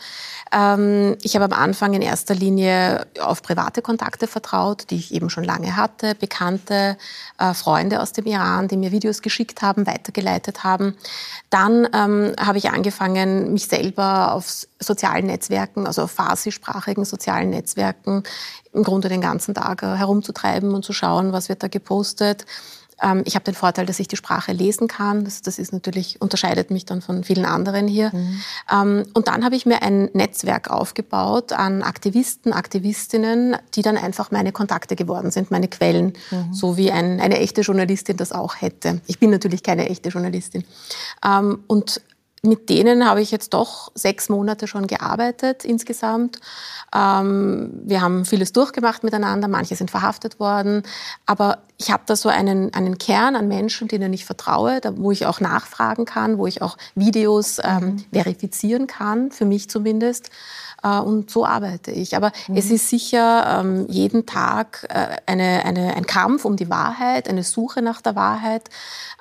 Ähm, 0.53 1.16
ich 1.22 1.35
habe 1.35 1.45
am 1.47 1.53
Anfang 1.53 1.95
in 1.95 2.03
erster 2.03 2.35
Linie 2.35 3.07
auf 3.20 3.43
private 3.43 3.83
Kontakte 3.83 4.26
vertraut, 4.26 4.91
die 4.91 4.97
ich 4.97 5.14
eben 5.14 5.30
schon 5.30 5.45
lange 5.45 5.76
hatte, 5.76 6.14
Bekannte, 6.14 6.97
äh, 7.39 7.55
Freunde 7.55 8.01
aus 8.01 8.12
dem 8.12 8.26
Iran, 8.26 8.68
die 8.68 8.76
mir 8.76 8.93
Videos 8.93 9.22
geschickt 9.22 9.62
haben, 9.62 9.87
weitergeleitet 9.87 10.64
haben. 10.64 10.97
Dann 11.51 11.89
ähm, 11.93 12.35
habe 12.39 12.59
ich 12.59 12.70
angefangen, 12.70 13.53
mich 13.53 13.66
selber 13.66 14.33
auf 14.33 14.66
sozialen 14.78 15.26
Netzwerken, 15.26 15.87
also 15.87 16.03
auf 16.03 16.11
farsi-sprachigen 16.11 17.05
sozialen 17.05 17.51
Netzwerken, 17.51 18.24
im 18.72 18.83
Grunde 18.83 19.09
den 19.09 19.20
ganzen 19.20 19.55
Tag 19.55 19.83
äh, 19.83 19.97
herumzutreiben 19.97 20.74
und 20.74 20.85
zu 20.85 20.93
schauen, 20.93 21.33
was 21.33 21.49
wird 21.49 21.62
da 21.62 21.68
gepostet 21.68 22.47
ich 23.24 23.34
habe 23.34 23.44
den 23.44 23.55
Vorteil, 23.55 23.86
dass 23.86 23.98
ich 23.98 24.09
die 24.09 24.16
Sprache 24.16 24.53
lesen 24.53 24.88
kann. 24.88 25.24
Das, 25.24 25.42
das 25.42 25.59
ist 25.59 25.72
natürlich, 25.72 26.20
unterscheidet 26.20 26.70
mich 26.70 26.84
dann 26.84 27.03
von 27.03 27.24
vielen 27.24 27.44
anderen 27.44 27.88
hier. 27.88 28.11
Mhm. 28.12 28.40
Ähm, 28.70 29.05
und 29.14 29.28
dann 29.28 29.44
habe 29.44 29.57
ich 29.57 29.66
mir 29.66 29.82
ein 29.82 30.09
Netzwerk 30.12 30.70
aufgebaut 30.70 31.53
an 31.53 31.82
Aktivisten, 31.82 32.53
Aktivistinnen, 32.53 33.57
die 33.74 33.82
dann 33.82 33.96
einfach 33.96 34.30
meine 34.30 34.53
Kontakte 34.53 34.96
geworden 34.96 35.30
sind, 35.30 35.50
meine 35.50 35.68
Quellen, 35.68 36.12
mhm. 36.30 36.55
so 36.55 36.76
wie 36.76 36.92
ein, 36.92 37.20
eine 37.20 37.38
echte 37.38 37.62
Journalistin 37.62 38.16
das 38.16 38.32
auch 38.32 38.61
hätte. 38.61 39.00
Ich 39.07 39.18
bin 39.18 39.30
natürlich 39.30 39.62
keine 39.62 39.88
echte 39.88 40.11
Journalistin. 40.11 40.64
Ähm, 41.24 41.64
und 41.66 42.00
mit 42.45 42.68
denen 42.68 43.07
habe 43.07 43.22
ich 43.22 43.30
jetzt 43.30 43.55
doch 43.55 43.93
sechs 43.95 44.28
Monate 44.28 44.66
schon 44.66 44.88
gearbeitet 44.88 45.64
insgesamt. 45.64 46.40
Ähm, 46.93 47.70
wir 47.84 48.01
haben 48.01 48.24
vieles 48.24 48.53
durchgemacht 48.53 49.05
miteinander, 49.05 49.47
manche 49.47 49.76
sind 49.76 49.93
verhaftet 49.93 50.40
worden, 50.40 50.82
aber 51.24 51.62
ich 51.78 51.93
habe 51.93 52.03
da 52.07 52.16
so 52.16 52.28
einen, 52.28 52.74
einen 52.74 52.99
Kern 52.99 53.36
an 53.36 53.47
Menschen, 53.47 53.86
denen 53.86 54.12
ich 54.12 54.24
vertraue, 54.24 54.80
da, 54.80 54.97
wo 54.97 55.12
ich 55.12 55.24
auch 55.26 55.38
nachfragen 55.38 56.05
kann, 56.05 56.36
wo 56.38 56.49
ich 56.49 56.62
auch 56.62 56.76
Videos 56.97 57.61
ähm, 57.62 57.84
mhm. 57.84 58.05
verifizieren 58.12 58.86
kann, 58.88 59.30
für 59.30 59.45
mich 59.45 59.70
zumindest. 59.70 60.30
Äh, 60.83 60.99
und 60.99 61.30
so 61.30 61.47
arbeite 61.47 61.91
ich. 61.91 62.16
Aber 62.16 62.33
mhm. 62.49 62.57
es 62.57 62.70
ist 62.70 62.89
sicher 62.89 63.61
ähm, 63.61 63.87
jeden 63.89 64.26
Tag 64.26 64.87
äh, 64.89 65.16
eine, 65.26 65.64
eine, 65.64 65.95
ein 65.95 66.07
Kampf 66.07 66.45
um 66.45 66.57
die 66.57 66.68
Wahrheit, 66.68 67.28
eine 67.28 67.45
Suche 67.45 67.83
nach 67.83 68.01
der 68.01 68.16
Wahrheit. 68.16 68.68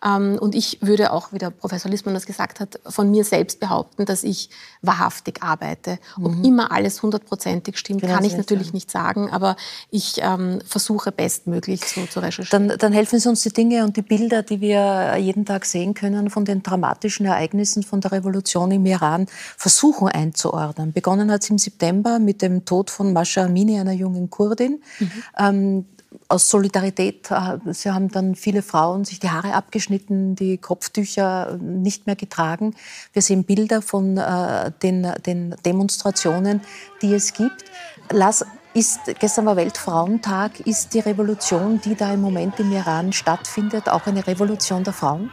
Ähm, 0.04 0.38
und 0.40 0.56
ich 0.56 0.80
würde 0.82 1.14
auch, 1.14 1.32
wie 1.32 1.38
der 1.38 1.52
Professor 1.52 1.90
Lissmann 1.92 2.14
das 2.16 2.26
gesagt 2.26 2.60
hat, 2.60 2.80
von 2.88 3.12
mir 3.12 3.24
selbst 3.24 3.60
behaupten, 3.60 4.06
dass 4.06 4.24
ich 4.24 4.50
wahrhaftig 4.82 5.44
arbeite. 5.44 6.00
Ob 6.18 6.36
mhm. 6.36 6.44
immer 6.44 6.72
alles 6.72 7.02
hundertprozentig 7.04 7.78
stimmt, 7.78 8.02
genau 8.02 8.16
kann 8.16 8.26
ich 8.26 8.36
natürlich 8.36 8.68
sagen. 8.68 8.76
nicht 8.76 8.92
sagen, 8.92 9.30
aber 9.30 9.56
ich 9.92 10.20
ähm, 10.22 10.60
versuche 10.66 11.12
bestmöglich 11.12 11.86
so 11.86 12.06
zu 12.06 12.20
recherchieren. 12.20 12.70
Dann, 12.70 12.78
dann 12.78 12.94
helfen 12.94 13.20
Sie 13.20 13.30
uns 13.30 13.44
die 13.44 13.54
Dinge 13.54 13.84
und 13.84 13.98
die 13.98 14.02
Bilder, 14.02 14.42
die 14.42 14.62
wir 14.62 15.18
jeden 15.18 15.46
Tag 15.46 15.66
sehen 15.66 15.94
können 15.94 16.30
von 16.30 16.46
den 16.46 16.64
dramatischen 16.64 17.26
Ereignissen 17.26 17.84
von 17.84 18.02
der 18.02 18.12
Revolution 18.12 18.72
im 18.72 18.86
Iran, 18.86 19.28
versuchen 19.58 20.08
einzuordnen. 20.08 20.94
Begonnen 20.94 21.32
hat 21.32 21.44
es 21.44 21.51
im 21.52 21.58
September 21.58 22.20
mit 22.20 22.42
dem 22.42 22.66
Tod 22.66 22.90
von 22.90 23.14
Mascha 23.14 23.46
Amini, 23.46 23.80
einer 23.80 23.92
jungen 23.92 24.30
Kurdin. 24.30 24.82
Mhm. 25.00 25.12
Ähm, 25.38 25.86
aus 26.28 26.50
Solidarität, 26.50 27.30
äh, 27.32 27.58
sie 27.74 27.92
haben 27.92 28.10
dann 28.10 28.36
viele 28.36 28.62
Frauen 28.62 29.06
sich 29.06 29.20
die 29.20 29.30
Haare 29.30 29.54
abgeschnitten, 29.54 30.36
die 30.36 30.58
Kopftücher 30.58 31.58
nicht 31.62 32.08
mehr 32.08 32.16
getragen. 32.16 32.74
Wir 33.14 33.22
sehen 33.22 33.44
Bilder 33.44 33.82
von 33.82 34.18
äh, 34.18 34.72
den, 34.84 35.12
den 35.26 35.56
Demonstrationen, 35.66 36.62
die 37.02 37.14
es 37.14 37.34
gibt. 37.34 37.64
Lass, 38.12 38.46
ist, 38.74 39.00
gestern 39.20 39.46
war 39.46 39.56
Weltfrauentag, 39.58 40.62
ist 40.62 40.94
die 40.94 41.00
Revolution, 41.00 41.82
die 41.82 41.96
da 41.96 42.14
im 42.14 42.22
Moment 42.22 42.60
im 42.60 42.72
Iran 42.72 43.12
stattfindet, 43.14 43.90
auch 43.90 44.06
eine 44.06 44.26
Revolution 44.26 44.84
der 44.84 44.94
Frauen? 44.94 45.30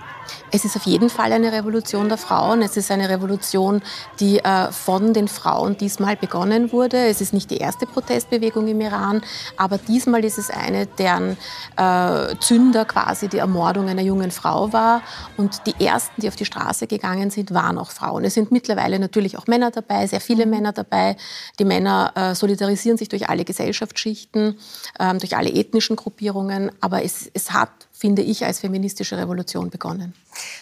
Es 0.51 0.65
ist 0.65 0.77
auf 0.77 0.85
jeden 0.85 1.11
Fall 1.11 1.33
eine 1.33 1.53
Revolution 1.53 2.09
der 2.09 2.19
Frauen. 2.19 2.63
Es 2.63 2.77
ist 2.77 2.91
eine 2.91 3.09
Revolution, 3.09 3.83
die 4.21 4.39
äh, 4.39 4.73
von 4.73 5.13
den 5.13 5.29
Frauen 5.29 5.77
diesmal 5.77 6.17
begonnen 6.17 6.73
wurde. 6.73 6.97
Es 7.07 7.21
ist 7.21 7.33
nicht 7.33 7.51
die 7.51 7.59
erste 7.59 7.87
Protestbewegung 7.87 8.67
im 8.69 8.81
Iran, 8.81 9.23
aber 9.57 9.79
diesmal 9.79 10.25
ist 10.25 10.39
es 10.39 10.51
eine, 10.51 10.87
deren 10.87 11.37
äh, 11.77 12.35
Zünder 12.41 12.85
quasi 12.85 13.29
die 13.29 13.39
Ermordung 13.39 13.89
einer 13.89 14.03
jungen 14.03 14.31
Frau 14.31 14.73
war. 14.73 15.03
Und 15.37 15.67
die 15.67 15.85
ersten, 15.85 16.21
die 16.21 16.29
auf 16.29 16.37
die 16.37 16.45
Straße 16.45 16.87
gegangen 16.87 17.31
sind, 17.31 17.53
waren 17.53 17.79
auch 17.79 17.91
Frauen. 17.91 18.25
Es 18.25 18.35
sind 18.35 18.51
mittlerweile 18.53 18.99
natürlich 18.99 19.39
auch 19.39 19.47
Männer 19.47 19.71
dabei, 19.71 20.07
sehr 20.07 20.21
viele 20.21 20.47
Männer 20.47 20.73
dabei. 20.73 21.17
Die 21.59 21.65
Männer 21.65 22.13
äh, 22.15 22.35
solidarisieren 22.35 22.99
sich 22.99 23.09
durch 23.09 23.29
alle 23.29 23.45
Gesellschaftsschichten, 23.45 24.59
ähm, 24.99 25.19
durch 25.19 25.37
alle 25.37 25.51
ethnischen 25.51 25.97
Gruppierungen. 25.97 26.71
Aber 26.81 27.05
es, 27.05 27.31
es 27.35 27.53
hat 27.53 27.88
finde 27.99 28.23
ich, 28.23 28.45
als 28.45 28.61
feministische 28.61 29.19
Revolution 29.19 29.71
begonnen. 29.71 30.15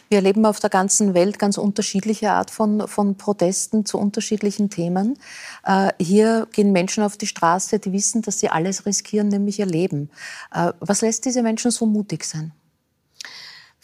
Wir 0.09 0.19
erleben 0.19 0.47
auf 0.47 0.59
der 0.59 0.71
ganzen 0.71 1.13
Welt 1.13 1.39
ganz 1.39 1.59
unterschiedliche 1.59 2.33
Art 2.33 2.51
von, 2.51 2.89
von 2.89 3.17
Protesten 3.17 3.85
zu 3.85 3.99
unterschiedlichen 3.99 4.71
Themen. 4.71 5.19
Äh, 5.63 5.91
hier 6.01 6.49
gehen 6.53 6.73
Menschen 6.73 7.05
auf 7.05 7.19
die 7.19 7.27
Straße, 7.27 7.79
die 7.79 7.93
wissen, 7.93 8.23
dass 8.23 8.41
sie 8.41 8.49
alles 8.49 8.87
riskieren, 8.87 9.29
nämlich 9.29 9.59
ihr 9.59 9.67
Leben. 9.67 10.09
Äh, 10.55 10.73
was 10.81 11.03
lässt 11.03 11.27
diese 11.27 11.43
Menschen 11.43 11.71
so 11.71 11.85
mutig 11.85 12.25
sein? 12.25 12.53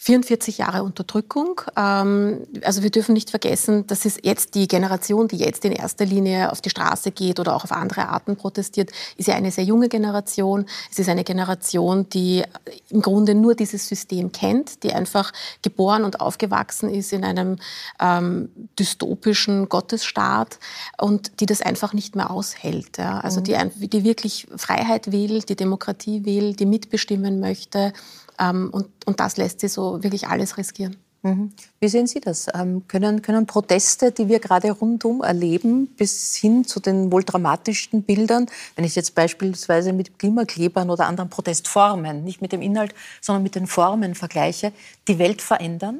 44 0.03 0.57
Jahre 0.57 0.83
Unterdrückung. 0.83 1.61
Ähm, 1.77 2.45
also 2.63 2.83
wir 2.83 2.89
dürfen 2.89 3.13
nicht 3.13 3.29
vergessen, 3.29 3.87
das 3.87 4.03
ist 4.03 4.19
jetzt 4.25 4.53
die 4.53 4.67
Generation, 4.67 5.29
die 5.29 5.37
jetzt 5.37 5.63
in 5.63 5.71
erster 5.71 6.05
Linie 6.05 6.51
auf 6.51 6.59
die 6.59 6.69
Straße 6.69 7.11
geht 7.11 7.39
oder 7.39 7.55
auch 7.55 7.63
auf 7.63 7.71
andere 7.71 8.09
Arten 8.09 8.35
protestiert, 8.35 8.91
ist 9.15 9.29
ja 9.29 9.35
eine 9.35 9.49
sehr 9.49 9.63
junge 9.63 9.87
Generation. 9.87 10.65
Es 10.91 10.99
ist 10.99 11.07
eine 11.07 11.23
Generation, 11.23 12.09
die 12.09 12.43
im 12.89 13.01
Grunde 13.01 13.33
nur 13.33 13.55
dieses 13.55 13.87
System 13.87 14.33
kennt, 14.33 14.83
die 14.83 14.91
einfach 14.91 15.31
geboren 15.61 16.03
und 16.03 16.19
aufgewachsen 16.19 16.89
ist 16.89 17.13
in 17.13 17.23
einem 17.23 17.55
ähm, 18.01 18.49
dystopischen 18.77 19.69
Gottesstaat 19.69 20.59
und 20.99 21.39
die 21.39 21.45
das 21.45 21.61
einfach 21.61 21.93
nicht 21.93 22.17
mehr 22.17 22.29
aushält. 22.29 22.97
Ja. 22.97 23.21
Also 23.21 23.39
mhm. 23.39 23.45
die, 23.45 23.87
die 23.87 24.03
wirklich 24.03 24.47
Freiheit 24.57 25.13
will, 25.13 25.43
die 25.43 25.55
Demokratie 25.55 26.25
will, 26.25 26.55
die 26.55 26.65
mitbestimmen 26.65 27.39
möchte 27.39 27.93
und, 28.39 28.87
und 29.05 29.19
das 29.19 29.37
lässt 29.37 29.59
sie 29.59 29.67
so 29.67 30.03
wirklich 30.03 30.27
alles 30.27 30.57
riskieren. 30.57 30.97
Mhm. 31.23 31.53
Wie 31.79 31.87
sehen 31.87 32.05
Sie 32.05 32.19
das? 32.19 32.47
Ähm, 32.53 32.85
können, 32.89 33.21
können 33.21 33.47
Proteste, 33.47 34.11
die 34.11 34.27
wir 34.27 34.39
gerade 34.39 34.71
rundum 34.71 35.23
erleben, 35.23 35.87
bis 35.87 36.35
hin 36.35 36.65
zu 36.65 36.81
den 36.81 37.13
wohl 37.13 37.23
dramatischsten 37.23 38.03
Bildern, 38.03 38.47
wenn 38.75 38.83
ich 38.83 38.93
jetzt 38.95 39.15
beispielsweise 39.15 39.93
mit 39.93 40.19
Klimaklebern 40.19 40.89
oder 40.89 41.07
anderen 41.07 41.29
Protestformen, 41.29 42.25
nicht 42.25 42.41
mit 42.41 42.51
dem 42.51 42.61
Inhalt, 42.61 42.93
sondern 43.21 43.41
mit 43.41 43.55
den 43.55 43.67
Formen 43.67 44.15
vergleiche, 44.15 44.73
die 45.07 45.17
Welt 45.17 45.41
verändern? 45.41 45.99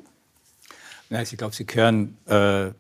Nein, 1.10 1.24
ich 1.24 1.38
glaube, 1.38 1.56
sie 1.56 1.66
gehören, 1.66 2.18
äh, 2.26 2.72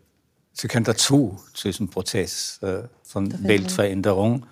sie 0.52 0.68
gehören 0.68 0.84
dazu, 0.84 1.40
zu 1.54 1.70
diesem 1.70 1.88
Prozess 1.88 2.60
äh, 2.62 2.84
von 3.04 3.34
Weltveränderung. 3.48 4.46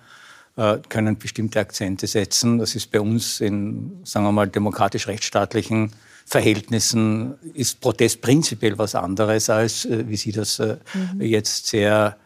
Äh, 0.54 0.80
können 0.90 1.16
bestimmte 1.16 1.60
Akzente 1.60 2.06
setzen. 2.06 2.58
Das 2.58 2.74
ist 2.74 2.90
bei 2.90 3.00
uns 3.00 3.40
in, 3.40 4.00
sagen 4.04 4.26
wir 4.26 4.32
mal, 4.32 4.46
demokratisch-rechtsstaatlichen 4.48 5.92
Verhältnissen 6.26 7.38
ist 7.54 7.80
Protest 7.80 8.20
prinzipiell 8.20 8.76
was 8.76 8.94
anderes 8.94 9.48
als, 9.48 9.86
äh, 9.86 10.06
wie 10.06 10.16
Sie 10.16 10.30
das 10.30 10.58
äh, 10.58 10.76
mhm. 10.92 11.22
jetzt 11.22 11.68
sehr 11.68 12.16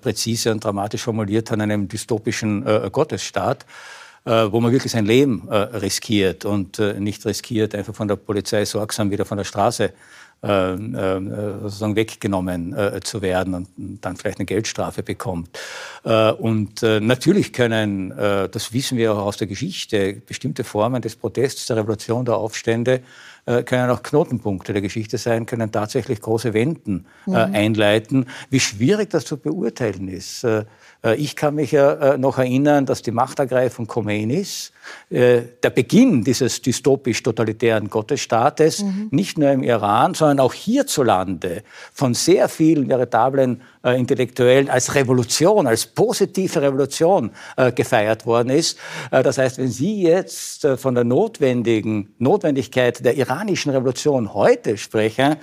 präzise 0.00 0.52
und 0.52 0.62
dramatisch 0.62 1.02
formuliert 1.02 1.50
haben, 1.50 1.60
einem 1.60 1.88
dystopischen 1.88 2.64
Gottesstaat 2.92 3.66
wo 4.24 4.60
man 4.60 4.70
wirklich 4.70 4.92
sein 4.92 5.06
Leben 5.06 5.48
riskiert 5.50 6.44
und 6.44 6.78
nicht 6.78 7.26
riskiert, 7.26 7.74
einfach 7.74 7.92
von 7.92 8.06
der 8.06 8.14
Polizei 8.14 8.64
sorgsam 8.64 9.10
wieder 9.10 9.24
von 9.24 9.38
der 9.38 9.44
Straße 9.44 9.92
äh, 10.44 10.74
äh, 10.74 11.60
sozusagen 11.62 11.94
weggenommen 11.94 12.76
äh, 12.76 12.98
zu 13.00 13.22
werden 13.22 13.54
und 13.54 13.68
dann 14.00 14.16
vielleicht 14.16 14.38
eine 14.38 14.46
Geldstrafe 14.46 15.04
bekommt. 15.04 15.56
und 16.02 16.82
natürlich 16.82 17.52
können, 17.52 18.10
das 18.10 18.72
wissen 18.72 18.98
wir 18.98 19.12
auch 19.12 19.18
aus 19.18 19.36
der 19.36 19.46
Geschichte, 19.46 20.14
bestimmte 20.14 20.64
Formen 20.64 21.00
des 21.00 21.14
Protests, 21.14 21.66
der 21.66 21.76
Revolution, 21.76 22.24
der 22.24 22.36
Aufstände 22.36 23.02
können 23.44 23.90
auch 23.90 24.02
Knotenpunkte 24.02 24.72
der 24.72 24.82
Geschichte 24.82 25.18
sein, 25.18 25.46
können 25.46 25.70
tatsächlich 25.70 26.20
große 26.20 26.54
Wenden 26.54 27.06
mhm. 27.26 27.34
einleiten. 27.34 28.26
Wie 28.50 28.60
schwierig 28.60 29.10
das 29.10 29.24
zu 29.24 29.36
beurteilen 29.36 30.08
ist. 30.08 30.46
Ich 31.16 31.34
kann 31.34 31.56
mich 31.56 31.72
ja 31.72 32.16
noch 32.16 32.38
erinnern, 32.38 32.86
dass 32.86 33.02
die 33.02 33.10
Machtergreifung 33.10 33.88
Khomeinis 33.88 34.72
äh, 35.10 35.42
der 35.62 35.70
Beginn 35.70 36.24
dieses 36.24 36.62
dystopisch-totalitären 36.62 37.88
Gottesstaates, 37.88 38.82
mhm. 38.82 39.08
nicht 39.10 39.38
nur 39.38 39.50
im 39.50 39.62
Iran, 39.62 40.14
sondern 40.14 40.40
auch 40.40 40.54
hierzulande 40.54 41.62
von 41.92 42.14
sehr 42.14 42.48
vielen 42.48 42.88
veritablen 42.88 43.62
äh, 43.84 43.98
Intellektuellen 43.98 44.70
als 44.70 44.94
Revolution, 44.94 45.66
als 45.66 45.86
positive 45.86 46.62
Revolution 46.62 47.30
äh, 47.56 47.72
gefeiert 47.72 48.26
worden 48.26 48.50
ist. 48.50 48.78
Äh, 49.10 49.22
das 49.22 49.38
heißt, 49.38 49.58
wenn 49.58 49.70
Sie 49.70 50.02
jetzt 50.02 50.64
äh, 50.64 50.76
von 50.76 50.94
der 50.94 51.04
notwendigen 51.04 52.14
Notwendigkeit 52.18 53.04
der 53.04 53.16
iranischen 53.16 53.70
Revolution 53.70 54.34
heute 54.34 54.78
sprechen, 54.78 55.32
äh, 55.32 55.36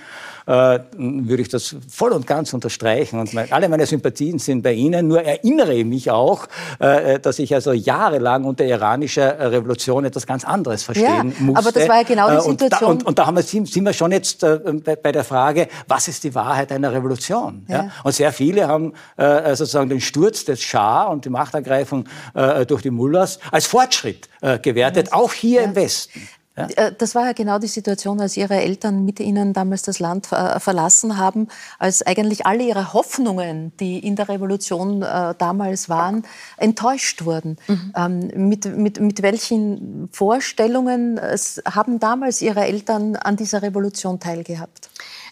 würde 0.50 1.42
ich 1.42 1.48
das 1.48 1.76
voll 1.88 2.12
und 2.12 2.26
ganz 2.26 2.52
unterstreichen. 2.52 3.20
Und 3.20 3.36
alle 3.52 3.68
meine 3.68 3.86
Sympathien 3.86 4.38
sind 4.38 4.62
bei 4.62 4.72
Ihnen. 4.72 5.08
Nur 5.08 5.22
erinnere 5.22 5.74
ich 5.74 5.84
mich 5.84 6.10
auch, 6.10 6.46
dass 6.78 7.38
ich 7.38 7.54
also 7.54 7.72
jahrelang 7.72 8.44
unter 8.44 8.64
iranischer 8.64 9.52
Revolution 9.52 10.04
etwas 10.04 10.26
ganz 10.26 10.44
anderes 10.44 10.82
verstehen 10.82 11.34
ja, 11.38 11.44
musste. 11.44 11.58
Aber 11.58 11.72
das 11.72 11.88
war 11.88 11.96
ja 11.96 12.02
genau 12.02 12.30
die 12.30 12.50
Situation. 12.50 12.60
Und 12.60 12.72
da, 12.72 12.86
und, 12.86 13.06
und 13.06 13.18
da 13.18 13.26
haben 13.26 13.36
wir, 13.36 13.42
sind 13.42 13.84
wir 13.84 13.92
schon 13.92 14.12
jetzt 14.12 14.42
äh, 14.42 14.58
bei, 14.84 14.96
bei, 14.96 15.12
der 15.12 15.24
Frage, 15.24 15.68
was 15.86 16.08
ist 16.08 16.24
die 16.24 16.34
Wahrheit 16.34 16.72
einer 16.72 16.92
Revolution? 16.92 17.64
Ja. 17.68 17.84
ja? 17.84 17.90
Und 18.04 18.14
sehr 18.14 18.32
viele 18.32 18.66
haben 18.66 18.92
äh, 19.16 19.54
sozusagen 19.54 19.88
den 19.88 20.00
Sturz 20.00 20.44
des 20.44 20.62
Schah 20.62 21.04
und 21.04 21.24
die 21.24 21.30
Machtergreifung 21.30 22.04
äh, 22.34 22.66
durch 22.66 22.82
die 22.82 22.90
Mullahs 22.90 23.38
als 23.50 23.66
Fortschritt 23.66 24.28
äh, 24.40 24.58
gewertet, 24.58 25.12
auch 25.12 25.32
hier 25.32 25.62
im 25.62 25.74
Westen. 25.74 26.28
Ja? 26.60 26.86
Äh, 26.86 26.92
das 26.96 27.14
war 27.14 27.26
ja 27.26 27.32
genau 27.32 27.58
die 27.58 27.66
Situation, 27.66 28.20
als 28.20 28.36
Ihre 28.36 28.60
Eltern 28.60 29.04
mit 29.04 29.20
Ihnen 29.20 29.52
damals 29.52 29.82
das 29.82 29.98
Land 29.98 30.30
äh, 30.32 30.60
verlassen 30.60 31.16
haben, 31.16 31.48
als 31.78 32.02
eigentlich 32.02 32.46
alle 32.46 32.64
Ihre 32.64 32.92
Hoffnungen, 32.92 33.72
die 33.78 33.98
in 33.98 34.16
der 34.16 34.28
Revolution 34.28 35.02
äh, 35.02 35.34
damals 35.36 35.88
waren, 35.88 36.24
enttäuscht 36.56 37.24
wurden. 37.24 37.56
Mhm. 37.68 37.92
Ähm, 37.96 38.48
mit, 38.48 38.76
mit, 38.76 39.00
mit 39.00 39.22
welchen 39.22 40.08
Vorstellungen 40.12 41.20
haben 41.64 42.00
damals 42.00 42.42
Ihre 42.42 42.64
Eltern 42.64 43.16
an 43.16 43.36
dieser 43.36 43.62
Revolution 43.62 44.20
teilgehabt? 44.20 44.90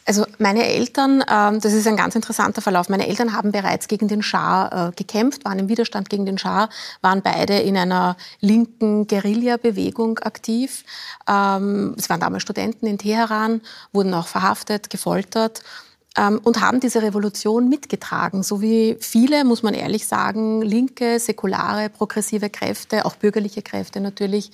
Also 0.08 0.24
meine 0.38 0.66
Eltern, 0.66 1.22
ähm, 1.30 1.60
das 1.60 1.74
ist 1.74 1.86
ein 1.86 1.98
ganz 1.98 2.14
interessanter 2.14 2.62
Verlauf. 2.62 2.88
Meine 2.88 3.06
Eltern 3.06 3.34
haben 3.34 3.52
bereits 3.52 3.88
gegen 3.88 4.08
den 4.08 4.22
Schah 4.22 4.88
äh, 4.88 4.92
gekämpft, 4.92 5.44
waren 5.44 5.58
im 5.58 5.68
Widerstand 5.68 6.08
gegen 6.08 6.24
den 6.24 6.38
Schah, 6.38 6.70
waren 7.02 7.20
beide 7.20 7.58
in 7.58 7.76
einer 7.76 8.16
linken 8.40 9.06
Guerilla-Bewegung 9.06 10.18
aktiv. 10.20 10.84
Ähm, 11.28 11.94
es 11.98 12.08
waren 12.08 12.20
damals 12.20 12.42
Studenten 12.42 12.86
in 12.86 12.96
Teheran, 12.96 13.60
wurden 13.92 14.14
auch 14.14 14.28
verhaftet, 14.28 14.88
gefoltert 14.88 15.60
ähm, 16.16 16.40
und 16.42 16.62
haben 16.62 16.80
diese 16.80 17.02
Revolution 17.02 17.68
mitgetragen, 17.68 18.42
so 18.42 18.62
wie 18.62 18.96
viele, 19.00 19.44
muss 19.44 19.62
man 19.62 19.74
ehrlich 19.74 20.06
sagen, 20.06 20.62
linke, 20.62 21.20
säkulare, 21.20 21.90
progressive 21.90 22.48
Kräfte, 22.48 23.04
auch 23.04 23.16
bürgerliche 23.16 23.60
Kräfte 23.60 24.00
natürlich. 24.00 24.52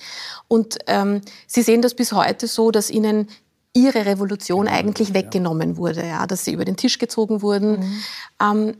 Und 0.49 0.79
ähm, 0.87 1.21
sie 1.47 1.61
sehen 1.61 1.81
das 1.81 1.93
bis 1.93 2.11
heute 2.11 2.47
so, 2.47 2.71
dass 2.71 2.89
ihnen 2.89 3.29
ihre 3.75 4.05
Revolution 4.05 4.67
eigentlich 4.67 5.13
weggenommen 5.13 5.77
wurde, 5.77 6.07
ja, 6.07 6.25
dass 6.25 6.45
sie 6.45 6.53
über 6.53 6.65
den 6.65 6.77
Tisch 6.77 6.97
gezogen 6.97 7.41
wurden. 7.41 7.79
Mhm. 7.79 8.01
Ähm, 8.41 8.77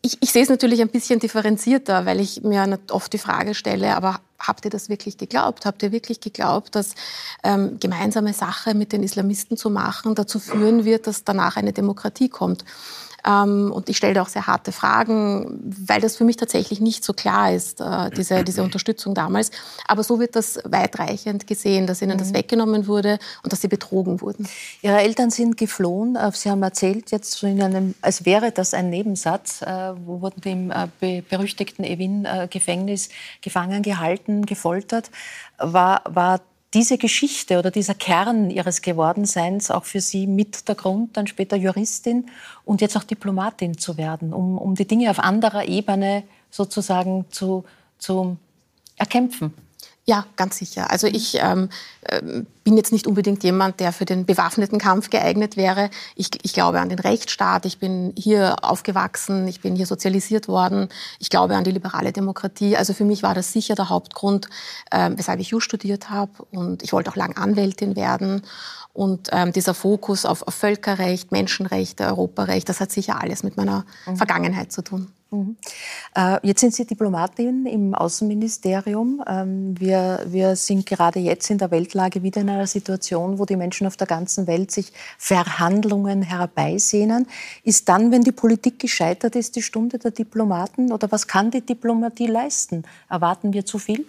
ich, 0.00 0.18
ich, 0.20 0.32
sehe 0.32 0.42
es 0.42 0.48
natürlich 0.48 0.80
ein 0.80 0.88
bisschen 0.88 1.20
differenzierter, 1.20 2.04
weil 2.04 2.18
ich 2.18 2.42
mir 2.42 2.78
oft 2.90 3.12
die 3.12 3.18
Frage 3.18 3.54
stelle, 3.54 3.94
aber 3.94 4.20
habt 4.40 4.64
ihr 4.64 4.70
das 4.72 4.88
wirklich 4.88 5.18
geglaubt? 5.18 5.66
Habt 5.66 5.84
ihr 5.84 5.92
wirklich 5.92 6.20
geglaubt, 6.20 6.74
dass 6.74 6.94
ähm, 7.44 7.78
gemeinsame 7.78 8.32
Sache 8.32 8.74
mit 8.74 8.92
den 8.92 9.04
Islamisten 9.04 9.56
zu 9.56 9.70
machen 9.70 10.16
dazu 10.16 10.40
führen 10.40 10.84
wird, 10.84 11.06
dass 11.06 11.22
danach 11.22 11.56
eine 11.56 11.72
Demokratie 11.72 12.28
kommt? 12.28 12.64
Ähm, 13.26 13.70
und 13.72 13.88
ich 13.88 13.96
stelle 13.96 14.14
da 14.14 14.22
auch 14.22 14.28
sehr 14.28 14.46
harte 14.46 14.72
Fragen, 14.72 15.60
weil 15.86 16.00
das 16.00 16.16
für 16.16 16.24
mich 16.24 16.36
tatsächlich 16.36 16.80
nicht 16.80 17.04
so 17.04 17.12
klar 17.12 17.52
ist, 17.52 17.80
äh, 17.80 18.10
diese, 18.10 18.44
diese 18.44 18.62
Unterstützung 18.64 19.14
damals. 19.14 19.50
Aber 19.86 20.02
so 20.02 20.18
wird 20.18 20.36
das 20.36 20.58
weitreichend 20.64 21.46
gesehen, 21.46 21.86
dass 21.86 22.02
ihnen 22.02 22.16
mhm. 22.16 22.18
das 22.18 22.34
weggenommen 22.34 22.86
wurde 22.86 23.18
und 23.42 23.52
dass 23.52 23.60
sie 23.60 23.68
betrogen 23.68 24.20
wurden. 24.20 24.48
Ihre 24.80 25.00
Eltern 25.00 25.30
sind 25.30 25.56
geflohen. 25.56 26.16
Äh, 26.16 26.32
sie 26.32 26.50
haben 26.50 26.62
erzählt, 26.62 27.10
jetzt 27.10 27.42
in 27.42 27.62
einem, 27.62 27.94
als 28.00 28.24
wäre 28.24 28.50
das 28.50 28.74
ein 28.74 28.90
Nebensatz, 28.90 29.62
äh, 29.62 29.92
wo 30.04 30.20
wurden 30.20 30.42
im 30.42 30.70
äh, 30.70 31.22
berüchtigten 31.22 31.84
Evin-Gefängnis 31.84 33.08
gefangen 33.40 33.82
gehalten, 33.82 34.46
gefoltert. 34.46 35.10
War, 35.58 36.02
war 36.08 36.40
diese 36.74 36.96
Geschichte 36.96 37.58
oder 37.58 37.70
dieser 37.70 37.94
Kern 37.94 38.50
ihres 38.50 38.80
Gewordenseins 38.80 39.70
auch 39.70 39.84
für 39.84 40.00
Sie 40.00 40.26
mit 40.26 40.68
der 40.68 40.74
Grund, 40.74 41.16
dann 41.16 41.26
später 41.26 41.56
Juristin 41.56 42.30
und 42.64 42.80
jetzt 42.80 42.96
auch 42.96 43.04
Diplomatin 43.04 43.76
zu 43.76 43.96
werden, 43.96 44.32
um, 44.32 44.56
um 44.56 44.74
die 44.74 44.86
Dinge 44.86 45.10
auf 45.10 45.18
anderer 45.18 45.66
Ebene 45.66 46.24
sozusagen 46.50 47.26
zu, 47.30 47.64
zu 47.98 48.36
erkämpfen? 48.96 49.52
Ja, 50.04 50.26
ganz 50.34 50.58
sicher. 50.58 50.90
Also 50.90 51.06
ich 51.06 51.38
ähm, 51.40 51.68
ähm, 52.08 52.46
bin 52.64 52.76
jetzt 52.76 52.90
nicht 52.90 53.06
unbedingt 53.06 53.44
jemand, 53.44 53.78
der 53.78 53.92
für 53.92 54.04
den 54.04 54.26
bewaffneten 54.26 54.78
Kampf 54.78 55.10
geeignet 55.10 55.56
wäre. 55.56 55.90
Ich, 56.16 56.30
ich, 56.42 56.52
glaube 56.52 56.80
an 56.80 56.88
den 56.88 56.98
Rechtsstaat. 56.98 57.66
Ich 57.66 57.78
bin 57.78 58.12
hier 58.16 58.56
aufgewachsen. 58.64 59.46
Ich 59.46 59.60
bin 59.60 59.76
hier 59.76 59.86
sozialisiert 59.86 60.48
worden. 60.48 60.88
Ich 61.20 61.30
glaube 61.30 61.54
an 61.54 61.62
die 61.62 61.70
liberale 61.70 62.10
Demokratie. 62.10 62.76
Also 62.76 62.94
für 62.94 63.04
mich 63.04 63.22
war 63.22 63.34
das 63.34 63.52
sicher 63.52 63.76
der 63.76 63.90
Hauptgrund, 63.90 64.48
äh, 64.90 65.10
weshalb 65.14 65.38
ich 65.38 65.50
Jus 65.50 65.62
studiert 65.62 66.10
habe. 66.10 66.32
Und 66.50 66.82
ich 66.82 66.92
wollte 66.92 67.08
auch 67.10 67.16
lange 67.16 67.36
Anwältin 67.36 67.94
werden. 67.94 68.42
Und 68.92 69.28
ähm, 69.30 69.52
dieser 69.52 69.72
Fokus 69.72 70.24
auf, 70.24 70.42
auf, 70.42 70.54
Völkerrecht, 70.54 71.30
Menschenrechte, 71.30 72.06
Europarecht, 72.06 72.68
das 72.68 72.80
hat 72.80 72.90
sicher 72.90 73.22
alles 73.22 73.44
mit 73.44 73.56
meiner 73.56 73.86
mhm. 74.06 74.16
Vergangenheit 74.16 74.72
zu 74.72 74.82
tun. 74.82 75.12
Mhm. 75.32 75.56
Äh, 76.14 76.46
jetzt 76.46 76.60
sind 76.60 76.74
Sie 76.74 76.84
Diplomatin 76.84 77.64
im 77.64 77.94
Außenministerium. 77.94 79.24
Ähm, 79.26 79.80
wir, 79.80 80.24
wir 80.26 80.56
sind 80.56 80.84
gerade 80.84 81.20
jetzt 81.20 81.50
in 81.50 81.56
der 81.56 81.70
Weltlage 81.70 82.22
wieder 82.22 82.42
in 82.42 82.50
einer 82.50 82.66
Situation, 82.66 83.38
wo 83.38 83.46
die 83.46 83.56
Menschen 83.56 83.86
auf 83.86 83.96
der 83.96 84.06
ganzen 84.06 84.46
Welt 84.46 84.70
sich 84.70 84.92
Verhandlungen 85.16 86.22
herbeisehnen. 86.22 87.26
Ist 87.64 87.88
dann, 87.88 88.12
wenn 88.12 88.22
die 88.22 88.32
Politik 88.32 88.78
gescheitert 88.78 89.34
ist, 89.34 89.56
die 89.56 89.62
Stunde 89.62 89.98
der 89.98 90.10
Diplomaten? 90.10 90.92
Oder 90.92 91.10
was 91.10 91.26
kann 91.26 91.50
die 91.50 91.62
Diplomatie 91.62 92.26
leisten? 92.26 92.84
Erwarten 93.08 93.54
wir 93.54 93.64
zu 93.64 93.78
viel? 93.78 94.06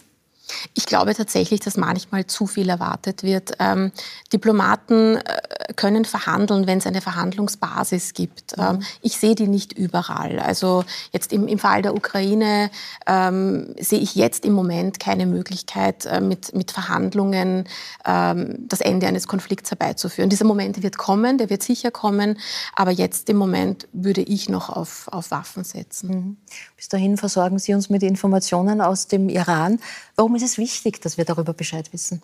Ich 0.73 0.85
glaube 0.85 1.15
tatsächlich, 1.15 1.59
dass 1.61 1.77
manchmal 1.77 2.27
zu 2.27 2.47
viel 2.47 2.69
erwartet 2.69 3.23
wird. 3.23 3.53
Ähm, 3.59 3.91
Diplomaten 4.31 5.17
äh, 5.17 5.73
können 5.75 6.05
verhandeln, 6.05 6.67
wenn 6.67 6.79
es 6.79 6.87
eine 6.87 7.01
Verhandlungsbasis 7.01 8.13
gibt. 8.13 8.57
Mhm. 8.57 8.63
Ähm, 8.63 8.83
ich 9.01 9.17
sehe 9.17 9.35
die 9.35 9.47
nicht 9.47 9.73
überall. 9.73 10.39
Also 10.39 10.83
jetzt 11.11 11.31
im, 11.31 11.47
im 11.47 11.59
Fall 11.59 11.81
der 11.81 11.95
Ukraine 11.95 12.69
ähm, 13.07 13.73
sehe 13.79 13.99
ich 13.99 14.15
jetzt 14.15 14.45
im 14.45 14.53
Moment 14.53 14.99
keine 14.99 15.25
Möglichkeit, 15.25 16.05
äh, 16.05 16.19
mit, 16.19 16.53
mit 16.53 16.71
Verhandlungen 16.71 17.67
ähm, 18.05 18.67
das 18.67 18.81
Ende 18.81 19.07
eines 19.07 19.27
Konflikts 19.27 19.71
herbeizuführen. 19.71 20.29
Dieser 20.29 20.45
Moment 20.45 20.83
wird 20.83 20.97
kommen, 20.97 21.37
der 21.37 21.49
wird 21.49 21.63
sicher 21.63 21.91
kommen, 21.91 22.37
aber 22.75 22.91
jetzt 22.91 23.29
im 23.29 23.37
Moment 23.37 23.87
würde 23.93 24.21
ich 24.21 24.49
noch 24.49 24.69
auf, 24.69 25.07
auf 25.11 25.31
Waffen 25.31 25.63
setzen. 25.63 26.09
Mhm. 26.09 26.37
Bis 26.83 26.89
dahin 26.89 27.15
versorgen 27.15 27.59
Sie 27.59 27.73
uns 27.73 27.89
mit 27.89 28.03
Informationen 28.03 28.81
aus 28.81 29.07
dem 29.07 29.29
Iran. 29.29 29.79
Warum 30.17 30.35
ist 30.35 30.43
es 30.43 30.57
wichtig, 30.57 31.01
dass 31.01 31.17
wir 31.17 31.23
darüber 31.23 31.53
Bescheid 31.53 31.93
wissen? 31.93 32.21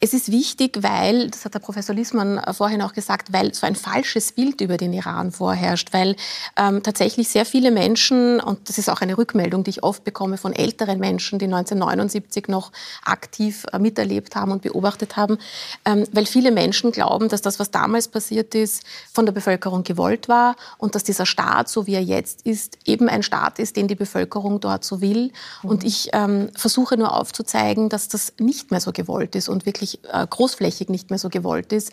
Es 0.00 0.14
ist 0.14 0.30
wichtig, 0.30 0.78
weil, 0.82 1.28
das 1.28 1.44
hat 1.44 1.54
der 1.54 1.58
Professor 1.58 1.92
Liesmann 1.92 2.38
äh, 2.38 2.54
vorhin 2.54 2.82
auch 2.82 2.92
gesagt, 2.92 3.32
weil 3.32 3.52
so 3.52 3.66
ein 3.66 3.74
falsches 3.74 4.30
Bild 4.30 4.60
über 4.60 4.76
den 4.76 4.92
Iran 4.92 5.32
vorherrscht, 5.32 5.92
weil 5.92 6.14
ähm, 6.56 6.84
tatsächlich 6.84 7.28
sehr 7.28 7.44
viele 7.44 7.72
Menschen, 7.72 8.38
und 8.38 8.68
das 8.68 8.78
ist 8.78 8.88
auch 8.88 9.00
eine 9.00 9.18
Rückmeldung, 9.18 9.64
die 9.64 9.70
ich 9.70 9.82
oft 9.82 10.04
bekomme 10.04 10.36
von 10.36 10.52
älteren 10.52 11.00
Menschen, 11.00 11.40
die 11.40 11.46
1979 11.46 12.46
noch 12.46 12.70
aktiv 13.04 13.66
äh, 13.72 13.80
miterlebt 13.80 14.36
haben 14.36 14.52
und 14.52 14.62
beobachtet 14.62 15.16
haben, 15.16 15.38
ähm, 15.84 16.04
weil 16.12 16.26
viele 16.26 16.52
Menschen 16.52 16.92
glauben, 16.92 17.28
dass 17.28 17.42
das, 17.42 17.58
was 17.58 17.72
damals 17.72 18.06
passiert 18.06 18.54
ist, 18.54 18.84
von 19.12 19.26
der 19.26 19.32
Bevölkerung 19.32 19.82
gewollt 19.82 20.28
war 20.28 20.54
und 20.78 20.94
dass 20.94 21.02
dieser 21.02 21.26
Staat, 21.26 21.68
so 21.68 21.88
wie 21.88 21.94
er 21.94 22.04
jetzt 22.04 22.46
ist, 22.46 22.78
eben 22.84 23.08
ein 23.08 23.24
Staat 23.24 23.58
ist, 23.58 23.74
den 23.74 23.88
die 23.88 23.96
Bevölkerung 23.96 24.60
dort 24.60 24.84
so 24.84 25.00
will. 25.00 25.32
Mhm. 25.64 25.70
Und 25.70 25.82
ich 25.82 26.10
ähm, 26.12 26.50
versuche 26.54 26.96
nur 26.96 27.16
aufzuzeigen, 27.16 27.88
dass 27.88 28.06
das 28.06 28.34
nicht 28.38 28.70
mehr 28.70 28.80
so 28.80 28.92
gewollt 28.92 29.34
ist 29.34 29.48
und 29.48 29.66
wirklich 29.66 29.87
wirklich 29.88 30.12
äh, 30.12 30.26
großflächig 30.26 30.88
nicht 30.88 31.10
mehr 31.10 31.18
so 31.18 31.28
gewollt 31.28 31.72
ist. 31.72 31.92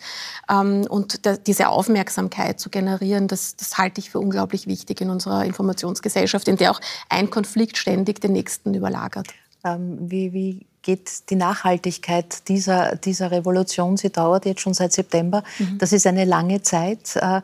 Ähm, 0.50 0.86
und 0.88 1.20
diese 1.46 1.68
Aufmerksamkeit 1.68 2.60
zu 2.60 2.70
generieren, 2.70 3.28
das, 3.28 3.56
das 3.56 3.78
halte 3.78 4.00
ich 4.00 4.10
für 4.10 4.18
unglaublich 4.18 4.66
wichtig 4.66 5.00
in 5.00 5.10
unserer 5.10 5.44
Informationsgesellschaft, 5.44 6.48
in 6.48 6.56
der 6.56 6.70
auch 6.70 6.80
ein 7.08 7.30
Konflikt 7.30 7.78
ständig 7.78 8.20
den 8.20 8.32
nächsten 8.32 8.74
überlagert. 8.74 9.28
Ähm, 9.64 9.98
wie, 10.00 10.32
wie 10.32 10.66
geht 10.82 11.30
die 11.30 11.36
Nachhaltigkeit 11.36 12.48
dieser, 12.48 12.96
dieser 12.96 13.30
Revolution? 13.30 13.96
Sie 13.96 14.10
dauert 14.10 14.46
jetzt 14.46 14.60
schon 14.60 14.74
seit 14.74 14.92
September. 14.92 15.42
Mhm. 15.58 15.78
Das 15.78 15.92
ist 15.92 16.06
eine 16.06 16.24
lange 16.24 16.62
Zeit. 16.62 17.16
Äh, 17.16 17.42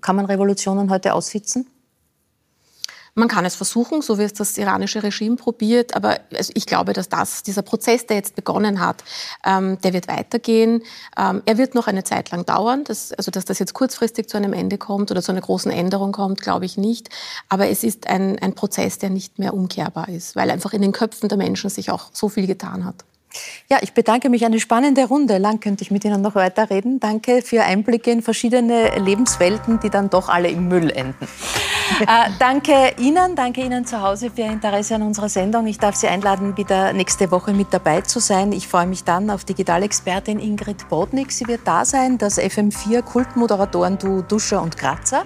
kann 0.00 0.16
man 0.16 0.26
Revolutionen 0.26 0.90
heute 0.90 1.14
aussitzen? 1.14 1.66
Man 3.16 3.28
kann 3.28 3.44
es 3.44 3.54
versuchen, 3.54 4.02
so 4.02 4.18
wie 4.18 4.24
es 4.24 4.32
das 4.32 4.58
iranische 4.58 5.04
Regime 5.04 5.36
probiert, 5.36 5.94
aber 5.94 6.18
ich 6.54 6.66
glaube, 6.66 6.92
dass 6.94 7.08
das, 7.08 7.44
dieser 7.44 7.62
Prozess, 7.62 8.06
der 8.06 8.16
jetzt 8.16 8.34
begonnen 8.34 8.80
hat, 8.80 9.04
ähm, 9.46 9.78
der 9.82 9.92
wird 9.92 10.08
weitergehen. 10.08 10.82
Ähm, 11.16 11.40
er 11.46 11.56
wird 11.56 11.76
noch 11.76 11.86
eine 11.86 12.02
Zeit 12.02 12.32
lang 12.32 12.44
dauern. 12.44 12.82
Das, 12.82 13.12
also 13.12 13.30
dass 13.30 13.44
das 13.44 13.60
jetzt 13.60 13.72
kurzfristig 13.72 14.28
zu 14.28 14.36
einem 14.36 14.52
Ende 14.52 14.78
kommt 14.78 15.12
oder 15.12 15.22
zu 15.22 15.30
einer 15.30 15.42
großen 15.42 15.70
Änderung 15.70 16.10
kommt, 16.10 16.40
glaube 16.40 16.64
ich 16.64 16.76
nicht. 16.76 17.08
Aber 17.48 17.68
es 17.68 17.84
ist 17.84 18.08
ein, 18.08 18.36
ein 18.40 18.56
Prozess, 18.56 18.98
der 18.98 19.10
nicht 19.10 19.38
mehr 19.38 19.54
umkehrbar 19.54 20.08
ist, 20.08 20.34
weil 20.34 20.50
einfach 20.50 20.72
in 20.72 20.82
den 20.82 20.92
Köpfen 20.92 21.28
der 21.28 21.38
Menschen 21.38 21.70
sich 21.70 21.92
auch 21.92 22.10
so 22.12 22.28
viel 22.28 22.48
getan 22.48 22.84
hat. 22.84 23.04
Ja, 23.70 23.78
ich 23.80 23.92
bedanke 23.92 24.28
mich. 24.28 24.44
Eine 24.44 24.60
spannende 24.60 25.06
Runde. 25.06 25.38
Lang 25.38 25.60
könnte 25.60 25.82
ich 25.82 25.90
mit 25.90 26.04
Ihnen 26.04 26.22
noch 26.22 26.34
weiterreden. 26.34 27.00
Danke 27.00 27.42
für 27.42 27.62
Einblicke 27.62 28.10
in 28.10 28.22
verschiedene 28.22 28.98
Lebenswelten, 28.98 29.80
die 29.80 29.90
dann 29.90 30.10
doch 30.10 30.28
alle 30.28 30.48
im 30.48 30.68
Müll 30.68 30.90
enden. 30.90 31.26
äh, 32.00 32.30
danke 32.38 32.94
Ihnen, 32.98 33.36
danke 33.36 33.62
Ihnen 33.62 33.86
zu 33.86 34.00
Hause 34.00 34.30
für 34.30 34.42
Ihr 34.42 34.52
Interesse 34.52 34.96
an 34.96 35.02
unserer 35.02 35.28
Sendung. 35.28 35.66
Ich 35.66 35.78
darf 35.78 35.94
Sie 35.94 36.08
einladen, 36.08 36.56
wieder 36.56 36.92
nächste 36.92 37.30
Woche 37.30 37.52
mit 37.52 37.68
dabei 37.72 38.02
zu 38.02 38.20
sein. 38.20 38.52
Ich 38.52 38.68
freue 38.68 38.86
mich 38.86 39.04
dann 39.04 39.30
auf 39.30 39.44
Digitalexpertin 39.44 40.38
Ingrid 40.38 40.88
Bodnik. 40.88 41.32
Sie 41.32 41.46
wird 41.46 41.62
da 41.64 41.84
sein, 41.84 42.18
das 42.18 42.38
FM4 42.38 43.02
Kultmoderatoren 43.02 43.98
Du 43.98 44.22
Duscher 44.22 44.62
und 44.62 44.76
Kratzer. 44.76 45.24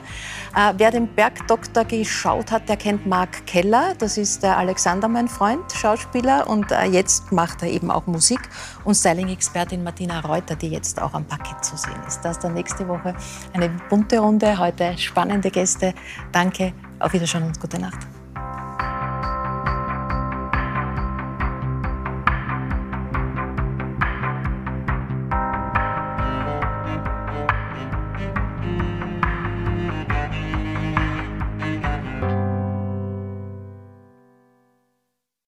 Äh, 0.59 0.75
wer 0.77 0.91
den 0.91 1.07
Bergdoktor 1.07 1.85
geschaut 1.85 2.51
hat, 2.51 2.69
der 2.69 2.77
kennt 2.77 3.07
Marc 3.07 3.47
Keller. 3.47 3.95
Das 3.97 4.19
ist 4.19 4.43
der 4.43 4.59
Alexander, 4.59 5.07
mein 5.07 5.29
Freund, 5.29 5.71
Schauspieler. 5.71 6.49
Und 6.49 6.73
äh, 6.73 6.83
jetzt 6.87 7.31
macht 7.31 7.63
er 7.63 7.69
eben 7.69 7.93
auch 7.93 8.09
Musik. 8.09 8.41
Und 8.83 8.97
Styling-Expertin 8.97 9.85
Martina 9.85 10.19
Reuter, 10.19 10.57
die 10.57 10.71
jetzt 10.71 11.01
auch 11.01 11.15
am 11.15 11.25
Parkett 11.25 11.65
zu 11.65 11.77
sehen 11.77 12.03
ist. 12.09 12.23
Das 12.23 12.41
dann 12.41 12.55
nächste 12.55 12.89
Woche 12.89 13.15
eine 13.53 13.71
bunte 13.89 14.19
Runde. 14.19 14.59
Heute 14.59 14.99
spannende 14.99 15.53
Gäste. 15.53 15.95
Danke, 16.33 16.73
auf 16.99 17.13
Wiedersehen 17.13 17.45
und 17.45 17.61
gute 17.61 17.79
Nacht. 17.79 18.18